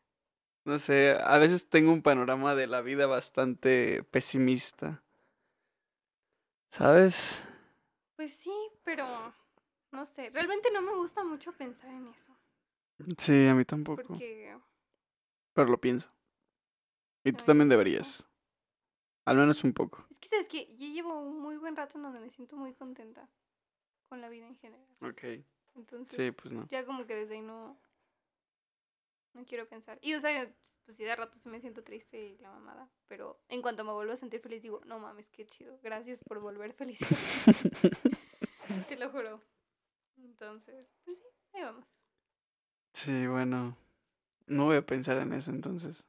No 0.65 0.79
sé, 0.79 1.11
a 1.23 1.37
veces 1.37 1.69
tengo 1.69 1.91
un 1.93 2.01
panorama 2.01 2.55
de 2.55 2.65
la 2.67 2.81
vida 2.81 3.05
bastante 3.05 4.03
pesimista. 4.03 5.03
¿Sabes? 6.71 7.43
Pues 8.15 8.33
sí, 8.33 8.51
pero 8.83 9.05
no 9.91 10.05
sé. 10.05 10.29
Realmente 10.31 10.71
no 10.71 10.81
me 10.81 10.95
gusta 10.95 11.23
mucho 11.23 11.51
pensar 11.53 11.89
en 11.91 12.07
eso. 12.07 12.35
Sí, 13.17 13.45
a 13.47 13.53
mí 13.53 13.63
tampoco. 13.63 14.03
Porque 14.07 14.57
Pero 15.53 15.69
lo 15.69 15.79
pienso. 15.79 16.09
Y 17.23 17.31
tú 17.33 17.43
también 17.45 17.69
deberías. 17.69 18.25
Al 19.25 19.37
menos 19.37 19.63
un 19.63 19.73
poco. 19.73 20.05
es 20.09 20.19
que 20.19 20.29
sabes 20.29 20.47
que 20.47 20.67
yo 20.77 20.87
llevo 20.87 21.19
un 21.19 21.39
muy 21.41 21.57
buen 21.57 21.75
rato 21.75 21.97
en 21.97 22.03
donde 22.03 22.19
me 22.19 22.29
siento 22.29 22.55
muy 22.55 22.73
contenta 22.73 23.27
con 24.09 24.21
la 24.21 24.29
vida 24.29 24.47
en 24.47 24.55
general. 24.55 24.87
Ok. 25.01 25.45
Entonces, 25.75 26.15
Sí, 26.15 26.31
pues 26.31 26.53
no. 26.53 26.67
ya 26.69 26.85
como 26.85 27.05
que 27.05 27.15
desde 27.15 27.35
ahí 27.35 27.41
no 27.41 27.77
no 29.35 29.45
quiero 29.45 29.67
pensar. 29.67 29.99
Y 30.01 30.13
o 30.15 30.21
sea, 30.21 30.51
pues 30.85 30.97
sí 30.97 31.03
de 31.03 31.15
rato 31.15 31.37
sí 31.37 31.49
me 31.49 31.59
siento 31.59 31.83
triste 31.83 32.17
y 32.17 32.37
la 32.37 32.49
mamada, 32.49 32.89
pero 33.07 33.39
en 33.49 33.61
cuanto 33.61 33.83
me 33.83 33.91
vuelvo 33.91 34.13
a 34.13 34.17
sentir 34.17 34.39
feliz 34.39 34.61
digo, 34.61 34.81
no 34.85 34.99
mames, 34.99 35.29
qué 35.29 35.45
chido. 35.45 35.77
Gracias 35.83 36.23
por 36.23 36.39
volver 36.39 36.73
feliz. 36.73 36.99
Te 38.89 38.95
lo 38.95 39.09
juro. 39.09 39.41
Entonces, 40.17 40.87
pues 41.03 41.17
sí, 41.17 41.25
ahí 41.53 41.63
vamos. 41.63 41.85
Sí, 42.93 43.27
bueno. 43.27 43.77
No 44.47 44.65
voy 44.65 44.77
a 44.77 44.85
pensar 44.85 45.17
en 45.17 45.33
eso 45.33 45.51
entonces. 45.51 46.05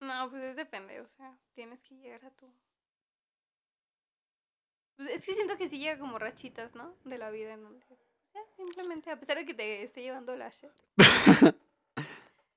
No, 0.00 0.30
pues 0.30 0.42
es 0.42 0.56
depende, 0.56 1.00
o 1.00 1.06
sea, 1.06 1.36
tienes 1.52 1.80
que 1.82 1.94
llegar 1.96 2.24
a 2.24 2.30
tu 2.30 2.50
Pues 4.96 5.10
es 5.10 5.26
que 5.26 5.34
siento 5.34 5.58
que 5.58 5.68
sí 5.68 5.78
llega 5.78 5.98
como 5.98 6.18
rachitas, 6.18 6.74
¿no? 6.74 6.94
De 7.04 7.18
la 7.18 7.30
vida 7.30 7.52
en 7.52 7.62
donde, 7.62 7.84
o 7.84 8.32
sea, 8.32 8.42
simplemente, 8.56 9.10
a 9.10 9.18
pesar 9.18 9.36
de 9.36 9.44
que 9.44 9.52
te 9.52 9.82
esté 9.82 10.02
llevando 10.02 10.34
la 10.36 10.48
shit. 10.48 10.70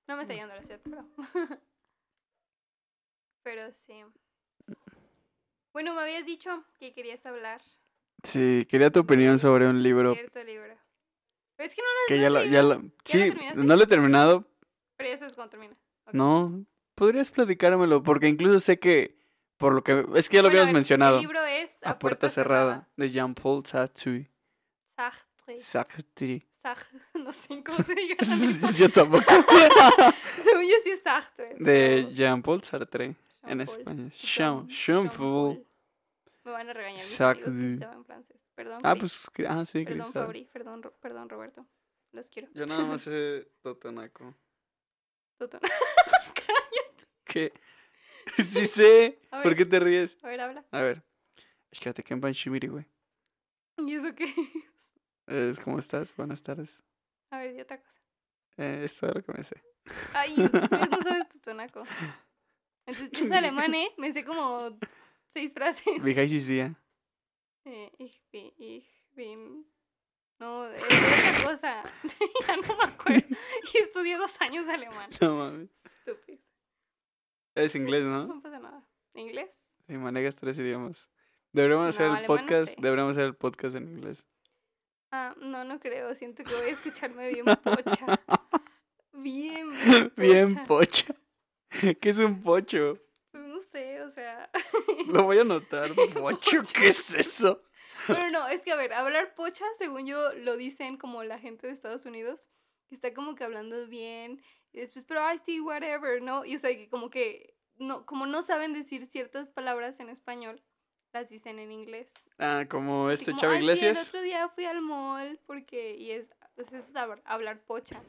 No 0.07 0.15
me 0.15 0.23
está 0.23 0.33
llevando 0.33 0.55
la 0.55 0.61
shit, 0.61 0.81
pero. 0.83 1.05
pero 3.43 3.71
sí. 3.71 4.03
Bueno, 5.73 5.93
me 5.95 6.01
habías 6.01 6.25
dicho 6.25 6.63
que 6.79 6.93
querías 6.93 7.25
hablar 7.25 7.61
Sí, 8.23 8.65
quería 8.69 8.89
tu 8.89 9.01
opinión 9.01 9.37
sobre 9.37 9.67
un 9.67 9.83
libro 9.83 10.13
cierto 10.13 10.43
libro. 10.43 10.73
Pero 11.55 11.69
es 11.69 11.75
que 11.75 11.81
no 11.81 11.87
lo 11.87 12.07
que 12.07 12.19
ya 12.19 12.29
ya. 12.29 12.51
¿Ya 12.51 12.63
lo 12.63 12.81
Sí, 13.03 13.33
no 13.55 13.75
lo 13.75 13.83
he 13.83 13.87
terminado. 13.87 14.47
Pero 14.95 15.09
ya 15.09 15.17
sabes 15.17 15.33
cuándo 15.33 15.51
termina. 15.51 15.77
No. 16.11 16.65
¿Podrías 16.95 17.31
platicármelo? 17.31 18.03
Porque 18.03 18.27
incluso 18.27 18.59
sé 18.59 18.79
que... 18.79 19.19
Por 19.57 19.73
lo 19.73 19.83
que... 19.83 20.05
Es 20.15 20.29
que 20.29 20.37
ya 20.37 20.43
lo 20.43 20.49
Bueno, 20.49 20.65
ver, 20.65 20.73
mencionado. 20.73 21.17
El 21.17 21.23
libro 21.23 21.43
es 21.43 21.77
A 21.81 21.99
puerta 21.99 22.29
cerrada. 22.29 22.89
De 22.95 23.09
Jean-Paul 23.09 23.65
Sartre. 23.65 24.31
Sartre. 24.95 25.57
Sartre. 25.57 26.47
No 27.13 27.32
sé 27.32 27.63
cómo 27.63 27.78
se 27.84 27.93
diga. 27.95 28.15
Yo 28.78 28.89
tampoco. 28.89 29.23
Según 30.43 30.63
yo 30.63 30.76
sí 30.84 30.91
es 30.91 31.02
Sartre. 31.02 31.56
De 31.60 32.10
Jean-Paul 32.13 32.63
Sartre. 32.63 33.15
En 33.43 33.60
Jean-Paul. 33.60 33.78
español. 33.80 34.12
Jean- 34.12 34.67
Jean, 34.67 35.04
Jean-Paul. 35.10 35.65
Me 36.45 36.52
van 36.52 36.69
a 36.69 36.73
regañar 36.73 36.99
Sartre. 36.99 37.45
saben 37.78 38.06
francés. 38.06 38.38
Perdón. 38.56 38.82
Ah, 38.84 38.95
pues... 38.95 39.28
que- 39.34 39.47
Ah, 39.47 39.65
sí, 39.65 39.84
Perdón, 39.84 40.02
Cristal. 40.04 40.23
Fabri. 40.26 40.49
Perdón, 40.52 40.84
Ro- 40.84 40.93
perdón, 41.02 41.30
Roberto. 41.30 41.65
Los 42.12 42.30
quiero. 42.30 42.47
Yo 42.54 42.65
nada 42.65 42.86
más 42.86 43.02
sé 43.02 43.47
Totonaco. 43.62 44.36
Tuto. 45.39 45.60
¿Qué? 47.26 47.52
sí 48.38 48.67
sé. 48.67 49.19
¿Por 49.41 49.56
qué 49.56 49.65
te 49.65 49.80
ríes? 49.80 50.17
A 50.21 50.28
ver, 50.28 50.41
habla. 50.41 50.63
A 50.71 50.82
ver. 50.82 51.04
Espérate, 51.71 52.04
que 52.04 52.13
en 52.13 52.21
Panchimiri, 52.21 52.67
güey. 52.67 52.86
¿Y 53.78 53.95
eso 53.95 54.13
qué? 54.13 54.34
Es, 55.27 55.59
¿Cómo 55.59 55.79
estás? 55.79 56.15
Buenas 56.15 56.43
tardes. 56.43 56.83
A 57.29 57.38
ver, 57.39 57.53
di 57.53 57.62
otra 57.62 57.81
cosa. 57.81 58.01
Eh, 58.57 58.81
es 58.83 58.97
todo 58.97 59.12
lo 59.13 59.23
que 59.23 59.31
me 59.33 59.43
sé. 59.43 59.62
Ay, 60.13 60.33
ustedes 60.38 60.89
no 60.89 61.01
sabes 61.01 61.29
tutonaco. 61.29 61.83
Entonces, 62.86 63.12
yo 63.12 63.27
soy 63.27 63.38
alemán, 63.38 63.73
¿eh? 63.73 63.91
Me 63.97 64.12
sé 64.12 64.23
como 64.23 64.77
seis 65.33 65.53
frases. 65.53 66.03
Wie 66.03 66.13
heißt? 66.15 66.75
Eh, 67.65 67.91
ich 67.97 68.21
bin, 68.31 68.51
ich 68.57 68.86
bin... 69.15 69.65
No, 70.39 70.65
es 70.65 70.83
otra 70.83 71.43
cosa. 71.51 71.83
ya 72.47 72.57
no 72.57 72.77
me 72.77 72.83
acuerdo. 72.83 73.36
Y 73.73 73.77
estudié 73.77 74.17
dos 74.17 74.39
años 74.41 74.67
alemán. 74.67 75.09
No 75.21 75.38
mames. 75.38 75.69
Estúpido. 75.86 76.39
Es 77.55 77.75
inglés, 77.75 78.03
¿no? 78.03 78.27
No 78.27 78.41
pasa 78.41 78.59
nada. 78.59 78.86
¿Inglés? 79.13 79.49
Sí, 79.88 79.93
manejas 79.93 80.36
tres 80.36 80.57
idiomas. 80.57 81.07
Deberíamos 81.53 81.88
hacer 81.88 82.09
No, 82.09 82.15
el 82.17 82.21
no 82.23 82.27
podcast. 82.27 82.69
sé. 82.71 82.75
Deberíamos 82.79 83.12
hacer 83.12 83.25
el 83.25 83.36
podcast 83.36 83.75
en 83.75 83.88
inglés. 83.88 84.25
Ah, 85.15 85.36
no, 85.39 85.63
no 85.63 85.80
creo. 85.80 86.15
Siento 86.15 86.43
que 86.43 86.56
voy 86.56 86.69
a 86.69 86.71
escucharme 86.71 87.28
bien 87.28 87.45
pocha. 87.45 88.19
Bien, 89.13 89.69
Bien 90.17 90.56
pocha. 90.65 91.13
pocha. 91.13 91.15
¿Qué 92.02 92.10
es 92.10 92.17
un 92.17 92.41
pocho? 92.41 92.97
Pues 93.32 93.43
no 93.43 93.62
sé, 93.62 94.02
o 94.02 94.10
sea... 94.10 94.49
Lo 95.06 95.21
voy 95.21 95.38
a 95.38 95.41
anotar. 95.47 95.91
Pocho, 96.13 96.62
¿qué 96.73 96.88
es 96.88 97.13
eso? 97.13 97.62
Pero 98.08 98.32
no, 98.32 98.47
es 98.47 98.62
que 98.62 98.71
a 98.71 98.76
ver, 98.76 98.91
hablar 98.91 99.36
pocha, 99.36 99.65
según 99.78 100.08
yo, 100.08 100.34
lo 100.34 100.58
dicen 100.58 100.97
como 100.97 101.23
la 101.23 101.38
gente 101.38 101.67
de 101.67 101.73
Estados 101.73 102.08
Unidos, 102.08 102.49
que 102.89 102.95
está 102.95 103.13
como 103.13 103.36
que 103.36 103.43
hablando 103.43 103.88
bien, 103.88 104.41
y 104.71 104.80
después, 104.80 105.06
pero 105.08 105.21
ay, 105.21 105.39
sí, 105.45 105.62
whatever, 105.62 106.23
¿no? 106.23 106.43
Y 106.43 106.56
o 106.56 106.60
sea, 106.60 106.76
que 106.76 106.89
como 106.89 107.12
que, 107.12 107.56
no, 107.76 108.08
como 108.08 108.26
no 108.26 108.41
saben 108.41 108.73
decir 108.73 109.06
ciertas 109.06 109.52
palabras 109.52 109.99
en 109.99 110.10
español, 110.10 110.63
las 111.13 111.30
dicen 111.30 111.60
en 111.60 111.71
inglés. 111.71 112.12
Ah, 112.39 112.65
como 112.69 113.09
este 113.09 113.25
como, 113.31 113.37
Chavo 113.39 113.53
"Ay, 113.53 113.59
sí, 113.59 113.63
Iglesias. 113.65 113.97
el 113.97 114.07
otro 114.07 114.21
día 114.21 114.49
fui 114.49 114.65
al 114.65 114.81
mall, 114.81 115.39
porque, 115.45 115.95
y 115.95 116.11
es, 116.11 116.27
pues 116.55 116.67
eso 116.67 116.77
es 116.77 116.93
hab- 116.95 117.21
hablar 117.25 117.61
pocha. 117.63 118.01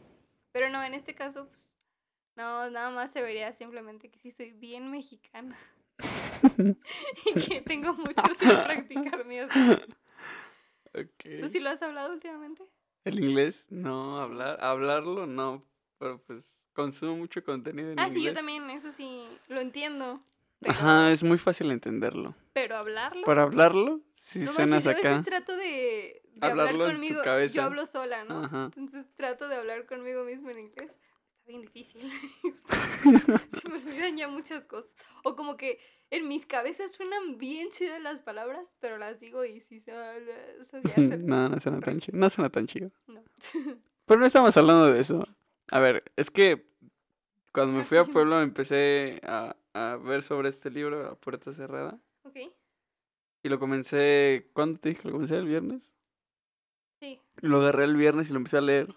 Pero 0.53 0.71
no, 0.71 0.83
en 0.83 0.95
este 0.95 1.15
caso, 1.15 1.49
pues, 1.49 1.73
no, 2.37 2.71
nada 2.71 2.91
más 2.91 3.13
se 3.13 3.23
vería 3.23 3.53
simplemente 3.53 4.11
que 4.11 4.19
sí 4.19 4.31
soy 4.33 4.53
bien 4.53 4.91
mexicana. 4.91 5.57
y 7.27 7.35
que 7.41 7.61
tengo 7.63 7.93
mucho 7.95 8.35
sin 8.39 8.49
practicar 8.49 9.25
mi 9.25 9.39
acento. 9.41 9.87
Ok. 10.95 11.41
¿Tú 11.41 11.49
sí 11.49 11.61
lo 11.61 11.71
has 11.71 11.83
hablado 11.83 12.13
últimamente? 12.13 12.65
¿El 13.05 13.19
inglés? 13.23 13.67
No, 13.71 14.19
hablar, 14.19 14.59
hablarlo 14.63 15.27
no. 15.27 15.65
Pero 15.99 16.23
pues 16.23 16.57
consumo 16.73 17.17
mucho 17.17 17.45
contenido 17.45 17.91
en 17.93 17.99
Ah, 17.99 18.03
inglés. 18.05 18.15
sí, 18.15 18.23
yo 18.23 18.33
también, 18.33 18.71
eso 18.71 18.93
sí, 18.93 19.27
lo 19.49 19.61
entiendo. 19.61 20.21
Pero, 20.61 20.73
Ajá, 20.73 21.13
es 21.13 21.23
muy 21.23 21.37
fácil 21.39 21.71
entenderlo. 21.71 22.35
pero 22.53 22.77
hablarlo. 22.77 23.25
Para 23.27 23.43
hablarlo, 23.43 24.01
si 24.15 24.41
no 24.41 24.53
suenas 24.53 24.85
manches, 24.85 24.85
yo 24.85 24.91
a 24.91 24.93
acá. 25.01 25.09
veces 25.11 25.25
trato 25.27 25.57
de, 25.57 26.23
de 26.35 26.47
hablar 26.47 26.77
conmigo. 26.79 27.23
Yo 27.53 27.63
hablo 27.63 27.85
sola, 27.87 28.25
¿no? 28.25 28.45
Ajá. 28.45 28.65
Entonces 28.67 29.07
trato 29.15 29.49
de 29.49 29.57
hablar 29.57 29.85
conmigo 29.87 30.25
mismo 30.25 30.49
en 30.51 30.59
inglés. 30.61 30.91
Está 30.91 31.49
bien 31.49 31.61
difícil. 31.63 32.11
Se 33.63 33.69
me 33.69 33.77
olvidan 33.77 34.17
ya 34.17 34.29
muchas 34.29 34.65
cosas. 34.65 34.91
O 35.25 35.37
como 35.37 35.57
que 35.59 35.79
en 36.11 36.29
mis 36.29 36.47
cabezas 36.47 36.93
suenan 36.93 37.37
bien 37.39 37.69
chidas 37.71 38.01
las 38.01 38.23
palabras, 38.23 38.75
pero 38.81 38.97
las 38.97 39.21
digo 39.21 39.45
y 39.45 39.61
ya 39.61 40.15
se- 40.65 40.83
no, 41.19 41.49
no 41.51 41.61
suena 41.61 41.81
tan 41.81 42.01
chido. 42.01 42.17
No 42.19 42.31
suena 42.31 42.49
tan 42.51 42.67
chido. 42.67 42.91
no. 43.07 43.23
Pero 44.07 44.21
no 44.21 44.27
estamos 44.27 44.57
hablando 44.57 44.93
de 44.93 45.01
eso. 45.01 45.27
A 45.71 45.81
ver, 45.81 46.05
es 46.17 46.31
que 46.31 46.67
cuando 47.53 47.75
me 47.75 47.83
Ah, 47.83 47.85
fui 47.85 47.99
a. 47.99 48.05
Puebla 48.05 48.43
empecé 48.43 49.21
a, 49.25 49.57
a 49.75 49.97
ver 49.97 50.23
sobre 50.23 50.49
este 50.49 50.71
libro, 50.71 51.07
A 51.09 51.15
Puerta 51.17 51.53
Cerrada. 51.53 51.99
ok, 52.23 52.37
Y 53.43 53.49
lo 53.49 53.59
comencé, 53.59 54.49
¿cuándo 54.55 54.79
te 54.81 54.89
dije 54.91 55.03
que 55.03 55.09
lo 55.09 55.13
comencé? 55.15 55.37
¿El 55.37 55.47
viernes? 55.47 55.83
sí. 57.01 57.21
Lo 57.43 57.59
agarré 57.61 57.85
el 57.85 57.97
viernes 57.97 58.31
y 58.31 58.33
lo 58.33 58.39
empecé 58.39 58.57
a 58.57 58.61
leer. 58.63 58.95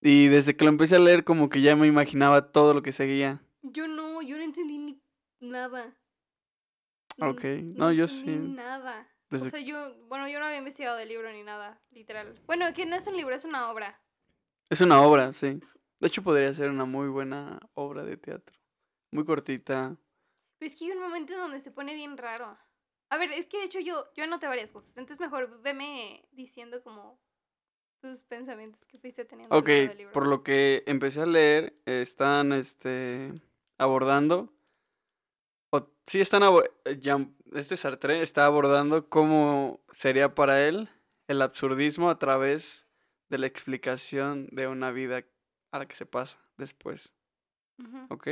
Y 0.00 0.28
desde 0.28 0.56
que 0.56 0.64
lo 0.64 0.70
empecé 0.70 0.96
a 0.96 1.00
leer 1.00 1.22
como 1.24 1.48
que 1.48 1.60
ya 1.60 1.76
me 1.76 1.86
imaginaba 1.86 2.50
todo 2.52 2.72
lo 2.74 2.82
que 2.82 2.92
seguía. 2.92 3.40
Yo 3.62 3.86
no, 3.88 4.22
yo 4.22 4.36
no 4.36 4.42
entendí 4.42 4.78
ni 4.78 5.00
nada. 5.40 5.94
Ok, 7.20 7.44
no, 7.76 7.92
yo 7.92 8.06
sí. 8.08 8.24
Nada. 8.26 9.08
Desde- 9.30 9.48
O 9.48 9.50
sea, 9.50 9.60
yo, 9.60 9.94
bueno, 10.06 10.28
yo 10.28 10.38
no 10.40 10.46
había 10.46 10.58
investigado 10.58 10.96
del 10.96 11.08
libro 11.08 11.30
ni 11.32 11.42
nada, 11.42 11.80
literal. 11.90 12.40
Bueno, 12.46 12.72
que 12.74 12.86
no 12.86 12.96
es 12.96 13.06
un 13.06 13.16
libro, 13.16 13.34
es 13.34 13.44
una 13.44 13.70
obra. 13.70 14.00
Es 14.70 14.80
una 14.80 15.02
obra, 15.02 15.32
sí. 15.32 15.60
De 16.00 16.06
hecho 16.06 16.22
podría 16.22 16.52
ser 16.54 16.70
una 16.70 16.84
muy 16.84 17.08
buena 17.08 17.60
obra 17.74 18.04
de 18.04 18.16
teatro. 18.16 18.57
Muy 19.10 19.24
cortita. 19.24 19.96
Pero 20.58 20.72
es 20.72 20.78
que 20.78 20.86
hay 20.86 20.90
un 20.92 21.00
momento 21.00 21.32
en 21.32 21.40
donde 21.40 21.60
se 21.60 21.70
pone 21.70 21.94
bien 21.94 22.16
raro. 22.16 22.58
A 23.10 23.16
ver, 23.16 23.32
es 23.32 23.46
que 23.46 23.58
de 23.58 23.64
hecho 23.64 23.80
yo, 23.80 24.04
yo 24.14 24.24
anoté 24.24 24.46
varias 24.46 24.72
cosas. 24.72 24.90
Entonces 24.96 25.20
mejor 25.20 25.60
veme 25.62 26.26
diciendo 26.32 26.82
como 26.82 27.18
tus 28.00 28.22
pensamientos 28.22 28.84
que 28.84 28.98
fuiste 28.98 29.24
teniendo. 29.24 29.56
Ok, 29.56 29.70
por 30.12 30.26
lo 30.26 30.42
que 30.42 30.84
empecé 30.86 31.22
a 31.22 31.26
leer, 31.26 31.74
están 31.86 32.52
este 32.52 33.32
abordando. 33.78 34.52
O, 35.70 35.88
sí, 36.06 36.20
están 36.20 36.42
abordando. 36.42 37.34
Este 37.54 37.76
Sartre 37.76 38.20
está 38.20 38.44
abordando 38.44 39.08
cómo 39.08 39.80
sería 39.90 40.34
para 40.34 40.66
él 40.66 40.90
el 41.28 41.40
absurdismo 41.40 42.10
a 42.10 42.18
través 42.18 42.86
de 43.30 43.38
la 43.38 43.46
explicación 43.46 44.48
de 44.52 44.66
una 44.66 44.90
vida 44.90 45.24
a 45.70 45.78
la 45.78 45.86
que 45.86 45.96
se 45.96 46.06
pasa 46.06 46.38
después. 46.56 47.12
¿Ok? 48.10 48.28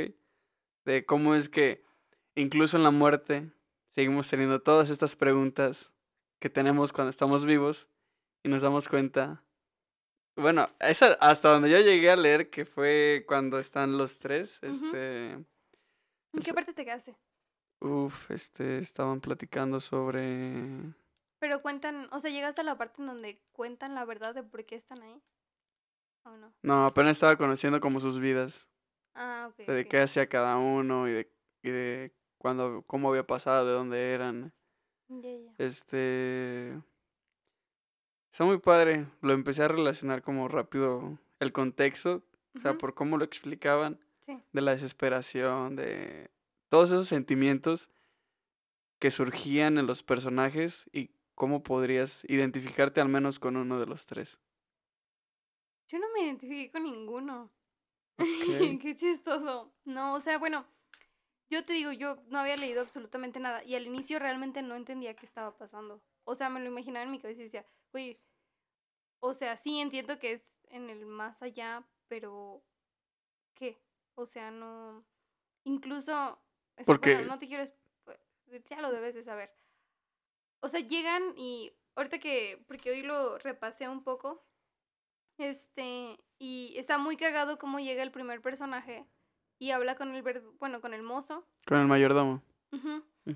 De 0.87 1.05
cómo 1.05 1.35
es 1.35 1.49
que 1.49 1.83
incluso 2.33 2.77
en 2.77 2.83
la 2.83 2.91
muerte 2.91 3.51
seguimos 3.89 4.29
teniendo 4.29 4.61
todas 4.61 4.89
estas 4.89 5.17
preguntas 5.17 5.91
que 6.39 6.49
tenemos 6.49 6.93
cuando 6.93 7.09
estamos 7.09 7.43
vivos 7.45 7.89
y 8.41 8.47
nos 8.47 8.61
damos 8.61 8.87
cuenta. 8.87 9.43
Bueno, 10.37 10.69
esa, 10.79 11.17
hasta 11.19 11.49
donde 11.49 11.69
yo 11.69 11.77
llegué 11.81 12.09
a 12.09 12.15
leer, 12.15 12.49
que 12.49 12.63
fue 12.63 13.25
cuando 13.27 13.59
están 13.59 13.97
los 13.97 14.19
tres, 14.19 14.59
este... 14.61 15.31
¿En 15.33 16.41
qué 16.41 16.53
parte 16.53 16.71
te 16.71 16.85
quedaste? 16.85 17.17
Uf, 17.81 18.31
este, 18.31 18.77
estaban 18.77 19.19
platicando 19.19 19.81
sobre... 19.81 20.93
Pero 21.39 21.61
cuentan, 21.61 22.07
o 22.13 22.19
sea, 22.21 22.31
llegaste 22.31 22.61
a 22.61 22.63
la 22.63 22.77
parte 22.77 23.01
en 23.01 23.07
donde 23.07 23.41
cuentan 23.51 23.93
la 23.93 24.05
verdad 24.05 24.33
de 24.33 24.43
por 24.43 24.63
qué 24.63 24.75
están 24.75 25.01
ahí. 25.01 25.21
¿O 26.23 26.37
no? 26.37 26.53
No, 26.61 26.85
apenas 26.85 27.17
estaba 27.17 27.35
conociendo 27.35 27.81
como 27.81 27.99
sus 27.99 28.19
vidas. 28.19 28.69
Ah, 29.17 29.49
ok. 29.49 29.65
De 29.65 29.87
qué 29.87 29.99
hacía 29.99 30.29
cada 30.29 30.57
uno 30.57 31.09
y 31.09 31.11
de, 31.11 31.31
y 31.63 31.69
de 31.71 32.11
cuando, 32.37 32.83
cómo 32.85 33.09
había 33.09 33.25
pasado, 33.25 33.65
de 33.65 33.73
dónde 33.73 34.13
eran. 34.13 34.53
Este. 35.57 36.73
Está 38.31 38.45
muy 38.45 38.59
padre. 38.59 39.07
Lo 39.21 39.33
empecé 39.33 39.63
a 39.63 39.67
relacionar 39.67 40.21
como 40.21 40.47
rápido 40.47 41.17
el 41.39 41.51
contexto, 41.51 42.23
o 42.55 42.59
sea, 42.59 42.77
por 42.77 42.93
cómo 42.93 43.17
lo 43.17 43.25
explicaban, 43.25 43.99
de 44.27 44.61
la 44.61 44.71
desesperación, 44.71 45.75
de 45.75 46.29
todos 46.69 46.89
esos 46.89 47.07
sentimientos 47.07 47.89
que 48.99 49.09
surgían 49.09 49.77
en 49.77 49.87
los 49.87 50.03
personajes 50.03 50.87
y 50.91 51.11
cómo 51.33 51.63
podrías 51.63 52.23
identificarte 52.25 53.01
al 53.01 53.09
menos 53.09 53.39
con 53.39 53.57
uno 53.57 53.79
de 53.79 53.85
los 53.87 54.05
tres. 54.05 54.39
Yo 55.87 55.99
no 55.99 56.07
me 56.13 56.25
identifiqué 56.25 56.71
con 56.71 56.83
ninguno. 56.83 57.49
Qué 58.81 58.95
chistoso. 58.95 59.71
No, 59.85 60.15
o 60.15 60.19
sea, 60.19 60.37
bueno, 60.37 60.65
yo 61.49 61.63
te 61.63 61.73
digo, 61.73 61.91
yo 61.91 62.17
no 62.27 62.39
había 62.39 62.57
leído 62.57 62.81
absolutamente 62.81 63.39
nada 63.39 63.63
y 63.63 63.75
al 63.75 63.85
inicio 63.85 64.19
realmente 64.19 64.61
no 64.61 64.75
entendía 64.75 65.15
qué 65.15 65.25
estaba 65.25 65.57
pasando. 65.57 66.01
O 66.23 66.35
sea, 66.35 66.49
me 66.49 66.59
lo 66.59 66.67
imaginaba 66.67 67.03
en 67.03 67.11
mi 67.11 67.19
cabeza 67.19 67.41
y 67.41 67.45
decía, 67.45 67.65
oye, 67.93 68.19
o 69.19 69.33
sea, 69.33 69.57
sí 69.57 69.79
entiendo 69.79 70.19
que 70.19 70.33
es 70.33 70.45
en 70.69 70.89
el 70.89 71.05
más 71.05 71.41
allá, 71.41 71.85
pero 72.07 72.63
¿qué? 73.53 73.77
O 74.15 74.25
sea, 74.25 74.51
no. 74.51 75.05
Incluso. 75.63 76.39
Porque. 76.85 77.23
no 77.23 77.39
te 77.39 77.47
quiero. 77.47 77.63
Ya 78.69 78.81
lo 78.81 78.91
debes 78.91 79.15
de 79.15 79.23
saber. 79.23 79.53
O 80.59 80.67
sea, 80.67 80.79
llegan 80.79 81.33
y. 81.37 81.71
Ahorita 81.95 82.19
que. 82.19 82.63
Porque 82.67 82.91
hoy 82.91 83.03
lo 83.03 83.37
repasé 83.37 83.87
un 83.87 84.03
poco. 84.03 84.43
Este. 85.37 86.19
Y 86.39 86.73
está 86.77 86.97
muy 86.97 87.17
cagado 87.17 87.57
cómo 87.57 87.79
llega 87.79 88.03
el 88.03 88.11
primer 88.11 88.41
personaje 88.41 89.05
y 89.59 89.71
habla 89.71 89.95
con 89.95 90.13
el 90.13 90.23
bueno, 90.59 90.81
con 90.81 90.93
el 90.93 91.03
mozo. 91.03 91.45
Con 91.65 91.79
el 91.79 91.87
mayordomo. 91.87 92.43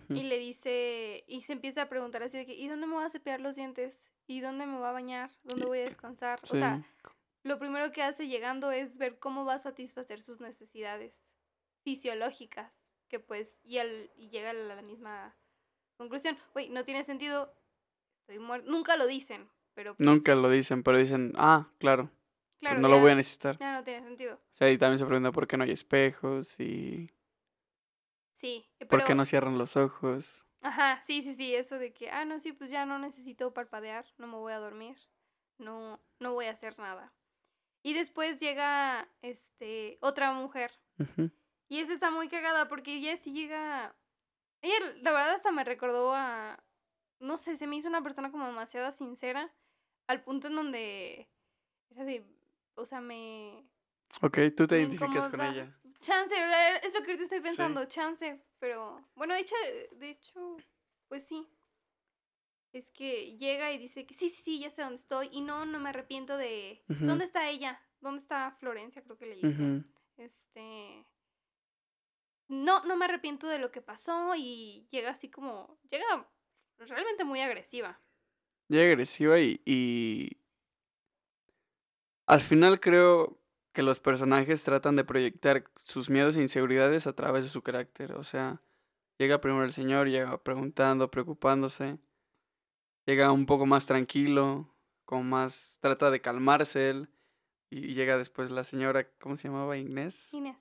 Y 0.10 0.24
le 0.24 0.38
dice, 0.38 1.24
y 1.28 1.41
se 1.41 1.54
empieza 1.54 1.84
a 1.84 1.89
preguntar 1.89 2.24
así 2.24 2.38
de 2.38 2.45
que, 2.45 2.54
¿y 2.54 2.68
dónde 2.68 2.88
me 2.88 2.93
voy 2.93 3.04
a 3.04 3.10
cepillar 3.10 3.41
los 3.41 3.56
dientes? 3.56 4.10
¿Y 4.28 4.39
dónde 4.39 4.66
me 4.66 4.78
voy 4.78 4.88
a 4.88 4.91
bañar? 4.91 5.32
¿Dónde 5.43 5.66
voy 5.66 5.80
a 5.80 5.86
descansar? 5.86 6.39
O 6.43 6.47
sea, 6.47 6.82
lo 7.43 7.60
primero 7.60 7.91
que 7.91 8.04
hace 8.04 8.28
llegando 8.28 8.72
es 8.72 8.97
ver 8.97 9.20
cómo 9.20 9.43
va 9.43 9.56
a 9.56 9.60
satisfacer 9.60 10.22
sus 10.22 10.39
necesidades 10.39 11.22
fisiológicas, 11.84 12.89
que 13.10 13.20
pues, 13.20 13.60
y, 13.64 13.80
al, 13.80 14.12
y 14.16 14.30
llega 14.30 14.52
a 14.52 14.54
la 14.54 14.82
misma 14.82 15.36
conclusión. 15.97 16.38
Uy, 16.56 16.70
no 16.70 16.86
tiene 16.86 17.04
sentido, 17.04 17.54
estoy 18.22 18.39
muerto. 18.39 18.70
Nunca 18.72 18.95
lo 18.95 19.08
dicen, 19.08 19.49
pero... 19.74 19.95
Pues 19.95 20.08
Nunca 20.08 20.36
lo 20.36 20.49
dicen, 20.49 20.84
pero 20.84 20.99
dicen, 20.99 21.34
ah, 21.36 21.68
claro. 21.80 22.10
Claro, 22.62 22.80
no 22.80 22.88
lo 22.88 22.99
voy 22.99 23.12
a 23.12 23.16
necesitar. 23.16 23.57
Ya 23.57 23.74
no 23.74 23.84
tiene 23.84 24.03
sentido. 24.03 24.36
O 24.36 24.57
sea, 24.57 24.70
y 24.70 24.78
también 24.78 24.99
se 24.99 25.05
pregunta 25.05 25.32
por 25.32 25.47
qué 25.47 25.57
no 25.57 25.64
hay 25.64 25.72
espejos 25.72 26.59
y... 26.59 27.12
Sí. 28.34 28.70
Pero... 28.78 28.89
¿Por 28.89 29.03
qué 29.03 29.16
no 29.16 29.26
cierran 29.26 29.57
los 29.57 29.76
ojos? 29.76 30.45
Ajá, 30.62 31.01
sí, 31.01 31.24
sí, 31.24 31.34
sí, 31.34 31.55
eso 31.55 31.80
de 31.80 31.91
que, 31.91 32.12
ah, 32.12 32.24
no, 32.24 32.39
sí, 32.39 32.53
pues 32.53 32.70
ya 32.70 32.86
no 32.86 32.99
necesito 32.99 33.51
parpadear, 33.51 34.05
no 34.20 34.28
me 34.28 34.36
voy 34.36 34.53
a 34.53 34.59
dormir, 34.59 34.95
no, 35.57 35.99
no 36.20 36.34
voy 36.34 36.45
a 36.45 36.51
hacer 36.51 36.78
nada. 36.78 37.12
Y 37.82 37.95
después 37.95 38.38
llega, 38.39 39.09
este, 39.24 39.97
otra 40.01 40.32
mujer. 40.32 40.72
Y 41.68 41.80
esa 41.80 41.93
está 41.93 42.12
muy 42.12 42.30
cagada 42.30 42.68
porque 42.68 42.95
ella 42.95 43.18
sí 43.18 43.34
llega... 43.34 43.95
Ella, 44.62 44.76
la 45.01 45.12
verdad, 45.12 45.34
hasta 45.34 45.51
me 45.51 45.64
recordó 45.64 46.14
a... 46.14 46.64
No 47.20 47.38
sé, 47.38 47.57
se 47.57 47.66
me 47.66 47.76
hizo 47.76 47.89
una 47.89 48.03
persona 48.03 48.30
como 48.30 48.45
demasiado 48.45 48.91
sincera, 48.91 49.51
al 50.05 50.22
punto 50.22 50.47
en 50.47 50.55
donde 50.55 51.28
era 51.89 52.05
de 52.05 52.24
o 52.76 52.86
sea, 52.86 53.02
me... 53.02 53.66
Ok, 54.22 54.40
tú 54.56 54.68
te 54.68 54.80
identificas 54.80 55.28
con 55.30 55.42
ella. 55.42 55.78
Chance, 56.00 56.36
es 56.84 56.94
lo 56.94 57.02
que 57.02 57.12
ahorita 57.12 57.24
estoy 57.24 57.42
pensando, 57.42 57.86
chance, 57.86 58.44
pero 58.60 59.08
bueno, 59.16 59.36
de 59.36 59.42
hecho, 59.42 59.56
de 59.92 60.10
hecho, 60.10 60.58
pues 61.08 61.26
sí. 61.26 61.48
Es 62.74 62.90
que 62.92 63.38
llega 63.38 63.72
y 63.72 63.78
dice 63.78 64.06
que 64.06 64.14
sí, 64.14 64.30
sí, 64.30 64.42
sí, 64.44 64.60
ya 64.60 64.70
sé 64.70 64.82
dónde 64.82 64.96
estoy 64.96 65.30
y 65.32 65.42
no, 65.42 65.66
no 65.66 65.80
me 65.80 65.90
arrepiento 65.90 66.38
de... 66.38 66.84
¿Dónde 66.88 67.26
está 67.26 67.50
ella? 67.50 67.82
¿Dónde 68.00 68.22
está 68.22 68.56
Florencia? 68.60 69.04
Creo 69.04 69.18
que 69.18 69.26
le 69.26 69.36
dice. 69.36 69.84
Este... 70.18 71.06
No, 72.48 72.84
no 72.86 72.96
me 72.96 73.06
arrepiento 73.06 73.48
de 73.48 73.60
lo 73.60 73.72
que 73.72 73.82
pasó 73.82 74.34
y 74.36 74.88
llega 74.90 75.12
así 75.12 75.30
como... 75.30 75.78
Llega 75.90 76.28
realmente 76.78 77.26
muy 77.26 77.42
agresiva. 77.42 78.00
Llega 78.70 78.86
agresiva 78.86 79.40
y 79.40 80.41
al 82.32 82.40
final 82.40 82.80
creo 82.80 83.38
que 83.74 83.84
los 83.84 84.00
personajes 84.00 84.64
tratan 84.64 84.96
de 84.96 85.04
proyectar 85.04 85.66
sus 85.84 86.10
miedos 86.10 86.38
e 86.38 86.42
inseguridades 86.42 87.06
a 87.06 87.12
través 87.12 87.44
de 87.44 87.50
su 87.50 87.62
carácter. 87.62 88.14
O 88.14 88.24
sea, 88.24 88.62
llega 89.18 89.42
primero 89.42 89.66
el 89.66 89.74
señor, 89.74 90.08
llega 90.08 90.42
preguntando, 90.42 91.12
preocupándose. 91.12 91.98
Llega 93.06 93.34
un 93.34 93.46
poco 93.46 93.66
más 93.66 93.86
tranquilo, 93.86 94.74
como 95.04 95.24
más 95.24 95.78
trata 95.82 96.10
de 96.10 96.22
calmarse 96.22 96.90
él. 96.90 97.10
Y 97.70 97.96
llega 97.96 98.18
después 98.18 98.50
la 98.50 98.64
señora, 98.64 99.10
¿cómo 99.20 99.36
se 99.36 99.50
llamaba? 99.50 99.76
Inés. 99.76 100.34
Inés. 100.34 100.56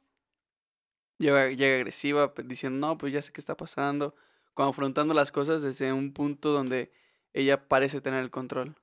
Llega, 1.18 1.50
llega 1.50 1.76
agresiva, 1.76 2.32
diciendo, 2.46 2.84
no, 2.84 2.98
pues 2.98 3.12
ya 3.12 3.22
sé 3.22 3.32
qué 3.32 3.40
está 3.40 3.56
pasando. 3.56 4.16
Confrontando 4.54 5.14
las 5.14 5.30
cosas 5.30 5.62
desde 5.62 5.92
un 5.92 6.14
punto 6.14 6.50
donde 6.50 6.90
ella 7.32 7.68
parece 7.68 8.00
tener 8.00 8.24
el 8.24 8.32
control. 8.32 8.74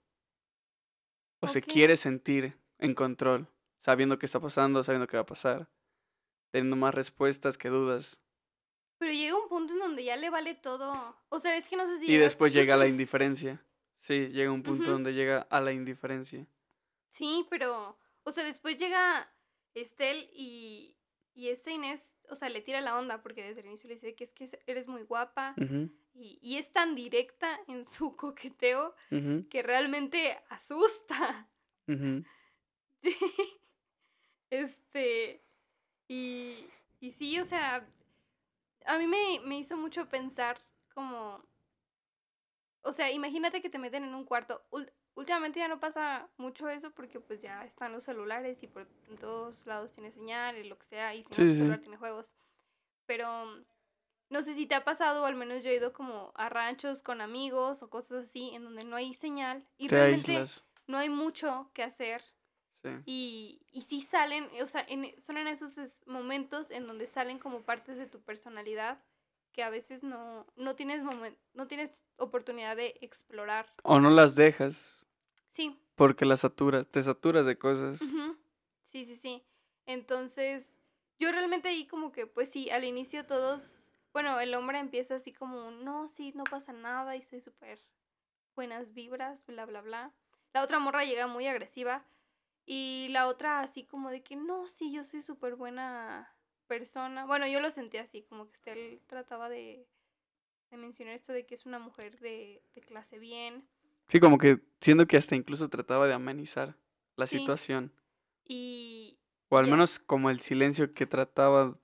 O 1.41 1.49
se 1.49 1.61
quiere 1.61 1.97
sentir 1.97 2.55
en 2.79 2.93
control, 2.93 3.47
sabiendo 3.79 4.19
qué 4.19 4.25
está 4.25 4.39
pasando, 4.39 4.83
sabiendo 4.83 5.07
qué 5.07 5.17
va 5.17 5.23
a 5.23 5.27
pasar, 5.27 5.69
teniendo 6.51 6.75
más 6.75 6.93
respuestas 6.93 7.57
que 7.57 7.69
dudas. 7.69 8.19
Pero 8.97 9.11
llega 9.11 9.37
un 9.37 9.47
punto 9.47 9.73
en 9.73 9.79
donde 9.79 10.03
ya 10.03 10.15
le 10.15 10.29
vale 10.29 10.55
todo. 10.55 11.15
O 11.29 11.39
sea, 11.39 11.55
es 11.55 11.67
que 11.69 11.77
no 11.77 11.87
sé 11.87 11.99
si. 11.99 12.11
Y 12.11 12.17
después 12.17 12.53
llega 12.53 12.77
la 12.77 12.87
indiferencia. 12.87 13.63
Sí, 13.99 14.29
llega 14.29 14.51
un 14.51 14.63
punto 14.63 14.91
donde 14.91 15.13
llega 15.13 15.41
a 15.49 15.61
la 15.61 15.71
indiferencia. 15.71 16.45
Sí, 17.11 17.45
pero. 17.49 17.97
O 18.23 18.31
sea, 18.31 18.43
después 18.43 18.77
llega 18.77 19.31
Estel 19.73 20.29
y. 20.33 20.95
Y 21.33 21.49
este 21.49 21.71
Inés, 21.71 22.01
o 22.29 22.35
sea, 22.35 22.49
le 22.49 22.61
tira 22.61 22.81
la 22.81 22.97
onda 22.97 23.21
porque 23.21 23.43
desde 23.43 23.61
el 23.61 23.67
inicio 23.67 23.87
le 23.87 23.93
dice 23.93 24.15
que 24.15 24.23
es 24.23 24.31
que 24.31 24.49
eres 24.65 24.87
muy 24.87 25.03
guapa. 25.03 25.53
y, 26.15 26.39
y, 26.41 26.57
es 26.57 26.73
tan 26.73 26.95
directa 26.95 27.59
en 27.67 27.85
su 27.85 28.15
coqueteo 28.17 28.95
que 29.11 29.61
realmente 29.61 30.39
asusta. 30.49 31.47
Sí. 34.49 34.49
Este. 34.49 35.43
Y, 36.07 36.69
y 36.99 37.11
sí, 37.11 37.39
o 37.39 37.45
sea, 37.45 37.85
a 38.85 38.97
mí 38.97 39.07
me, 39.07 39.41
me 39.43 39.57
hizo 39.57 39.77
mucho 39.77 40.07
pensar 40.07 40.57
como... 40.93 41.43
O 42.81 42.93
sea, 42.93 43.11
imagínate 43.11 43.61
que 43.61 43.69
te 43.69 43.79
meten 43.79 44.05
en 44.05 44.15
un 44.15 44.23
cuarto. 44.23 44.63
últimamente 45.15 45.59
ya 45.59 45.67
no 45.67 45.79
pasa 45.79 46.29
mucho 46.37 46.69
eso 46.69 46.91
porque 46.91 47.19
pues 47.19 47.41
ya 47.41 47.65
están 47.65 47.91
los 47.91 48.05
celulares 48.05 48.63
y 48.63 48.67
por 48.67 48.87
todos 49.19 49.65
lados 49.65 49.91
tiene 49.91 50.11
señal 50.11 50.57
y 50.57 50.63
lo 50.63 50.77
que 50.79 50.85
sea 50.85 51.13
y 51.13 51.23
si 51.23 51.41
no, 51.41 51.49
el 51.49 51.57
celular 51.57 51.81
tiene 51.81 51.97
juegos. 51.97 52.35
Pero 53.05 53.45
no 54.29 54.41
sé 54.41 54.55
si 54.55 54.67
te 54.67 54.75
ha 54.75 54.85
pasado, 54.85 55.23
o 55.23 55.25
al 55.25 55.35
menos 55.35 55.63
yo 55.63 55.69
he 55.69 55.75
ido 55.75 55.91
como 55.91 56.31
a 56.35 56.47
ranchos 56.47 57.03
con 57.03 57.19
amigos 57.19 57.83
o 57.83 57.89
cosas 57.89 58.29
así 58.29 58.51
en 58.53 58.63
donde 58.63 58.85
no 58.85 58.95
hay 58.95 59.13
señal 59.13 59.67
y 59.77 59.89
realmente 59.89 60.45
no 60.87 60.97
hay 60.97 61.09
mucho 61.09 61.69
que 61.73 61.83
hacer 61.83 62.23
y, 63.05 63.61
y 63.71 63.81
sí 63.81 64.01
salen, 64.01 64.47
o 64.61 64.67
sea, 64.67 64.85
son 65.19 65.37
en 65.37 65.47
esos 65.47 65.73
momentos 66.05 66.71
en 66.71 66.87
donde 66.87 67.07
salen 67.07 67.39
como 67.39 67.61
partes 67.61 67.97
de 67.97 68.07
tu 68.07 68.21
personalidad 68.21 69.03
que 69.53 69.63
a 69.63 69.69
veces 69.69 70.03
no, 70.03 70.45
no 70.55 70.75
tienes 70.75 71.01
no 71.53 71.67
tienes 71.67 72.03
oportunidad 72.17 72.75
de 72.75 72.95
explorar. 73.01 73.73
O 73.83 73.99
no 73.99 74.09
las 74.09 74.35
dejas 74.35 75.05
Sí, 75.49 75.75
porque 75.95 76.25
las 76.25 76.41
saturas, 76.41 76.87
te 76.87 77.01
saturas 77.01 77.45
de 77.47 77.57
cosas. 77.57 77.99
Sí, 78.91 79.05
sí, 79.05 79.15
sí. 79.15 79.43
Entonces, 79.87 80.71
yo 81.17 81.31
realmente 81.31 81.69
ahí 81.69 81.87
como 81.87 82.11
que, 82.11 82.27
pues 82.27 82.49
sí, 82.49 82.69
al 82.69 82.83
inicio 82.83 83.25
todos, 83.25 83.91
bueno, 84.13 84.39
el 84.39 84.53
hombre 84.53 84.77
empieza 84.77 85.15
así 85.15 85.33
como, 85.33 85.71
no, 85.71 86.07
sí, 86.07 86.31
no 86.35 86.43
pasa 86.43 86.71
nada 86.73 87.15
y 87.15 87.23
soy 87.23 87.41
súper 87.41 87.83
buenas 88.55 88.93
vibras, 88.93 89.43
bla, 89.47 89.65
bla, 89.65 89.81
bla. 89.81 90.13
La 90.53 90.63
otra 90.63 90.79
morra 90.79 91.03
llega 91.03 91.25
muy 91.25 91.47
agresiva 91.47 92.05
y 92.67 93.07
la 93.09 93.27
otra 93.27 93.61
así 93.61 93.85
como 93.85 94.11
de 94.11 94.21
que, 94.21 94.35
no, 94.35 94.67
sí, 94.67 94.91
yo 94.93 95.03
soy 95.05 95.23
súper 95.23 95.55
buena 95.55 96.35
persona. 96.67 97.25
Bueno, 97.25 97.47
yo 97.47 97.61
lo 97.61 97.71
sentí 97.71 97.97
así, 97.97 98.23
como 98.23 98.47
que 98.51 98.57
este, 98.57 98.71
él 98.73 99.01
trataba 99.07 99.47
de, 99.49 99.87
de 100.69 100.77
mencionar 100.77 101.15
esto 101.15 101.31
de 101.33 101.45
que 101.45 101.55
es 101.55 101.65
una 101.65 101.79
mujer 101.79 102.19
de, 102.19 102.61
de 102.75 102.81
clase 102.81 103.17
bien. 103.19 103.67
Sí, 104.09 104.19
como 104.19 104.37
que 104.37 104.59
siento 104.81 105.07
que 105.07 105.17
hasta 105.17 105.35
incluso 105.35 105.69
trataba 105.69 106.07
de 106.07 106.13
amenizar 106.13 106.75
la 107.15 107.25
Sí. 107.25 107.39
situación. 107.39 107.93
Y, 108.45 109.17
O 109.49 109.57
al 109.57 109.67
menos 109.67 109.99
como 109.99 110.29
el 110.29 110.39
silencio 110.41 110.91
que 110.91 111.05
trataba 111.05 111.79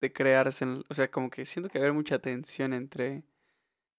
de 0.00 0.12
crearse. 0.12 0.64
en- 0.64 0.84
o 0.88 0.94
sea, 0.94 1.10
como 1.10 1.30
que 1.30 1.44
siento 1.46 1.70
que 1.70 1.78
había 1.78 1.92
mucha 1.92 2.18
tensión 2.18 2.72
entre, 2.74 3.24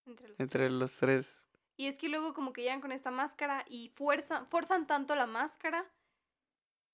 entre 0.05 0.27
los 0.27 0.39
entre 0.39 0.59
tres. 0.67 0.71
los 0.71 0.97
tres. 0.97 1.37
Y 1.75 1.87
es 1.87 1.97
que 1.97 2.07
luego 2.09 2.33
como 2.33 2.53
que 2.53 2.61
llegan 2.61 2.81
con 2.81 2.91
esta 2.91 3.09
máscara 3.09 3.65
y 3.67 3.89
fuerzan, 3.95 4.47
forzan 4.47 4.85
tanto 4.85 5.15
la 5.15 5.25
máscara 5.25 5.91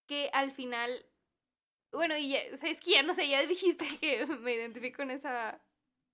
que 0.10 0.30
al 0.34 0.52
final... 0.52 1.06
Bueno, 1.94 2.18
y 2.18 2.30
ya, 2.32 2.40
es 2.40 2.80
que 2.82 2.92
ya 2.92 3.04
no 3.04 3.14
sé, 3.14 3.30
ya 3.30 3.42
dijiste 3.48 3.86
que 4.00 4.26
me 4.26 4.54
identifico 4.56 4.98
con 4.98 5.12
esa 5.12 5.62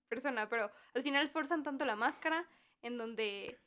persona, 0.09 0.47
pero 0.49 0.69
al 0.93 1.01
final 1.03 1.29
forzan 1.29 1.63
tanto 1.63 1.85
la 1.85 1.95
máscara 1.95 2.45
en 2.81 2.97
donde 2.97 3.57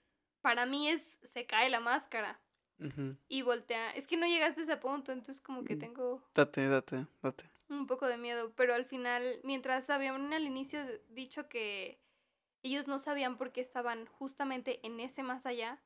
para 0.42 0.66
mí 0.66 0.88
es, 0.88 1.02
se 1.32 1.46
cae 1.46 1.68
la 1.70 1.80
máscara 1.80 2.40
y 3.26 3.42
voltea. 3.42 3.90
Es 3.90 4.06
que 4.06 4.16
no 4.16 4.26
llegaste 4.26 4.60
a 4.60 4.64
ese 4.64 4.76
punto, 4.76 5.10
entonces 5.12 5.40
como 5.42 5.64
que 5.64 5.74
Mm. 5.74 5.78
tengo 5.80 6.22
Date, 6.34 6.68
date, 6.68 7.06
date. 7.22 7.50
un 7.68 7.86
poco 7.86 8.06
de 8.06 8.16
miedo, 8.18 8.52
pero 8.54 8.74
al 8.74 8.84
final, 8.84 9.40
mientras 9.42 9.90
habían 9.90 10.32
al 10.32 10.44
inicio 10.44 10.80
dicho 11.08 11.48
que 11.48 12.00
ellos 12.62 12.86
no 12.86 12.98
sabían 12.98 13.36
por 13.36 13.50
qué 13.52 13.60
estaban 13.60 14.06
justamente 14.06 14.78
en 14.86 15.00
ese 15.00 15.22
más 15.22 15.44
allá, 15.46 15.80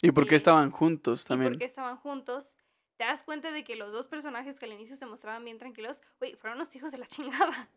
Y 0.00 0.12
porque 0.12 0.34
Eh, 0.36 0.38
estaban 0.38 0.70
juntos 0.70 1.24
y 1.24 1.28
también. 1.28 1.52
porque 1.52 1.64
estaban 1.64 1.96
juntos, 1.96 2.54
te 2.98 3.04
das 3.04 3.22
cuenta 3.22 3.52
de 3.52 3.62
que 3.62 3.76
los 3.76 3.92
dos 3.92 4.08
personajes 4.08 4.58
que 4.58 4.66
al 4.66 4.72
inicio 4.72 4.96
se 4.96 5.06
mostraban 5.06 5.44
bien 5.44 5.56
tranquilos, 5.56 6.02
güey, 6.18 6.34
fueron 6.34 6.58
los 6.58 6.74
hijos 6.74 6.90
de 6.90 6.98
la 6.98 7.06
chingada. 7.06 7.70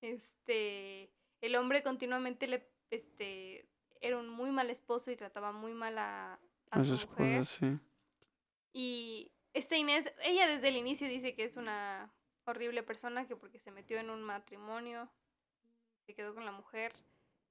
Este, 0.00 1.10
el 1.42 1.54
hombre 1.56 1.82
continuamente 1.82 2.46
le, 2.46 2.66
este, 2.90 3.68
era 4.00 4.18
un 4.18 4.28
muy 4.28 4.50
mal 4.50 4.70
esposo 4.70 5.10
y 5.10 5.16
trataba 5.16 5.52
muy 5.52 5.74
mal 5.74 5.98
a, 5.98 6.40
a 6.70 6.82
su 6.82 7.06
mujer. 7.06 7.44
sí. 7.44 7.78
Y 8.72 9.30
esta 9.52 9.76
Inés, 9.76 10.12
ella 10.22 10.48
desde 10.48 10.68
el 10.68 10.76
inicio 10.76 11.06
dice 11.06 11.34
que 11.34 11.44
es 11.44 11.56
una 11.56 12.10
horrible 12.46 12.82
persona, 12.82 13.26
que 13.28 13.36
porque 13.36 13.58
se 13.58 13.70
metió 13.70 13.98
en 13.98 14.08
un 14.08 14.22
matrimonio, 14.22 15.08
se 16.06 16.14
quedó 16.14 16.34
con 16.34 16.46
la 16.46 16.50
mujer. 16.50 16.92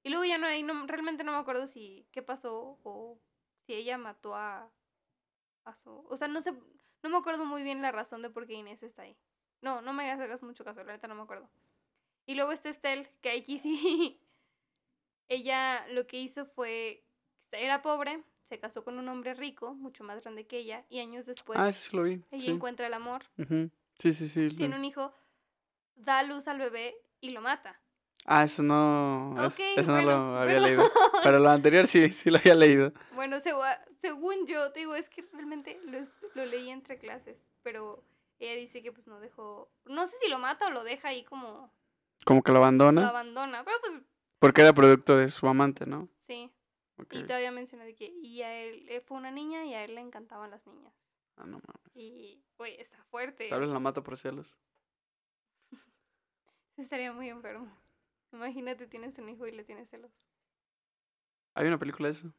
Y 0.01 0.09
luego 0.09 0.25
ya 0.25 0.39
no 0.39 0.47
hay, 0.47 0.63
no, 0.63 0.87
realmente 0.87 1.23
no 1.23 1.33
me 1.33 1.37
acuerdo 1.37 1.67
si 1.67 2.07
qué 2.11 2.23
pasó 2.23 2.79
o 2.83 3.19
si 3.65 3.73
ella 3.73 3.97
mató 3.97 4.35
a, 4.35 4.69
a 5.65 5.75
su... 5.75 6.05
O 6.09 6.15
sea, 6.17 6.27
no 6.27 6.41
sé, 6.41 6.53
no 7.03 7.09
me 7.09 7.17
acuerdo 7.17 7.45
muy 7.45 7.63
bien 7.63 7.81
la 7.81 7.91
razón 7.91 8.21
de 8.21 8.29
por 8.29 8.45
qué 8.47 8.53
Inés 8.53 8.83
está 8.83 9.03
ahí. 9.03 9.15
No, 9.61 9.81
no 9.81 9.93
me 9.93 10.09
hagas 10.11 10.43
mucho 10.43 10.63
caso, 10.63 10.83
la 10.83 10.93
neta 10.93 11.07
no 11.07 11.15
me 11.15 11.21
acuerdo. 11.23 11.49
Y 12.25 12.35
luego 12.35 12.51
está 12.51 12.69
Estel, 12.69 13.07
que 13.21 13.31
aquí 13.31 13.59
sí, 13.59 14.19
ella 15.27 15.87
lo 15.89 16.05
que 16.07 16.19
hizo 16.19 16.45
fue, 16.45 17.03
era 17.51 17.81
pobre, 17.81 18.23
se 18.43 18.59
casó 18.59 18.83
con 18.83 18.97
un 18.99 19.07
hombre 19.09 19.33
rico, 19.33 19.73
mucho 19.73 20.03
más 20.03 20.21
grande 20.21 20.45
que 20.45 20.57
ella, 20.57 20.85
y 20.89 20.99
años 20.99 21.25
después 21.25 21.57
ah, 21.59 21.69
eso 21.69 21.89
sí 21.89 21.95
lo 21.95 22.03
vi. 22.03 22.21
ella 22.31 22.45
Sí. 22.45 22.49
encuentra 22.51 22.87
el 22.87 22.93
amor, 22.93 23.23
sí, 23.99 24.11
sí, 24.13 24.29
sí. 24.29 24.49
lo- 24.49 24.55
tiene 24.55 24.75
un 24.75 24.85
hijo, 24.85 25.13
da 25.95 26.23
luz 26.23 26.47
al 26.47 26.59
bebé 26.59 26.95
y 27.21 27.31
lo 27.31 27.41
mata. 27.41 27.79
Ah, 28.25 28.43
eso 28.43 28.63
no. 28.63 29.35
eso 29.75 29.91
no 29.91 30.01
lo 30.01 30.37
había 30.37 30.59
leído. 30.59 30.83
Pero 31.23 31.39
lo 31.39 31.49
anterior 31.49 31.87
sí, 31.87 32.11
sí 32.11 32.29
lo 32.29 32.37
había 32.37 32.55
leído. 32.55 32.93
Bueno, 33.13 33.37
según 33.39 34.47
yo, 34.47 34.71
te 34.71 34.79
digo, 34.81 34.95
es 34.95 35.09
que 35.09 35.21
realmente 35.33 35.79
lo, 35.85 35.99
lo 36.35 36.45
leí 36.45 36.69
entre 36.69 36.97
clases, 36.97 37.53
pero 37.63 38.03
ella 38.39 38.55
dice 38.55 38.81
que 38.81 38.91
pues 38.91 39.07
no 39.07 39.19
dejó, 39.19 39.71
no 39.85 40.07
sé 40.07 40.15
si 40.21 40.29
lo 40.29 40.39
mata 40.39 40.67
o 40.67 40.71
lo 40.71 40.83
deja 40.83 41.09
ahí 41.09 41.23
como 41.23 41.71
Como 42.25 42.41
que 42.43 42.51
lo 42.51 42.55
lo 42.59 42.63
abandona. 42.65 43.07
abandona, 43.09 43.63
pero 43.63 43.77
pues 43.81 43.97
Porque 44.39 44.61
era 44.61 44.73
producto 44.73 45.15
de 45.17 45.29
su 45.29 45.47
amante, 45.47 45.85
¿no? 45.85 46.09
sí. 46.19 46.51
Ok. 46.99 47.13
Y 47.15 47.23
todavía 47.23 47.51
menciona 47.51 47.85
de 47.85 47.95
que 47.95 48.05
y 48.21 48.43
a 48.43 48.53
él, 48.55 48.85
él 48.87 49.01
fue 49.01 49.17
una 49.17 49.31
niña 49.31 49.65
y 49.65 49.73
a 49.73 49.83
él 49.83 49.95
le 49.95 50.01
encantaban 50.01 50.51
las 50.51 50.65
niñas. 50.67 50.93
Ah, 51.37 51.45
no 51.47 51.53
mames. 51.57 51.95
Y, 51.95 52.39
güey, 52.55 52.79
está 52.79 53.01
fuerte. 53.05 53.49
Tal 53.49 53.61
vez 53.61 53.69
la 53.69 53.79
mata 53.79 54.03
por 54.03 54.15
celos. 54.15 54.55
Estaría 56.77 57.11
muy 57.11 57.29
enfermo. 57.29 57.67
Imagínate, 58.33 58.87
tienes 58.87 59.17
un 59.19 59.29
hijo 59.29 59.47
y 59.47 59.51
le 59.51 59.63
tienes 59.63 59.89
celos. 59.89 60.11
Hay 61.55 61.67
una 61.67 61.77
película 61.77 62.07
de 62.09 62.13
eso. 62.13 62.33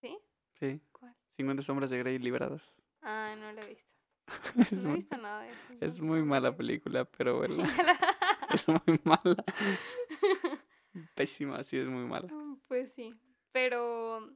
¿Sí? 0.00 0.18
Sí. 0.54 0.80
¿Cuál? 0.92 1.14
50 1.36 1.62
sombras 1.62 1.90
de 1.90 1.98
Grey 1.98 2.18
liberadas. 2.18 2.82
Ah, 3.02 3.34
no 3.38 3.52
la 3.52 3.62
he 3.62 3.68
visto. 3.68 3.88
es, 4.58 4.72
No 4.72 4.90
he 4.90 4.94
visto 4.96 5.16
nada 5.16 5.42
de 5.42 5.50
eso. 5.50 5.60
no 5.70 5.78
es 5.86 6.00
muy 6.00 6.22
mala 6.22 6.56
película, 6.56 7.04
pero 7.04 7.36
bueno. 7.38 7.62
es 8.52 8.66
muy 8.68 9.00
mala. 9.04 9.44
Pésima, 11.14 11.62
sí, 11.62 11.78
es 11.78 11.86
muy 11.86 12.04
mala. 12.04 12.26
Mm, 12.32 12.60
Pues 12.66 12.92
sí, 12.92 13.14
pero 13.52 14.28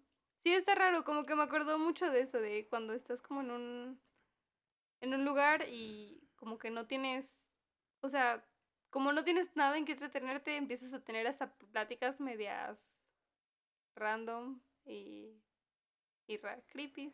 sí 0.42 0.52
está 0.52 0.74
raro, 0.74 1.04
como 1.04 1.24
que 1.24 1.34
me 1.34 1.42
acordó 1.42 1.78
mucho 1.78 2.10
de 2.10 2.20
eso, 2.20 2.38
de 2.38 2.68
cuando 2.68 2.92
estás 2.92 3.20
como 3.22 3.40
en 3.40 3.50
un 3.50 4.00
en 5.02 5.14
un 5.14 5.24
lugar 5.24 5.64
y 5.68 6.28
como 6.36 6.58
que 6.58 6.70
no 6.70 6.86
tienes, 6.86 7.48
o 8.02 8.10
sea, 8.10 8.46
como 8.90 9.12
no 9.12 9.24
tienes 9.24 9.54
nada 9.56 9.76
en 9.78 9.84
que 9.84 9.92
entretenerte, 9.92 10.56
empiezas 10.56 10.92
a 10.92 11.00
tener 11.00 11.26
hasta 11.26 11.52
pláticas 11.54 12.20
medias 12.20 12.92
random 13.94 14.60
y 14.84 15.40
y 16.26 16.38
creepy. 16.68 17.12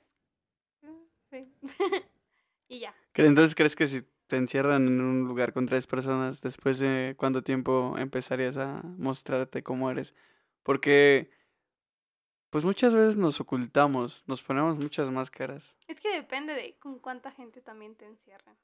Sí. 1.31 1.53
y 2.69 2.81
ya. 2.81 2.95
¿Cre- 3.15 3.27
Entonces, 3.27 3.55
¿crees 3.55 3.75
que 3.75 3.87
si 3.87 4.03
te 4.27 4.37
encierran 4.37 4.87
en 4.87 5.01
un 5.01 5.27
lugar 5.27 5.53
con 5.53 5.67
tres 5.67 5.87
personas, 5.87 6.41
después 6.43 6.79
de 6.79 7.15
cuánto 7.17 7.43
tiempo 7.43 7.97
empezarías 7.99 8.59
a 8.59 8.83
mostrarte 8.99 9.63
cómo 9.63 9.91
eres? 9.91 10.15
Porque, 10.63 11.31
pues 12.51 12.65
muchas 12.65 12.95
veces 12.95 13.17
nos 13.17 13.41
ocultamos, 13.41 14.25
nos 14.27 14.43
ponemos 14.43 14.77
muchas 14.77 15.11
máscaras. 15.11 15.75
Es 15.89 15.99
que 16.01 16.11
depende 16.11 16.53
de 16.53 16.77
con 16.79 16.99
cuánta 16.99 17.31
gente 17.31 17.61
también 17.63 17.95
te 17.97 18.05
encierran. 18.05 18.57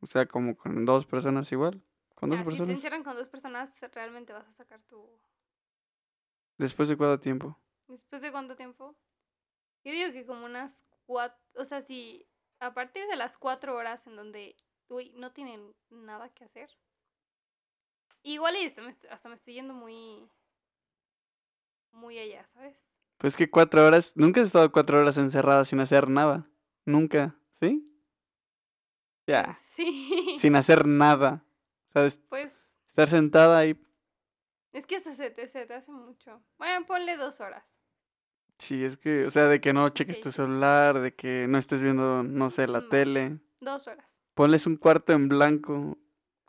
O 0.00 0.06
sea, 0.06 0.26
como 0.26 0.56
con 0.56 0.84
dos 0.84 1.06
personas 1.06 1.50
igual. 1.52 1.80
Con 2.22 2.30
dos 2.30 2.38
Ya, 2.38 2.44
si 2.44 2.50
te 2.50 2.56
personas. 2.56 2.76
encierran 2.76 3.02
con 3.02 3.16
dos 3.16 3.26
personas, 3.26 3.80
realmente 3.92 4.32
vas 4.32 4.46
a 4.46 4.52
sacar 4.52 4.80
tu 4.82 5.08
¿Después 6.56 6.88
de 6.88 6.96
cuánto 6.96 7.18
tiempo? 7.20 7.58
¿Después 7.88 8.22
de 8.22 8.30
cuánto 8.30 8.54
tiempo? 8.54 8.94
Yo 9.82 9.90
digo 9.90 10.12
que 10.12 10.24
como 10.24 10.44
unas 10.44 10.84
cuatro, 11.04 11.36
o 11.56 11.64
sea, 11.64 11.82
si 11.82 12.24
a 12.60 12.74
partir 12.74 13.08
de 13.08 13.16
las 13.16 13.36
cuatro 13.36 13.74
horas 13.74 14.06
en 14.06 14.14
donde 14.14 14.54
uy, 14.88 15.10
no 15.16 15.32
tienen 15.32 15.74
nada 15.90 16.28
que 16.28 16.44
hacer. 16.44 16.70
Igual 18.22 18.54
y 18.54 18.66
hasta 18.66 18.82
me, 18.82 18.90
estoy, 18.90 19.10
hasta 19.10 19.28
me 19.28 19.34
estoy 19.34 19.54
yendo 19.54 19.74
muy, 19.74 20.30
muy 21.90 22.20
allá, 22.20 22.46
¿sabes? 22.54 22.76
Pues 23.18 23.36
que 23.36 23.50
cuatro 23.50 23.84
horas, 23.84 24.12
nunca 24.14 24.42
has 24.42 24.46
estado 24.46 24.70
cuatro 24.70 25.00
horas 25.00 25.18
encerrada 25.18 25.64
sin 25.64 25.80
hacer 25.80 26.08
nada. 26.08 26.48
Nunca, 26.84 27.36
¿sí? 27.50 27.88
Ya, 29.26 29.58
Sí. 29.74 30.36
sin 30.38 30.54
hacer 30.54 30.86
nada. 30.86 31.44
O 31.92 31.98
sea, 31.98 32.06
es- 32.06 32.18
Pues 32.28 32.72
estar 32.88 33.08
sentada 33.08 33.58
ahí. 33.58 33.78
es 34.72 34.86
que 34.86 34.96
hasta 34.96 35.14
se 35.14 35.30
te, 35.30 35.46
se 35.48 35.66
te 35.66 35.74
hace 35.74 35.92
mucho. 35.92 36.42
Bueno, 36.58 36.86
ponle 36.86 37.16
dos 37.16 37.40
horas. 37.40 37.64
Sí, 38.58 38.84
es 38.84 38.96
que, 38.96 39.26
o 39.26 39.30
sea, 39.30 39.48
de 39.48 39.60
que 39.60 39.72
no 39.72 39.88
cheques 39.88 40.20
tu 40.20 40.30
celular, 40.30 41.00
de 41.00 41.14
que 41.14 41.46
no 41.48 41.58
estés 41.58 41.82
viendo, 41.82 42.22
no 42.22 42.50
sé, 42.50 42.66
la 42.68 42.80
Mm, 42.80 42.88
tele. 42.88 43.40
Dos 43.60 43.86
horas. 43.88 44.06
Ponles 44.34 44.66
un 44.66 44.76
cuarto 44.76 45.12
en 45.12 45.28
blanco 45.28 45.98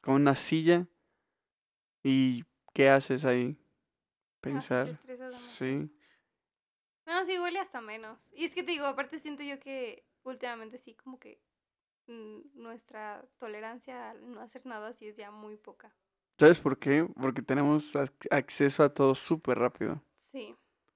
con 0.02 0.16
una 0.16 0.36
silla 0.36 0.88
y 2.04 2.44
¿qué 2.74 2.90
haces 2.90 3.26
ahí? 3.26 3.58
Ah, 3.60 4.40
Pensar. 4.42 4.88
Sí. 5.38 5.90
No, 7.06 7.26
sí, 7.26 7.38
huele 7.40 7.60
hasta 7.60 7.82
menos. 7.82 8.20
Y 8.32 8.46
es 8.46 8.54
que 8.54 8.64
te 8.64 8.72
digo, 8.72 8.86
aparte 8.86 9.20
siento 9.20 9.44
yo 9.44 9.60
que 9.60 10.06
últimamente 10.24 10.78
sí, 10.78 10.96
como 10.96 11.20
que 11.20 11.42
nuestra 12.08 13.24
tolerancia 13.40 14.12
al 14.12 14.32
no 14.32 14.42
hacer 14.42 14.66
nada 14.66 14.94
sí 14.94 15.08
es 15.08 15.16
ya 15.18 15.32
muy 15.32 15.56
poca. 15.58 15.94
¿Sabes 16.40 16.60
por 16.60 16.78
qué? 16.80 17.08
Porque 17.20 17.42
tenemos 17.42 17.94
ac- 17.96 18.28
acceso 18.32 18.84
a 18.84 18.94
todo 18.94 19.16
súper 19.16 19.60
rápido. 19.60 20.02
Sí. 20.32 20.54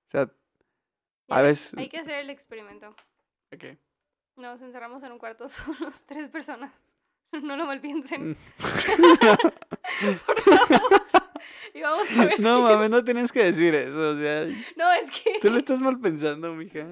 O 0.08 0.10
sea, 0.12 0.26
Ya, 1.28 1.36
a 1.36 1.42
veces... 1.42 1.74
Hay 1.78 1.90
que 1.90 2.00
hacer 2.00 2.16
el 2.20 2.30
experimento. 2.30 2.96
Ok. 3.54 3.78
Nos 4.36 4.62
encerramos 4.62 5.04
en 5.04 5.12
un 5.12 5.20
cuarto 5.20 5.48
solos, 5.50 6.04
tres 6.06 6.30
personas. 6.30 6.74
No 7.32 7.56
lo 7.58 7.66
malpiensen. 7.66 8.32
Mm. 8.32 8.36
Por 10.26 10.40
favor. 10.42 11.02
Y 11.74 11.82
vamos 11.82 12.18
a 12.18 12.26
ver. 12.26 12.40
No 12.40 12.62
mames, 12.62 12.90
no 12.90 13.04
tienes 13.04 13.32
que 13.32 13.44
decir 13.44 13.76
eso, 13.76 14.10
o 14.12 14.18
sea, 14.18 14.46
No, 14.76 14.92
es 14.94 15.12
que. 15.12 15.40
tú 15.42 15.50
lo 15.50 15.58
estás 15.58 15.80
mal 15.82 16.00
pensando, 16.00 16.54
mija. 16.54 16.88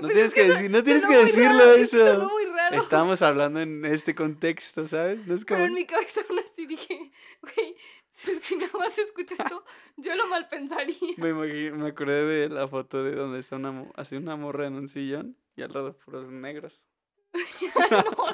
No 0.00 0.08
Pues 0.08 0.12
tienes 0.14 0.28
es 0.28 0.34
que 0.34 0.46
so- 0.46 0.52
decir, 0.54 0.70
no 0.70 0.82
tienes 0.82 1.06
que 1.06 1.16
decirlo 1.16 1.58
raro, 1.58 1.74
que 1.74 1.80
eso. 1.82 2.28
muy 2.28 2.44
raro. 2.46 2.76
Estamos 2.76 3.22
hablando 3.22 3.60
en 3.60 3.84
este 3.84 4.14
contexto, 4.14 4.88
¿sabes? 4.88 5.26
No 5.26 5.34
es 5.34 5.44
como 5.44 5.58
Pero 5.58 5.66
en 5.68 5.74
mi 5.74 5.84
cabeza 5.86 6.20
aún 6.28 6.38
así 6.38 6.66
dije, 6.66 7.10
güey, 7.42 7.76
si, 8.42 8.56
nada 8.56 8.70
más 8.78 8.96
escucho 8.98 9.34
esto, 9.38 9.64
yo 9.96 10.14
lo 10.16 10.26
mal 10.28 10.48
pensaría. 10.48 10.96
me 11.18 11.32
imagi- 11.34 11.72
me 11.72 11.88
acordé 11.88 12.24
de 12.24 12.48
la 12.48 12.66
foto 12.68 13.02
de 13.04 13.14
donde 13.14 13.38
está 13.40 13.56
una 13.56 13.84
así 13.96 14.16
una 14.16 14.36
morra 14.36 14.66
en 14.66 14.74
un 14.74 14.88
sillón 14.88 15.36
y 15.56 15.62
al 15.62 15.72
lado 15.72 15.96
puros 15.98 16.30
negros. 16.30 16.88
no. 17.90 18.26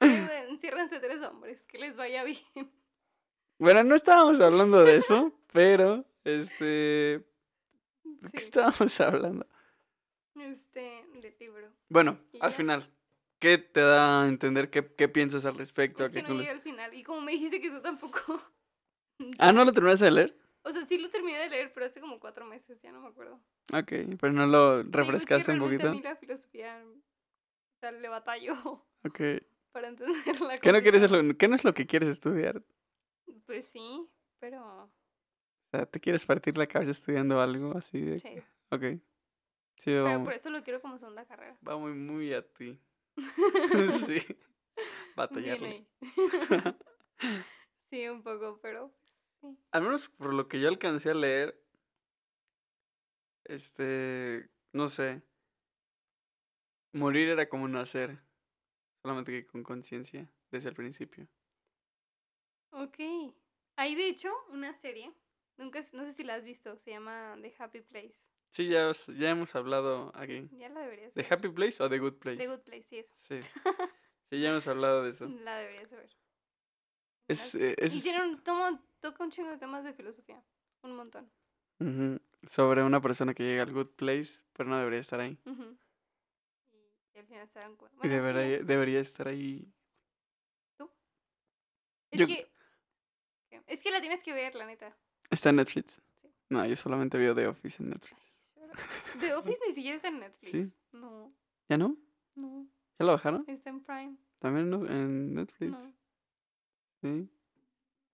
Enciérrense 0.00 0.98
tres 1.00 1.22
hombres, 1.22 1.62
que 1.64 1.78
les 1.78 1.96
vaya 1.96 2.24
bien. 2.24 2.40
Bueno, 3.58 3.84
no 3.84 3.94
estábamos 3.94 4.40
hablando 4.40 4.82
de 4.84 4.96
eso, 4.96 5.32
pero 5.52 6.04
este 6.24 7.24
¿de 8.04 8.30
¿qué 8.32 8.38
estábamos 8.38 9.00
hablando? 9.00 9.46
Este, 10.40 11.04
del 11.14 11.34
libro. 11.38 11.68
Bueno, 11.88 12.18
al 12.40 12.50
ya. 12.50 12.56
final, 12.56 12.90
¿qué 13.38 13.58
te 13.58 13.80
da 13.80 14.22
a 14.22 14.28
entender? 14.28 14.70
¿Qué, 14.70 14.94
qué 14.94 15.08
piensas 15.08 15.44
al 15.46 15.56
respecto? 15.56 16.04
Es 16.04 16.10
¿A 16.10 16.14
qué 16.14 16.22
que 16.22 16.28
no 16.28 16.34
llegué 16.34 16.50
al 16.50 16.60
final. 16.60 16.94
Y 16.94 17.02
como 17.02 17.20
me 17.20 17.32
dijiste 17.32 17.60
que 17.60 17.70
tú 17.70 17.80
tampoco. 17.80 18.20
Ah, 19.38 19.50
¿no 19.50 19.64
lo 19.64 19.72
terminaste 19.72 20.04
de 20.04 20.10
leer? 20.10 20.38
O 20.62 20.70
sea, 20.70 20.84
sí 20.84 20.98
lo 20.98 21.08
terminé 21.08 21.38
de 21.38 21.48
leer, 21.48 21.72
pero 21.72 21.86
hace 21.86 22.00
como 22.02 22.20
cuatro 22.20 22.44
meses, 22.44 22.78
ya 22.82 22.92
no 22.92 23.00
me 23.00 23.08
acuerdo. 23.08 23.40
Ok, 23.72 23.92
pero 24.20 24.32
no 24.34 24.46
lo 24.46 24.82
Digo, 24.84 24.88
es 24.88 24.90
que 24.90 24.98
refrescaste 24.98 25.52
un 25.52 25.58
poquito. 25.58 25.88
A 25.88 25.92
mí 25.92 26.02
la 26.02 26.16
filosofía, 26.16 26.84
o 26.84 27.78
sea, 27.80 27.92
le 27.92 28.08
batallo 28.10 28.52
Ok. 29.04 29.20
para 29.72 29.88
entenderla. 29.88 30.58
¿Qué 30.58 30.70
no, 30.70 30.82
quieres 30.82 31.10
lo- 31.10 31.34
¿Qué 31.38 31.48
no 31.48 31.54
es 31.56 31.64
lo 31.64 31.72
que 31.72 31.86
quieres 31.86 32.10
estudiar? 32.10 32.62
Pues 33.46 33.66
sí, 33.68 34.06
pero 34.38 34.62
O 34.84 34.90
sea, 35.70 35.86
¿te 35.86 35.98
quieres 35.98 36.26
partir 36.26 36.58
la 36.58 36.66
cabeza 36.66 36.90
estudiando 36.90 37.40
algo 37.40 37.74
así 37.76 38.00
de... 38.02 38.20
sí. 38.20 38.38
Ok. 38.70 39.00
Sí, 39.78 39.90
Pero 39.90 40.24
por 40.24 40.32
eso 40.32 40.50
lo 40.50 40.62
quiero 40.62 40.80
como 40.80 40.98
segunda 40.98 41.26
carrera. 41.26 41.56
va 41.66 41.76
muy, 41.76 41.92
muy 41.92 42.32
a 42.32 42.42
ti. 42.42 42.80
sí. 44.06 44.20
Batallarle. 45.14 45.86
sí, 47.90 48.08
un 48.08 48.22
poco, 48.22 48.58
pero 48.60 48.92
sí. 49.40 49.58
Al 49.72 49.82
menos 49.82 50.08
por 50.08 50.34
lo 50.34 50.48
que 50.48 50.60
yo 50.60 50.68
alcancé 50.68 51.10
a 51.10 51.14
leer, 51.14 51.62
este, 53.44 54.50
no 54.72 54.88
sé, 54.88 55.22
morir 56.92 57.28
era 57.28 57.48
como 57.48 57.68
nacer, 57.68 58.18
solamente 59.02 59.32
que 59.32 59.46
con 59.46 59.62
conciencia 59.62 60.28
desde 60.50 60.70
el 60.70 60.74
principio. 60.74 61.28
Ok. 62.70 62.98
Hay 63.76 63.94
de 63.94 64.08
hecho 64.08 64.32
una 64.50 64.74
serie, 64.74 65.12
nunca, 65.56 65.80
no 65.92 66.04
sé 66.04 66.12
si 66.12 66.24
la 66.24 66.34
has 66.34 66.44
visto, 66.44 66.76
se 66.76 66.90
llama 66.90 67.36
The 67.40 67.54
Happy 67.58 67.80
Place. 67.82 68.16
Sí, 68.50 68.68
ya, 68.68 68.88
os- 68.88 69.06
ya 69.08 69.30
hemos 69.30 69.54
hablado 69.54 70.12
aquí. 70.14 70.48
ya 70.52 70.68
la 70.70 70.80
deberías 70.80 71.12
¿The 71.14 71.22
ver. 71.22 71.32
Happy 71.32 71.48
Place 71.50 71.82
o 71.82 71.88
The 71.90 71.98
Good 71.98 72.14
Place? 72.14 72.36
The 72.38 72.46
Good 72.48 72.60
Place, 72.60 72.82
sí, 72.84 72.98
eso. 72.98 73.14
Sí. 73.20 73.40
Sí, 74.28 74.40
ya 74.40 74.48
hemos 74.50 74.66
hablado 74.66 75.04
de 75.04 75.10
eso. 75.10 75.28
La 75.28 75.56
deberías 75.58 75.88
ver. 75.90 76.10
Es, 77.28 77.54
eh, 77.54 77.76
es 77.78 77.94
Y 78.04 78.08
un, 78.10 78.42
toma- 78.42 78.82
toca 79.00 79.22
un 79.22 79.30
chingo 79.30 79.50
de 79.50 79.56
temas 79.58 79.84
de 79.84 79.92
filosofía. 79.92 80.42
Un 80.82 80.96
montón. 80.96 81.30
sobre 82.48 82.82
una 82.82 83.00
persona 83.00 83.34
que 83.34 83.44
llega 83.44 83.62
al 83.62 83.72
Good 83.72 83.90
Place, 83.96 84.40
pero 84.52 84.68
no 84.68 84.78
debería 84.78 84.98
estar 84.98 85.20
ahí. 85.20 85.38
Y, 85.44 87.16
y 87.16 87.18
al 87.18 87.26
final 87.26 87.48
y 87.52 87.76
Bueno, 87.78 87.90
sí, 88.02 88.08
debería, 88.08 88.62
debería 88.64 88.98
estar 89.00 89.28
ahí. 89.28 89.64
Es 92.10 92.20
yo- 92.20 92.26
que. 92.26 92.50
Es 93.66 93.80
que 93.80 93.90
la 93.90 94.00
tienes 94.00 94.22
que 94.22 94.32
ver, 94.32 94.54
la 94.54 94.66
neta. 94.66 94.96
Está 95.30 95.50
en 95.50 95.56
Netflix. 95.56 96.00
Sí. 96.20 96.28
No, 96.48 96.64
yo 96.66 96.74
solamente 96.76 97.16
veo 97.18 97.34
The 97.34 97.46
Office 97.48 97.82
en 97.82 97.90
Netflix. 97.90 98.20
The 99.20 99.34
Office 99.34 99.58
ni 99.68 99.74
siquiera 99.74 99.96
está 99.96 100.08
en 100.08 100.20
Netflix. 100.20 100.50
Sí. 100.72 100.78
No, 100.92 101.32
¿Ya 101.68 101.76
no? 101.78 101.96
no. 102.34 102.66
¿Ya 102.98 103.06
lo 103.06 103.12
bajaron? 103.12 103.44
Está 103.48 103.70
en 103.70 103.82
Prime. 103.82 104.16
También 104.38 104.72
en 104.72 105.34
Netflix. 105.34 105.72
No. 105.72 105.92
Sí, 107.02 107.30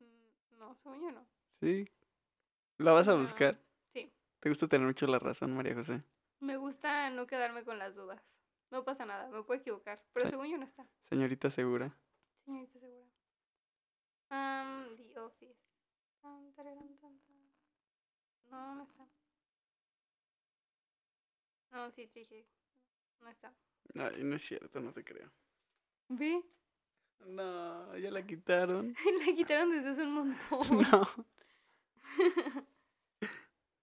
Mm, 0.00 0.58
No, 0.58 0.74
según 0.76 1.00
yo 1.02 1.12
no. 1.12 1.26
sí. 1.60 1.88
¿La 2.78 2.92
vas 2.92 3.08
a 3.08 3.12
No. 3.14 3.20
buscar? 3.20 3.60
Sí. 3.92 4.12
Te 4.40 4.48
gusta 4.48 4.66
tener 4.68 4.86
mucho 4.86 5.06
la 5.06 5.18
razón, 5.18 5.54
María 5.54 5.74
José. 5.74 6.02
Me 6.40 6.56
gusta 6.56 7.10
no 7.10 7.26
quedarme 7.26 7.62
con 7.64 7.78
las 7.78 7.94
dudas. 7.94 8.20
No 8.70 8.84
pasa 8.84 9.04
nada, 9.04 9.28
me 9.28 9.42
puedo 9.42 9.60
equivocar. 9.60 10.02
Pero 10.12 10.26
Sí. 10.26 10.30
según 10.30 10.48
yo 10.48 10.56
no 10.58 10.64
está. 10.64 10.86
Señorita 11.04 11.50
segura. 11.50 11.94
Señorita 12.44 12.78
segura. 12.80 13.06
Um, 14.30 14.96
The 14.96 15.18
Office. 15.20 15.60
No, 18.50 18.74
no 18.74 18.82
está. 18.84 19.06
No, 21.72 21.90
sí, 21.90 22.06
te 22.06 22.20
dije. 22.20 22.46
No 23.20 23.28
está. 23.30 23.52
Ay, 23.94 24.22
no 24.22 24.36
es 24.36 24.42
cierto, 24.42 24.80
no 24.80 24.92
te 24.92 25.02
creo. 25.02 25.30
Ve, 26.08 26.44
No, 27.26 27.96
ya 27.96 28.10
la 28.10 28.26
quitaron. 28.26 28.94
la 29.26 29.34
quitaron 29.34 29.70
desde 29.70 29.88
hace 29.88 30.02
un 30.02 30.12
montón. 30.12 30.60
No. 30.92 31.08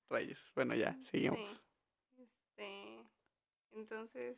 Rayos. 0.09 0.51
Bueno, 0.55 0.75
ya, 0.75 0.97
seguimos. 1.01 1.49
Sí. 2.15 2.23
Este, 2.23 3.03
entonces, 3.71 4.37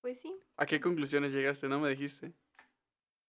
pues 0.00 0.20
sí. 0.20 0.34
¿A 0.56 0.66
qué 0.66 0.80
conclusiones 0.80 1.32
llegaste? 1.32 1.68
No 1.68 1.78
me 1.78 1.90
dijiste. 1.90 2.32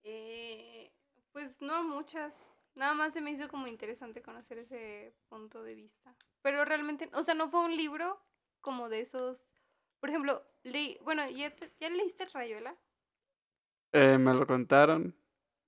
Eh, 0.04 0.92
pues 1.32 1.62
no 1.62 1.84
muchas. 1.84 2.36
Nada 2.76 2.96
más 2.96 3.14
se 3.14 3.22
me 3.22 3.32
hizo 3.32 3.48
como 3.50 3.68
interesante 3.68 4.22
conocer 4.24 4.58
ese 4.58 5.14
punto 5.30 5.62
de 5.62 5.76
vista. 5.76 6.16
Pero 6.42 6.66
realmente, 6.66 7.10
o 7.14 7.24
sea, 7.24 7.36
no 7.36 7.50
fue 7.50 7.66
un 7.66 7.76
libro 7.76 8.20
como 8.64 8.90
de 8.90 9.02
esos. 9.02 9.54
Por 10.00 10.10
ejemplo, 10.10 10.44
leí, 10.64 10.98
bueno, 11.04 11.30
¿ya, 11.30 11.56
te- 11.56 11.72
¿ya 11.80 11.90
leíste 11.90 12.26
Rayuela? 12.26 12.76
Eh, 13.92 14.18
me 14.18 14.34
lo 14.34 14.48
contaron, 14.48 15.16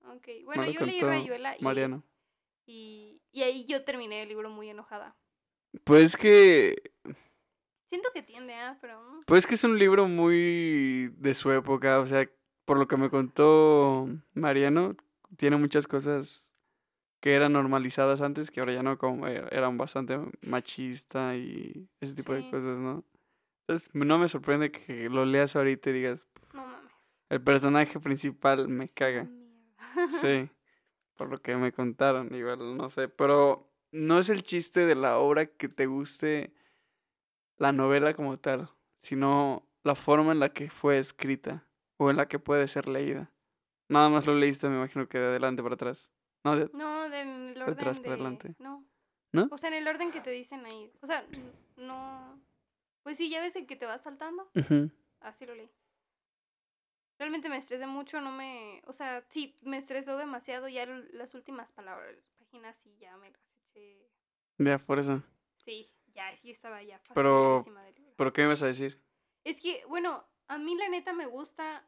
Ok, 0.08 0.28
bueno, 0.44 0.68
yo 0.70 0.80
leí 0.84 1.00
Rayuela 1.00 1.56
y, 1.56 1.62
Mariano. 1.62 2.02
y, 2.66 3.22
y 3.30 3.42
ahí 3.42 3.64
yo 3.66 3.84
terminé 3.84 4.22
el 4.22 4.28
libro 4.28 4.50
muy 4.50 4.68
enojada. 4.68 5.16
Pues 5.84 6.16
que 6.16 6.92
Siento 7.88 8.10
que 8.12 8.22
tiende, 8.22 8.54
¿ah? 8.54 8.78
Pero... 8.80 9.00
mm, 9.00 9.22
Pues 9.26 9.46
que 9.46 9.54
es 9.54 9.62
un 9.64 9.78
libro 9.78 10.08
muy 10.08 11.08
de 11.16 11.34
su 11.34 11.52
época, 11.52 12.00
o 12.00 12.06
sea, 12.06 12.28
por 12.64 12.78
lo 12.78 12.88
que 12.88 12.96
me 12.96 13.10
contó 13.10 14.08
Mariano, 14.34 14.96
tiene 15.36 15.56
muchas 15.56 15.86
cosas 15.86 16.45
que 17.26 17.34
eran 17.34 17.54
normalizadas 17.54 18.20
antes, 18.20 18.52
que 18.52 18.60
ahora 18.60 18.72
ya 18.72 18.84
no, 18.84 18.98
como 18.98 19.26
er- 19.26 19.48
eran 19.50 19.76
bastante 19.76 20.16
machista 20.42 21.34
y 21.34 21.88
ese 22.00 22.14
tipo 22.14 22.32
de 22.34 22.42
Sí. 22.42 22.50
cosas, 22.52 22.78
¿no? 22.78 23.02
Entonces, 23.66 23.90
no 23.94 24.16
me 24.16 24.28
sorprende 24.28 24.70
que 24.70 25.08
lo 25.10 25.24
leas 25.24 25.56
ahorita 25.56 25.90
y 25.90 25.92
digas, 25.94 26.24
No 26.54 26.64
mames. 26.64 26.92
el 27.30 27.40
personaje 27.42 27.98
principal 27.98 28.68
me 28.68 28.88
caga. 28.88 29.28
Sí, 30.20 30.48
por 31.16 31.28
lo 31.28 31.42
que 31.42 31.56
me 31.56 31.72
contaron, 31.72 32.32
igual, 32.32 32.76
no 32.76 32.88
sé, 32.90 33.08
pero 33.08 33.72
no 33.90 34.20
es 34.20 34.28
el 34.30 34.44
chiste 34.44 34.86
de 34.86 34.94
la 34.94 35.18
obra 35.18 35.46
que 35.46 35.68
te 35.68 35.86
guste 35.86 36.54
la 37.56 37.72
novela 37.72 38.14
como 38.14 38.38
tal, 38.38 38.68
sino 39.02 39.68
la 39.82 39.96
forma 39.96 40.30
en 40.30 40.38
la 40.38 40.50
que 40.52 40.70
fue 40.70 40.98
escrita 41.00 41.66
o 41.96 42.08
en 42.08 42.18
la 42.18 42.28
que 42.28 42.38
puede 42.38 42.68
ser 42.68 42.86
leída. 42.86 43.32
Nada 43.88 44.10
más 44.10 44.26
lo 44.26 44.34
leíste, 44.36 44.68
me 44.68 44.76
imagino 44.76 45.08
que 45.08 45.18
de 45.18 45.26
adelante 45.26 45.60
para 45.64 45.74
atrás. 45.74 46.08
No, 46.44 46.56
de... 46.56 46.70
No, 46.72 47.08
de- 47.08 47.20
en 47.20 47.48
el 47.50 47.62
orden 47.62 47.74
atrás 47.74 47.98
para 47.98 48.08
de... 48.10 48.14
adelante. 48.14 48.54
No. 48.58 48.84
¿No? 49.32 49.48
O 49.50 49.56
sea, 49.58 49.68
en 49.68 49.74
el 49.74 49.88
orden 49.88 50.12
que 50.12 50.20
te 50.20 50.30
dicen 50.30 50.64
ahí. 50.66 50.92
O 51.02 51.06
sea, 51.06 51.26
no... 51.76 52.40
Pues 53.02 53.16
sí, 53.16 53.28
ya 53.30 53.40
ves 53.40 53.54
el 53.56 53.66
que 53.66 53.76
te 53.76 53.86
vas 53.86 54.02
saltando. 54.02 54.50
Así 55.20 55.46
lo 55.46 55.54
leí. 55.54 55.70
Realmente 57.18 57.48
me 57.48 57.56
estresé 57.56 57.86
mucho, 57.86 58.20
no 58.20 58.30
me... 58.30 58.82
O 58.86 58.92
sea, 58.92 59.24
sí, 59.30 59.56
me 59.62 59.78
estresó 59.78 60.16
demasiado. 60.16 60.68
Ya 60.68 60.86
las 60.86 61.34
últimas 61.34 61.72
palabras, 61.72 62.14
páginas, 62.38 62.76
sí, 62.78 62.96
ya 62.98 63.16
me 63.16 63.30
las 63.30 63.42
eché... 63.56 64.08
Ya, 64.58 64.78
por 64.78 64.98
eso. 64.98 65.22
Sí, 65.64 65.92
ya, 66.14 66.32
yo 66.42 66.52
estaba 66.52 66.82
ya 66.82 67.00
Pero- 67.14 67.62
del. 67.64 67.94
¿Pero 68.16 68.32
qué 68.32 68.42
me 68.42 68.48
ibas 68.48 68.62
a 68.62 68.66
decir? 68.66 69.02
Es 69.44 69.60
que, 69.60 69.84
bueno, 69.86 70.26
a 70.48 70.58
mí 70.58 70.74
la 70.76 70.88
neta 70.88 71.12
me 71.12 71.26
gusta 71.26 71.86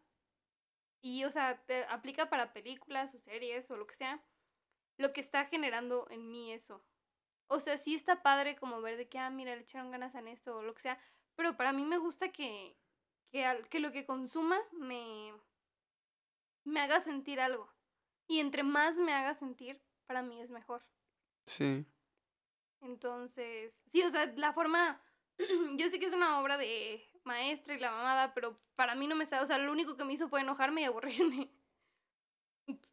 y, 1.01 1.25
o 1.25 1.31
sea, 1.31 1.63
te 1.65 1.85
aplica 1.85 2.29
para 2.29 2.53
películas 2.53 3.15
o 3.15 3.19
series 3.19 3.71
o 3.71 3.77
lo 3.77 3.87
que 3.87 3.97
sea, 3.97 4.23
lo 4.99 5.13
que 5.13 5.21
está 5.21 5.47
generando 5.47 6.07
en 6.11 6.31
mí 6.31 6.53
eso. 6.53 6.85
O 7.47 7.61
sea, 7.61 7.79
sí 7.79 7.95
está 7.95 8.23
padre 8.23 8.57
como 8.57 8.83
ver 8.83 8.97
de 8.99 9.09
que, 9.09 9.19
ah, 9.19 9.31
mira, 9.31 9.57
le 9.57 9.63
echaron 9.63 9.91
ganas 9.91 10.15
en 10.15 10.29
esto 10.29 10.57
o 10.57 10.63
lo 10.63 10.75
que 10.75 10.83
sea, 10.83 10.99
pero 11.35 11.57
para 11.57 11.73
mí 11.73 11.85
me 11.85 11.97
gusta 11.97 12.31
que, 12.31 12.77
que, 13.31 13.45
al- 13.47 13.69
que 13.69 13.81
lo 13.81 13.91
que 13.93 14.05
consuma 14.05 14.59
me, 14.73 15.33
me 16.65 16.81
haga 16.81 17.01
sentir 17.01 17.41
algo. 17.41 17.73
Y 18.27 18.41
entre 18.41 18.63
más 18.63 18.97
me 18.97 19.15
haga 19.15 19.33
sentir, 19.35 19.81
para 20.07 20.23
mí 20.23 20.41
es 20.43 20.51
mejor. 20.51 20.85
Sí. 21.47 21.87
Entonces, 22.81 23.75
sí, 23.87 24.03
o 24.03 24.11
sea, 24.11 24.27
la 24.37 24.53
forma, 24.53 25.01
yo 25.77 25.89
sé 25.89 25.99
que 25.99 26.07
es 26.07 26.13
una 26.13 26.41
obra 26.41 26.57
de 26.59 27.03
maestra 27.25 27.75
y 27.75 27.79
la 27.79 27.91
mamada, 27.91 28.35
pero 28.35 28.61
para 28.75 28.95
mí 28.95 29.07
no 29.07 29.17
me 29.17 29.25
está, 29.25 29.43
o 29.43 29.47
sea, 29.47 29.59
lo 29.59 29.73
único 29.73 29.97
que 29.97 30.05
me 30.05 30.13
hizo 30.13 30.29
fue 30.29 30.41
enojarme 30.41 30.83
y 30.83 30.85
aburrirme. 30.85 31.51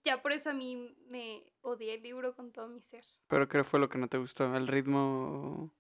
Ya 0.06 0.22
por 0.22 0.32
eso 0.32 0.52
a 0.52 0.54
mí 0.54 0.96
me 1.08 1.44
odié 1.62 1.96
el 1.96 2.04
libro 2.04 2.36
con 2.36 2.52
todo 2.52 2.68
mi 2.68 2.80
ser. 2.82 3.04
Pero 3.28 3.50
¿qué 3.50 3.64
fue 3.64 3.80
lo 3.80 3.90
que 3.90 3.98
no 3.98 4.08
te 4.08 4.20
gustó? 4.20 4.56
¿El 4.56 4.68
ritmo? 4.68 5.72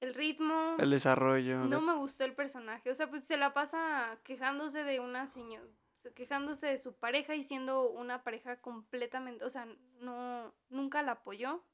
El 0.00 0.14
ritmo. 0.14 0.76
¿El 0.78 0.90
desarrollo? 0.90 1.64
No 1.64 1.80
me 1.80 1.94
gustó 1.94 2.24
el 2.24 2.34
personaje. 2.34 2.90
O 2.90 2.94
sea, 2.94 3.08
pues 3.08 3.24
se 3.24 3.38
la 3.38 3.54
pasa 3.54 4.18
quejándose 4.22 4.84
de 4.84 5.00
una 5.00 5.26
señora. 5.26 5.66
Quejándose 6.14 6.66
de 6.66 6.78
su 6.78 6.94
pareja 6.94 7.34
y 7.34 7.42
siendo 7.42 7.88
una 7.90 8.22
pareja 8.22 8.60
completamente. 8.60 9.44
O 9.44 9.50
sea, 9.50 9.66
no. 10.00 10.54
Nunca 10.68 11.02
la 11.02 11.12
apoyó. 11.12 11.64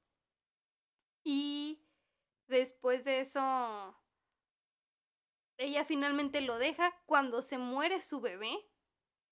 Y 1.24 1.80
después 2.46 3.04
de 3.04 3.20
eso. 3.20 3.96
Ella 5.58 5.84
finalmente 5.84 6.40
lo 6.40 6.58
deja 6.58 6.92
cuando 7.06 7.42
se 7.42 7.58
muere 7.58 8.00
su 8.00 8.20
bebé. 8.20 8.58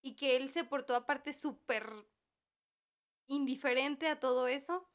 Y 0.03 0.16
que 0.16 0.37
él 0.37 0.51
se 0.51 0.64
portó 0.64 0.95
aparte 0.95 1.33
súper 1.33 2.05
indiferente 3.27 4.09
a 4.09 4.20
todo 4.20 4.47
eso. 4.49 4.89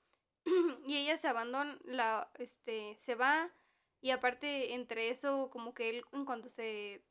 y 0.86 0.98
ella 0.98 1.18
se 1.18 1.28
abandona, 1.28 1.78
la, 1.84 2.32
este, 2.40 2.98
se 3.02 3.16
va. 3.16 3.52
Y 4.02 4.12
aparte, 4.12 4.74
entre 4.74 5.10
eso, 5.10 5.50
como 5.50 5.74
que 5.74 5.90
él, 5.90 6.06
en 6.14 6.26
cuanto 6.26 6.50
se, 6.50 7.04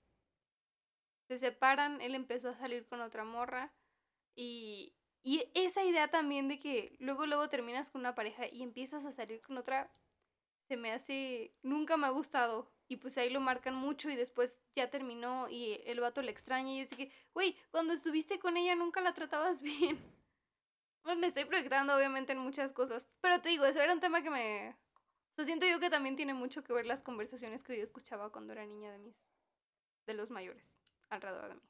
se 1.28 1.38
separan, 1.38 2.00
él 2.00 2.14
empezó 2.14 2.50
a 2.50 2.56
salir 2.56 2.86
con 2.86 3.00
otra 3.00 3.24
morra. 3.24 3.72
Y, 4.34 4.94
y 5.22 5.44
esa 5.54 5.84
idea 5.84 6.08
también 6.08 6.48
de 6.48 6.58
que 6.58 6.96
luego, 7.00 7.26
luego 7.26 7.48
terminas 7.48 7.90
con 7.90 8.00
una 8.00 8.14
pareja 8.14 8.46
y 8.50 8.62
empiezas 8.62 9.04
a 9.04 9.12
salir 9.12 9.42
con 9.42 9.58
otra, 9.58 9.90
se 10.68 10.76
me 10.76 10.92
hace, 10.92 11.54
nunca 11.62 11.96
me 11.96 12.06
ha 12.06 12.10
gustado. 12.10 12.70
Y 12.88 12.96
pues 12.96 13.18
ahí 13.18 13.28
lo 13.28 13.40
marcan 13.40 13.74
mucho 13.74 14.08
y 14.10 14.16
después 14.16 14.56
ya 14.74 14.90
terminó 14.90 15.48
y 15.50 15.80
el 15.84 16.00
vato 16.00 16.22
le 16.22 16.30
extraña 16.30 16.72
y 16.72 16.80
es 16.80 16.88
que, 16.88 17.12
güey, 17.34 17.56
cuando 17.70 17.92
estuviste 17.92 18.38
con 18.38 18.56
ella 18.56 18.74
nunca 18.74 19.00
la 19.02 19.12
tratabas 19.12 19.60
bien. 19.62 19.98
Pues, 21.08 21.16
me 21.16 21.26
estoy 21.26 21.46
proyectando 21.46 21.96
obviamente 21.96 22.32
en 22.32 22.38
muchas 22.38 22.74
cosas, 22.74 23.08
pero 23.22 23.40
te 23.40 23.48
digo, 23.48 23.64
eso 23.64 23.80
era 23.80 23.94
un 23.94 24.00
tema 24.00 24.22
que 24.22 24.28
me... 24.28 24.76
Siento 25.42 25.66
yo 25.66 25.80
que 25.80 25.88
también 25.88 26.16
tiene 26.16 26.34
mucho 26.34 26.62
que 26.62 26.74
ver 26.74 26.84
las 26.84 27.02
conversaciones 27.02 27.62
que 27.62 27.78
yo 27.78 27.82
escuchaba 27.82 28.30
cuando 28.30 28.52
era 28.52 28.66
niña 28.66 28.92
de 28.92 28.98
mis... 28.98 29.16
de 30.04 30.12
los 30.12 30.30
mayores 30.30 30.62
alrededor 31.08 31.48
de 31.48 31.54
mí. 31.54 31.62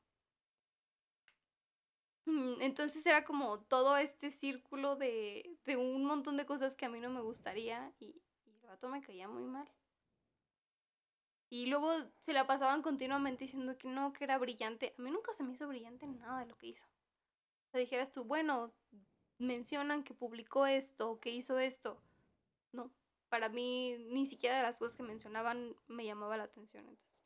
Mm, 2.24 2.62
entonces 2.62 3.06
era 3.06 3.24
como 3.24 3.60
todo 3.60 3.96
este 3.96 4.32
círculo 4.32 4.96
de, 4.96 5.56
de 5.66 5.76
un 5.76 6.04
montón 6.04 6.36
de 6.36 6.44
cosas 6.44 6.74
que 6.74 6.86
a 6.86 6.88
mí 6.88 6.98
no 6.98 7.08
me 7.08 7.20
gustaría 7.20 7.92
y, 8.00 8.20
el 8.44 8.66
vato 8.66 8.88
me 8.88 9.02
caía 9.02 9.28
muy 9.28 9.44
mal. 9.44 9.70
Y 11.48 11.66
luego 11.66 11.92
se 12.26 12.32
la 12.32 12.48
pasaban 12.48 12.82
continuamente 12.82 13.44
diciendo 13.44 13.78
que 13.78 13.86
no, 13.86 14.12
que 14.12 14.24
era 14.24 14.36
brillante. 14.36 14.96
A 14.98 15.02
mí 15.02 15.12
nunca 15.12 15.32
se 15.32 15.44
me 15.44 15.52
hizo 15.52 15.68
brillante 15.68 16.08
nada 16.08 16.40
de 16.40 16.46
lo 16.46 16.56
que 16.56 16.66
hizo. 16.66 16.84
O 17.68 17.70
sea, 17.70 17.78
dijeras 17.78 18.10
tú, 18.10 18.24
bueno, 18.24 18.74
mencionan 19.38 20.04
que 20.04 20.14
publicó 20.14 20.66
esto, 20.66 21.18
que 21.20 21.30
hizo 21.30 21.58
esto. 21.58 22.00
No, 22.72 22.90
para 23.28 23.48
mí 23.48 23.96
ni 24.10 24.26
siquiera 24.26 24.56
de 24.56 24.62
las 24.62 24.78
cosas 24.78 24.96
que 24.96 25.02
mencionaban 25.02 25.74
me 25.86 26.04
llamaba 26.04 26.36
la 26.36 26.44
atención. 26.44 26.88
Entonces, 26.88 27.22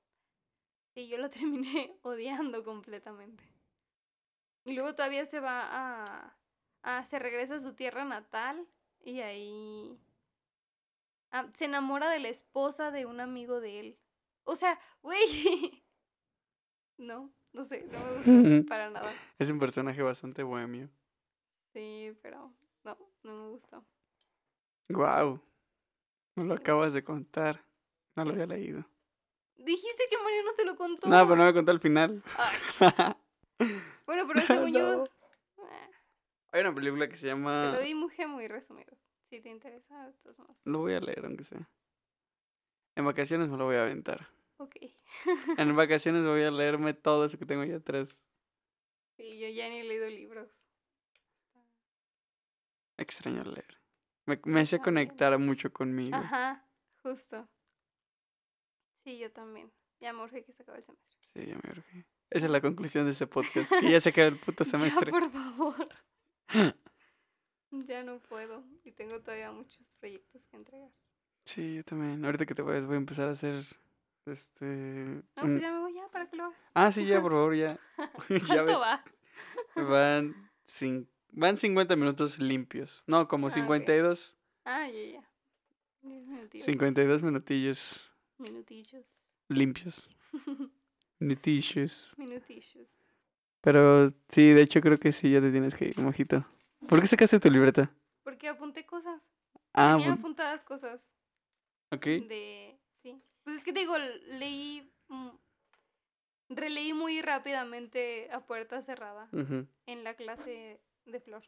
sí, 0.94 1.08
yo 1.08 1.18
lo 1.18 1.30
terminé 1.30 1.96
odiando 2.02 2.64
completamente. 2.64 3.44
Y 4.64 4.74
luego 4.74 4.94
todavía 4.94 5.26
se 5.26 5.40
va 5.40 5.62
a, 5.62 6.36
a 6.82 7.04
se 7.04 7.18
regresa 7.18 7.56
a 7.56 7.60
su 7.60 7.74
tierra 7.74 8.04
natal 8.04 8.68
y 9.00 9.20
ahí 9.20 9.98
ah, 11.32 11.48
se 11.54 11.64
enamora 11.64 12.08
de 12.10 12.20
la 12.20 12.28
esposa 12.28 12.90
de 12.92 13.06
un 13.06 13.20
amigo 13.20 13.60
de 13.60 13.80
él. 13.80 13.98
O 14.44 14.56
sea, 14.56 14.78
güey. 15.02 15.82
No, 16.98 17.32
no 17.52 17.64
sé, 17.64 17.84
no 17.90 17.98
me 17.98 18.58
gusta 18.58 18.68
para 18.68 18.90
nada. 18.90 19.12
Es 19.38 19.50
un 19.50 19.58
personaje 19.58 20.02
bastante 20.02 20.44
bohemio. 20.44 20.88
Sí, 21.72 22.16
pero 22.22 22.52
no, 22.84 22.98
no 23.22 23.34
me 23.34 23.48
gustó. 23.50 23.84
Guau. 24.88 25.40
No 26.36 26.44
lo 26.44 26.54
acabas 26.54 26.92
de 26.92 27.02
contar. 27.04 27.64
No 28.16 28.24
lo 28.24 28.32
había 28.32 28.46
leído. 28.46 28.84
Dijiste 29.56 30.04
que 30.10 30.16
Mario 30.18 30.42
no 30.44 30.52
te 30.54 30.64
lo 30.64 30.76
contó. 30.76 31.08
No, 31.08 31.22
pero 31.24 31.36
no 31.36 31.44
me 31.44 31.54
contó 31.54 31.70
al 31.72 31.80
final. 31.80 32.22
Bueno, 34.06 34.24
pero 34.26 34.40
según 34.40 34.72
yo. 34.72 34.96
No. 34.96 35.04
eh, 35.04 35.90
Hay 36.50 36.60
una 36.62 36.74
película 36.74 37.08
que 37.08 37.14
se 37.14 37.22
Te 37.22 37.26
lo 37.28 37.36
llama... 37.36 37.78
dibujé 37.78 38.26
muy 38.26 38.48
resumido. 38.48 38.96
Si 39.30 39.40
te 39.40 39.48
interesa, 39.50 40.06
de 40.08 40.12
todos 40.14 40.36
modos. 40.40 40.56
Lo 40.64 40.78
voy 40.80 40.94
a 40.94 41.00
leer, 41.00 41.24
aunque 41.24 41.44
sea. 41.44 41.70
En 42.96 43.04
vacaciones 43.04 43.48
me 43.48 43.56
lo 43.56 43.66
voy 43.66 43.76
a 43.76 43.82
aventar. 43.82 44.26
Ok. 44.56 44.76
En 45.56 45.76
vacaciones 45.76 46.24
voy 46.24 46.42
a 46.42 46.50
leerme 46.50 46.92
todo 46.92 47.24
eso 47.24 47.38
que 47.38 47.46
tengo 47.46 47.64
ya 47.64 47.76
atrás. 47.76 48.26
Sí, 49.16 49.38
yo 49.38 49.46
ya 49.48 49.68
ni 49.68 49.76
he 49.80 49.84
leído 49.84 50.08
libros. 50.08 50.48
Extraño 53.02 53.44
leer. 53.44 53.78
Me, 54.26 54.36
me 54.44 54.64
También. 54.64 54.82
conectar 54.82 55.38
mucho 55.38 55.72
conmigo. 55.72 56.14
Ajá, 56.16 56.64
justo. 57.02 57.48
Sí, 59.04 59.18
yo 59.18 59.30
también. 59.32 59.72
Ya 60.00 60.12
me 60.12 60.22
urge 60.22 60.44
que 60.44 60.52
se 60.52 60.62
acabe 60.62 60.78
el 60.78 60.84
semestre. 60.84 61.18
Sí, 61.34 61.46
ya 61.46 61.54
me 61.62 61.70
urge. 61.70 62.06
Esa 62.30 62.46
es 62.46 62.52
la 62.52 62.60
conclusión 62.60 63.04
de 63.04 63.10
este 63.12 63.26
podcast. 63.26 63.70
Que 63.80 63.90
ya 63.90 64.00
se 64.00 64.10
acaba 64.10 64.28
el 64.28 64.36
puto 64.38 64.64
semestre. 64.64 65.10
Ya, 65.12 65.18
por 65.18 65.30
favor. 65.30 65.88
ya 67.86 68.02
no 68.04 68.18
puedo. 68.20 68.64
Y 68.84 68.92
tengo 68.92 69.20
todavía 69.20 69.50
muchos 69.50 69.80
proyectos 70.00 70.46
que 70.46 70.56
entregar. 70.56 70.90
Sí, 71.44 71.74
yo 71.76 71.84
también. 71.84 72.24
Ahorita 72.24 72.46
que 72.46 72.54
te 72.54 72.62
vayas 72.62 72.86
voy 72.86 72.94
a 72.94 72.98
empezar 72.98 73.28
a 73.28 73.32
hacer 73.32 73.64
este. 74.26 74.64
No, 74.64 75.42
un- 75.42 75.50
pues 75.50 75.60
ya 75.60 75.72
me 75.72 75.80
voy 75.80 75.94
ya 75.94 76.08
para 76.08 76.28
que 76.28 76.36
lo 76.36 76.44
hagas. 76.44 76.58
Ah, 76.74 76.92
sí, 76.92 77.04
ya, 77.06 77.20
por 77.20 77.32
favor, 77.32 77.54
ya. 77.56 77.76
ya 78.28 78.46
¿Cuánto 78.64 78.78
va? 78.80 79.04
van, 79.74 80.50
cin- 80.66 81.08
van 81.32 81.56
50 81.56 81.96
minutos 81.96 82.38
limpios. 82.38 83.02
No, 83.06 83.26
como 83.28 83.46
Ah, 83.48 83.50
ok. 83.50 83.54
52. 83.56 84.36
Ah, 84.64 84.88
ya, 84.88 85.12
ya. 85.14 85.28
Diez 86.02 86.26
minutillos. 86.26 86.66
52 86.66 87.22
minutillos 87.22 88.14
Minutillos. 88.38 89.04
limpios. 89.48 90.16
Minutillos. 91.18 92.14
Minutillos. 92.18 92.88
Pero 93.60 94.08
sí, 94.28 94.52
de 94.52 94.62
hecho 94.62 94.80
creo 94.80 94.98
que 94.98 95.12
sí, 95.12 95.30
ya 95.30 95.40
te 95.40 95.52
tienes 95.52 95.74
que 95.76 95.86
ir, 95.86 95.98
mojito. 96.00 96.44
¿Por 96.88 97.00
qué 97.00 97.06
sacaste 97.06 97.38
tu 97.38 97.48
libreta? 97.50 97.92
Porque 98.24 98.48
apunté 98.48 98.84
cosas. 98.84 99.20
Ah, 99.72 99.94
Tenía 99.96 100.14
apuntadas 100.14 100.64
cosas 100.64 101.00
ok. 101.92 102.04
de... 102.04 102.76
Sí. 103.02 103.22
Pues 103.44 103.58
es 103.58 103.64
que 103.64 103.72
te 103.72 103.80
digo, 103.80 103.96
leí... 104.28 104.92
mm, 105.08 105.28
Releí 106.48 106.92
muy 106.92 107.22
rápidamente 107.22 108.28
a 108.32 108.44
puerta 108.44 108.82
cerrada 108.82 109.30
en 109.86 110.04
la 110.04 110.14
clase 110.14 110.80
de 111.06 111.20
Flor. 111.20 111.42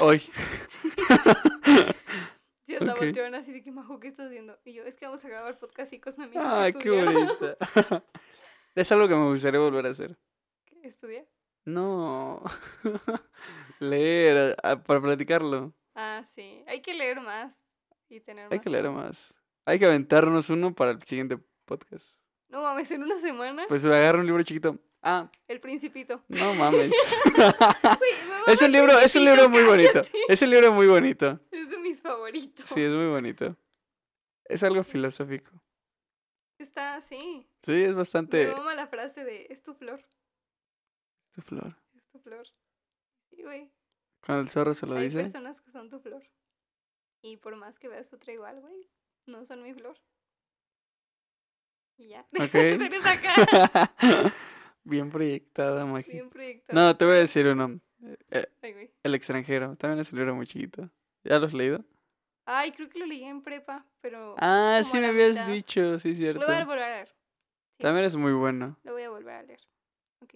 Hoy. 0.00 0.22
Sí, 2.66 2.74
hasta 2.74 2.94
Ok. 2.94 2.98
voltearon 2.98 3.34
así 3.36 3.52
de 3.52 3.62
que, 3.62 3.70
Majo, 3.70 4.00
¿qué 4.00 4.08
estás 4.08 4.26
haciendo? 4.26 4.58
Y 4.64 4.72
yo, 4.72 4.82
es 4.82 4.96
que 4.96 5.06
vamos 5.06 5.24
a 5.24 5.28
grabar 5.28 5.56
podcast 5.56 5.92
y 5.92 6.00
Cosme 6.00 6.26
me 6.26 6.34
Ay, 6.36 6.72
qué 6.72 6.78
estudiara". 6.80 7.12
bonita. 7.12 7.56
es 8.74 8.90
algo 8.90 9.06
que 9.06 9.14
me 9.14 9.26
gustaría 9.30 9.60
volver 9.60 9.86
a 9.86 9.90
hacer. 9.90 10.18
¿Estudiar? 10.82 11.26
No. 11.64 12.42
Leer, 13.78 14.56
ah, 14.64 14.82
para 14.82 15.00
platicarlo. 15.00 15.74
Ah, 15.94 16.24
sí. 16.34 16.64
Hay 16.66 16.82
que 16.82 16.92
leer 16.94 17.20
más 17.20 17.54
y 18.08 18.18
tener 18.18 18.46
Hay 18.50 18.58
más 18.58 18.64
que 18.64 18.70
leer 18.70 18.90
más. 18.90 19.32
Hay 19.64 19.78
que 19.78 19.86
aventarnos 19.86 20.50
uno 20.50 20.74
para 20.74 20.90
el 20.90 21.02
siguiente 21.04 21.38
podcast. 21.66 22.18
No 22.48 22.62
mames, 22.62 22.90
en 22.90 23.04
una 23.04 23.18
semana. 23.18 23.64
Pues 23.68 23.84
agarra 23.84 24.18
un 24.18 24.26
libro 24.26 24.42
chiquito. 24.42 24.76
Ah, 25.08 25.30
El 25.46 25.60
Principito. 25.60 26.24
no 26.28 26.52
mames. 26.54 26.92
Es 28.48 28.60
un 28.62 28.72
libro, 28.72 28.98
es 28.98 29.14
un 29.14 29.24
libro 29.24 29.48
muy 29.48 29.62
bonito. 29.62 30.02
Es 30.28 30.42
un 30.42 30.50
libro 30.50 30.72
muy 30.72 30.86
bonito. 30.88 31.40
Es 31.52 31.68
de 31.70 31.78
mis 31.78 32.00
favoritos. 32.00 32.64
Sí, 32.66 32.80
es 32.82 32.90
muy 32.92 33.06
bonito. 33.06 33.56
Es 34.44 34.62
algo 34.64 34.82
filosófico. 34.84 35.50
Está 36.58 36.94
así. 36.96 37.46
Sí, 37.64 37.72
es 37.84 37.94
bastante. 37.94 38.46
Me 38.48 38.54
mama 38.54 38.74
la 38.74 38.86
frase 38.88 39.24
de, 39.24 39.46
es 39.50 39.62
tu 39.62 39.74
flor, 39.74 40.04
Tu 41.34 41.42
flor. 41.42 41.76
es 41.96 42.06
tu 42.08 42.18
flor. 42.20 42.46
Sí, 43.30 43.42
güey. 43.42 43.70
Cuando 44.24 44.42
el 44.42 44.48
zorro 44.48 44.74
se 44.74 44.86
lo 44.86 44.96
Hay 44.96 45.04
dice. 45.04 45.22
personas 45.22 45.60
que 45.60 45.70
son 45.70 45.88
tu 45.88 46.00
flor. 46.00 46.22
Y 47.22 47.36
por 47.36 47.54
más 47.56 47.78
que 47.78 47.88
veas 47.88 48.12
otra 48.12 48.32
igual, 48.32 48.60
güey, 48.60 48.88
no 49.26 49.44
son 49.44 49.62
mi 49.62 49.72
flor. 49.74 49.96
Y 51.98 52.08
ya. 52.08 52.20
Ok. 52.32 52.40
Hacer 52.42 52.94
esa 52.94 53.20
cara. 53.20 54.34
Bien 54.86 55.10
proyectada, 55.10 55.84
Magi. 55.84 56.12
Bien 56.12 56.30
proyectado. 56.30 56.78
No, 56.80 56.96
te 56.96 57.04
voy 57.04 57.14
a 57.14 57.18
decir 57.18 57.44
uno. 57.48 57.80
Eh, 58.30 58.46
Ay, 58.62 58.90
el 59.02 59.14
extranjero. 59.16 59.74
También 59.76 59.98
es 60.00 60.12
un 60.12 60.18
libro 60.20 60.34
muy 60.36 60.46
chiquito. 60.46 60.88
¿Ya 61.24 61.38
lo 61.40 61.46
has 61.46 61.52
leído? 61.54 61.84
Ay, 62.44 62.70
creo 62.70 62.88
que 62.88 63.00
lo 63.00 63.06
leí 63.06 63.24
en 63.24 63.42
prepa, 63.42 63.84
pero 64.00 64.36
Ah, 64.38 64.80
sí 64.84 65.00
me 65.00 65.08
habías 65.08 65.30
mitad. 65.30 65.48
dicho, 65.48 65.98
sí, 65.98 66.10
lo 66.10 66.14
cierto. 66.16 66.46
voy 66.46 66.54
a 66.54 66.64
volver 66.64 66.82
a 66.84 66.94
leer. 66.94 67.08
sí. 67.08 67.82
También 67.82 68.04
es 68.06 68.14
muy 68.14 68.32
bueno. 68.32 68.78
Lo 68.84 68.92
voy 68.92 69.02
a 69.02 69.10
volver 69.10 69.34
a 69.34 69.42
leer. 69.42 69.60
Ok. 70.22 70.34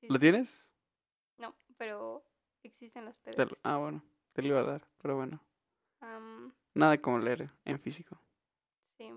Sí, 0.00 0.06
¿Lo 0.08 0.14
sí. 0.14 0.20
tienes? 0.20 0.66
No, 1.36 1.54
pero 1.76 2.24
existen 2.62 3.04
los 3.04 3.18
PDFs. 3.18 3.50
lo- 3.50 3.58
Ah, 3.62 3.76
bueno. 3.76 4.02
Te 4.32 4.40
lo 4.40 4.48
iba 4.48 4.60
a 4.60 4.64
dar, 4.64 4.88
pero 5.02 5.16
bueno. 5.16 5.38
Am, 6.00 6.54
Nada 6.72 6.96
como 6.96 7.18
leer 7.18 7.50
en 7.66 7.78
físico. 7.78 8.18
sí. 8.96 9.10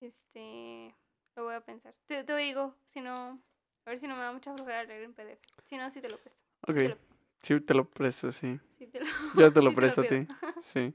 Este. 0.00 0.94
Lo 1.40 1.46
voy 1.46 1.54
a 1.54 1.60
pensar. 1.62 1.94
Te, 2.06 2.22
te 2.22 2.36
digo, 2.36 2.76
si 2.84 3.00
no. 3.00 3.42
A 3.86 3.90
ver 3.90 3.98
si 3.98 4.06
no 4.06 4.14
me 4.14 4.20
da 4.20 4.30
mucha 4.30 4.54
flojera 4.54 4.84
leer 4.84 5.04
en 5.04 5.14
PDF. 5.14 5.40
Si 5.64 5.76
no, 5.78 5.90
sí 5.90 6.02
te 6.02 6.10
lo 6.10 6.18
presto. 6.18 6.38
Ok. 6.68 6.76
te 6.76 6.88
lo- 6.90 6.98
Sí, 7.40 7.60
te 7.62 7.72
lo 7.74 7.88
presto, 7.88 8.30
sí. 8.30 8.60
Sí 8.76 8.86
te 8.88 9.00
lo, 9.00 9.06
Yo 9.48 9.50
te 9.50 9.62
lo 9.62 9.70
sí 9.70 9.76
presto 9.76 10.02
a 10.02 10.04
pido. 10.04 10.26
ti. 10.26 10.28
Sí. 10.64 10.94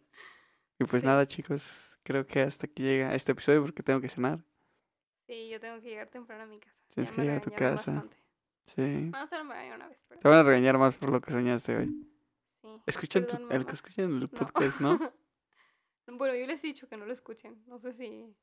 Y 0.78 0.84
pues 0.84 1.02
Sí. 1.02 1.08
nada, 1.08 1.26
chicos, 1.28 1.98
creo 2.04 2.28
que 2.28 2.42
hasta 2.42 2.68
aquí 2.68 2.84
llega 2.84 3.16
este 3.16 3.32
episodio 3.32 3.64
porque 3.64 3.82
tengo 3.82 4.00
que 4.00 4.08
cenar. 4.10 4.38
Sí, 5.28 5.50
yo 5.50 5.60
tengo 5.60 5.82
que 5.82 5.90
llegar 5.90 6.10
temprano 6.10 6.44
a 6.44 6.46
mi 6.46 6.60
casa. 6.60 6.80
Tienes 6.94 7.12
que 7.12 7.22
llegar 7.22 7.38
a 7.38 7.42
tu 7.42 7.50
casa. 7.52 7.92
bastante. 7.94 8.18
Sí. 8.68 8.82
No, 9.12 9.26
solo 9.26 9.46
me 9.46 9.74
una 9.74 9.88
vez, 9.88 10.00
pero 10.08 10.22
Te 10.22 10.28
van 10.28 10.38
a 10.38 10.44
regañar 10.44 10.78
más 10.78 10.96
por 10.96 11.10
lo 11.10 11.20
que 11.22 11.32
soñaste 11.32 11.76
hoy. 11.76 11.88
sí. 12.62 12.82
Escuchan 12.86 13.26
tu- 13.26 13.50
el 13.50 13.66
que 13.66 13.74
escuchen 13.74 14.06
el 14.12 14.20
No. 14.20 14.28
podcast, 14.30 14.80
¿no? 14.80 15.00
bueno, 16.08 16.36
yo 16.36 16.46
les 16.46 16.64
he 16.64 16.68
dicho 16.68 16.88
que 16.88 16.98
no 16.98 17.08
lo 17.08 17.14
escuchen. 17.14 17.64
No 17.66 17.80
sé 17.80 17.94
si... 17.94 18.36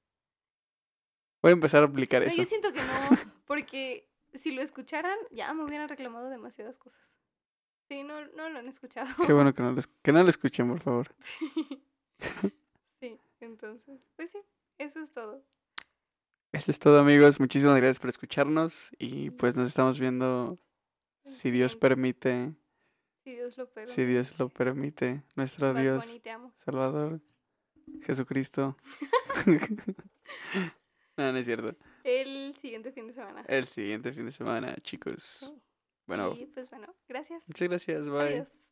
Voy 1.43 1.51
a 1.51 1.53
empezar 1.53 1.83
a 1.83 1.87
aplicar 1.87 2.23
No, 2.23 2.29
eso. 2.29 2.37
yo 2.37 2.45
siento 2.45 2.73
que 2.73 2.81
no, 2.81 2.87
porque 3.47 4.09
si 4.35 4.53
lo 4.53 4.63
escucharan, 4.63 5.17
ya 5.31 5.53
me 5.53 5.65
hubieran 5.65 5.89
reclamado 5.89 6.31
demasiadas 6.31 6.79
cosas. 6.79 7.01
Sí, 7.89 8.05
no, 8.05 8.25
no 8.29 8.49
lo 8.49 8.59
han 8.61 8.69
escuchado. 8.69 9.11
Qué 9.27 9.33
bueno 9.33 9.53
que 9.53 9.63
no, 9.63 9.73
lo, 9.73 9.83
que 10.03 10.13
no 10.13 10.23
lo 10.23 10.31
escuchen, 10.31 10.69
por 10.69 10.81
favor. 10.81 11.15
sí, 13.01 13.19
entonces, 13.41 14.01
pues 14.17 14.31
sí, 14.31 14.39
eso 14.79 15.01
es 15.01 15.13
todo. 15.13 15.45
Eso 16.53 16.71
es 16.71 16.79
todo, 16.79 16.99
amigos. 17.01 17.41
Muchísimas 17.41 17.77
gracias 17.77 17.99
por 17.99 18.11
escucharnos 18.11 18.93
y 18.99 19.31
pues 19.31 19.57
nos 19.57 19.69
estamos 19.69 19.99
viendo, 19.99 20.59
si 21.27 21.51
Dios 21.51 21.77
permite, 21.77 22.55
Si 23.25 23.31
Dios 23.33 23.57
lo 23.57 23.67
permite. 23.71 23.95
si 23.95 24.05
Dios 24.05 24.39
lo 24.39 24.49
permite, 24.49 25.23
nuestro 25.35 25.75
Dios. 25.75 26.05
Salvador, 26.65 27.21
Jesucristo. 28.03 28.77
no, 31.23 31.33
no 31.33 31.39
es 31.39 31.47
cierto. 31.47 31.77
El 32.05 32.55
siguiente 32.57 32.93
fin 32.93 33.07
de 33.07 33.13
semana. 33.13 33.45
El 33.49 33.67
siguiente 33.67 34.13
fin 34.13 34.27
de 34.27 34.33
semana, 34.33 34.77
chicos. 34.83 35.53
Bueno, 36.07 36.37
Y 36.39 36.47
pues 36.47 36.69
bueno, 36.71 36.95
gracias. 37.09 37.49
muchas 37.49 37.69
gracias. 37.69 38.05
Bye. 38.05 38.21
Adiós. 38.21 38.62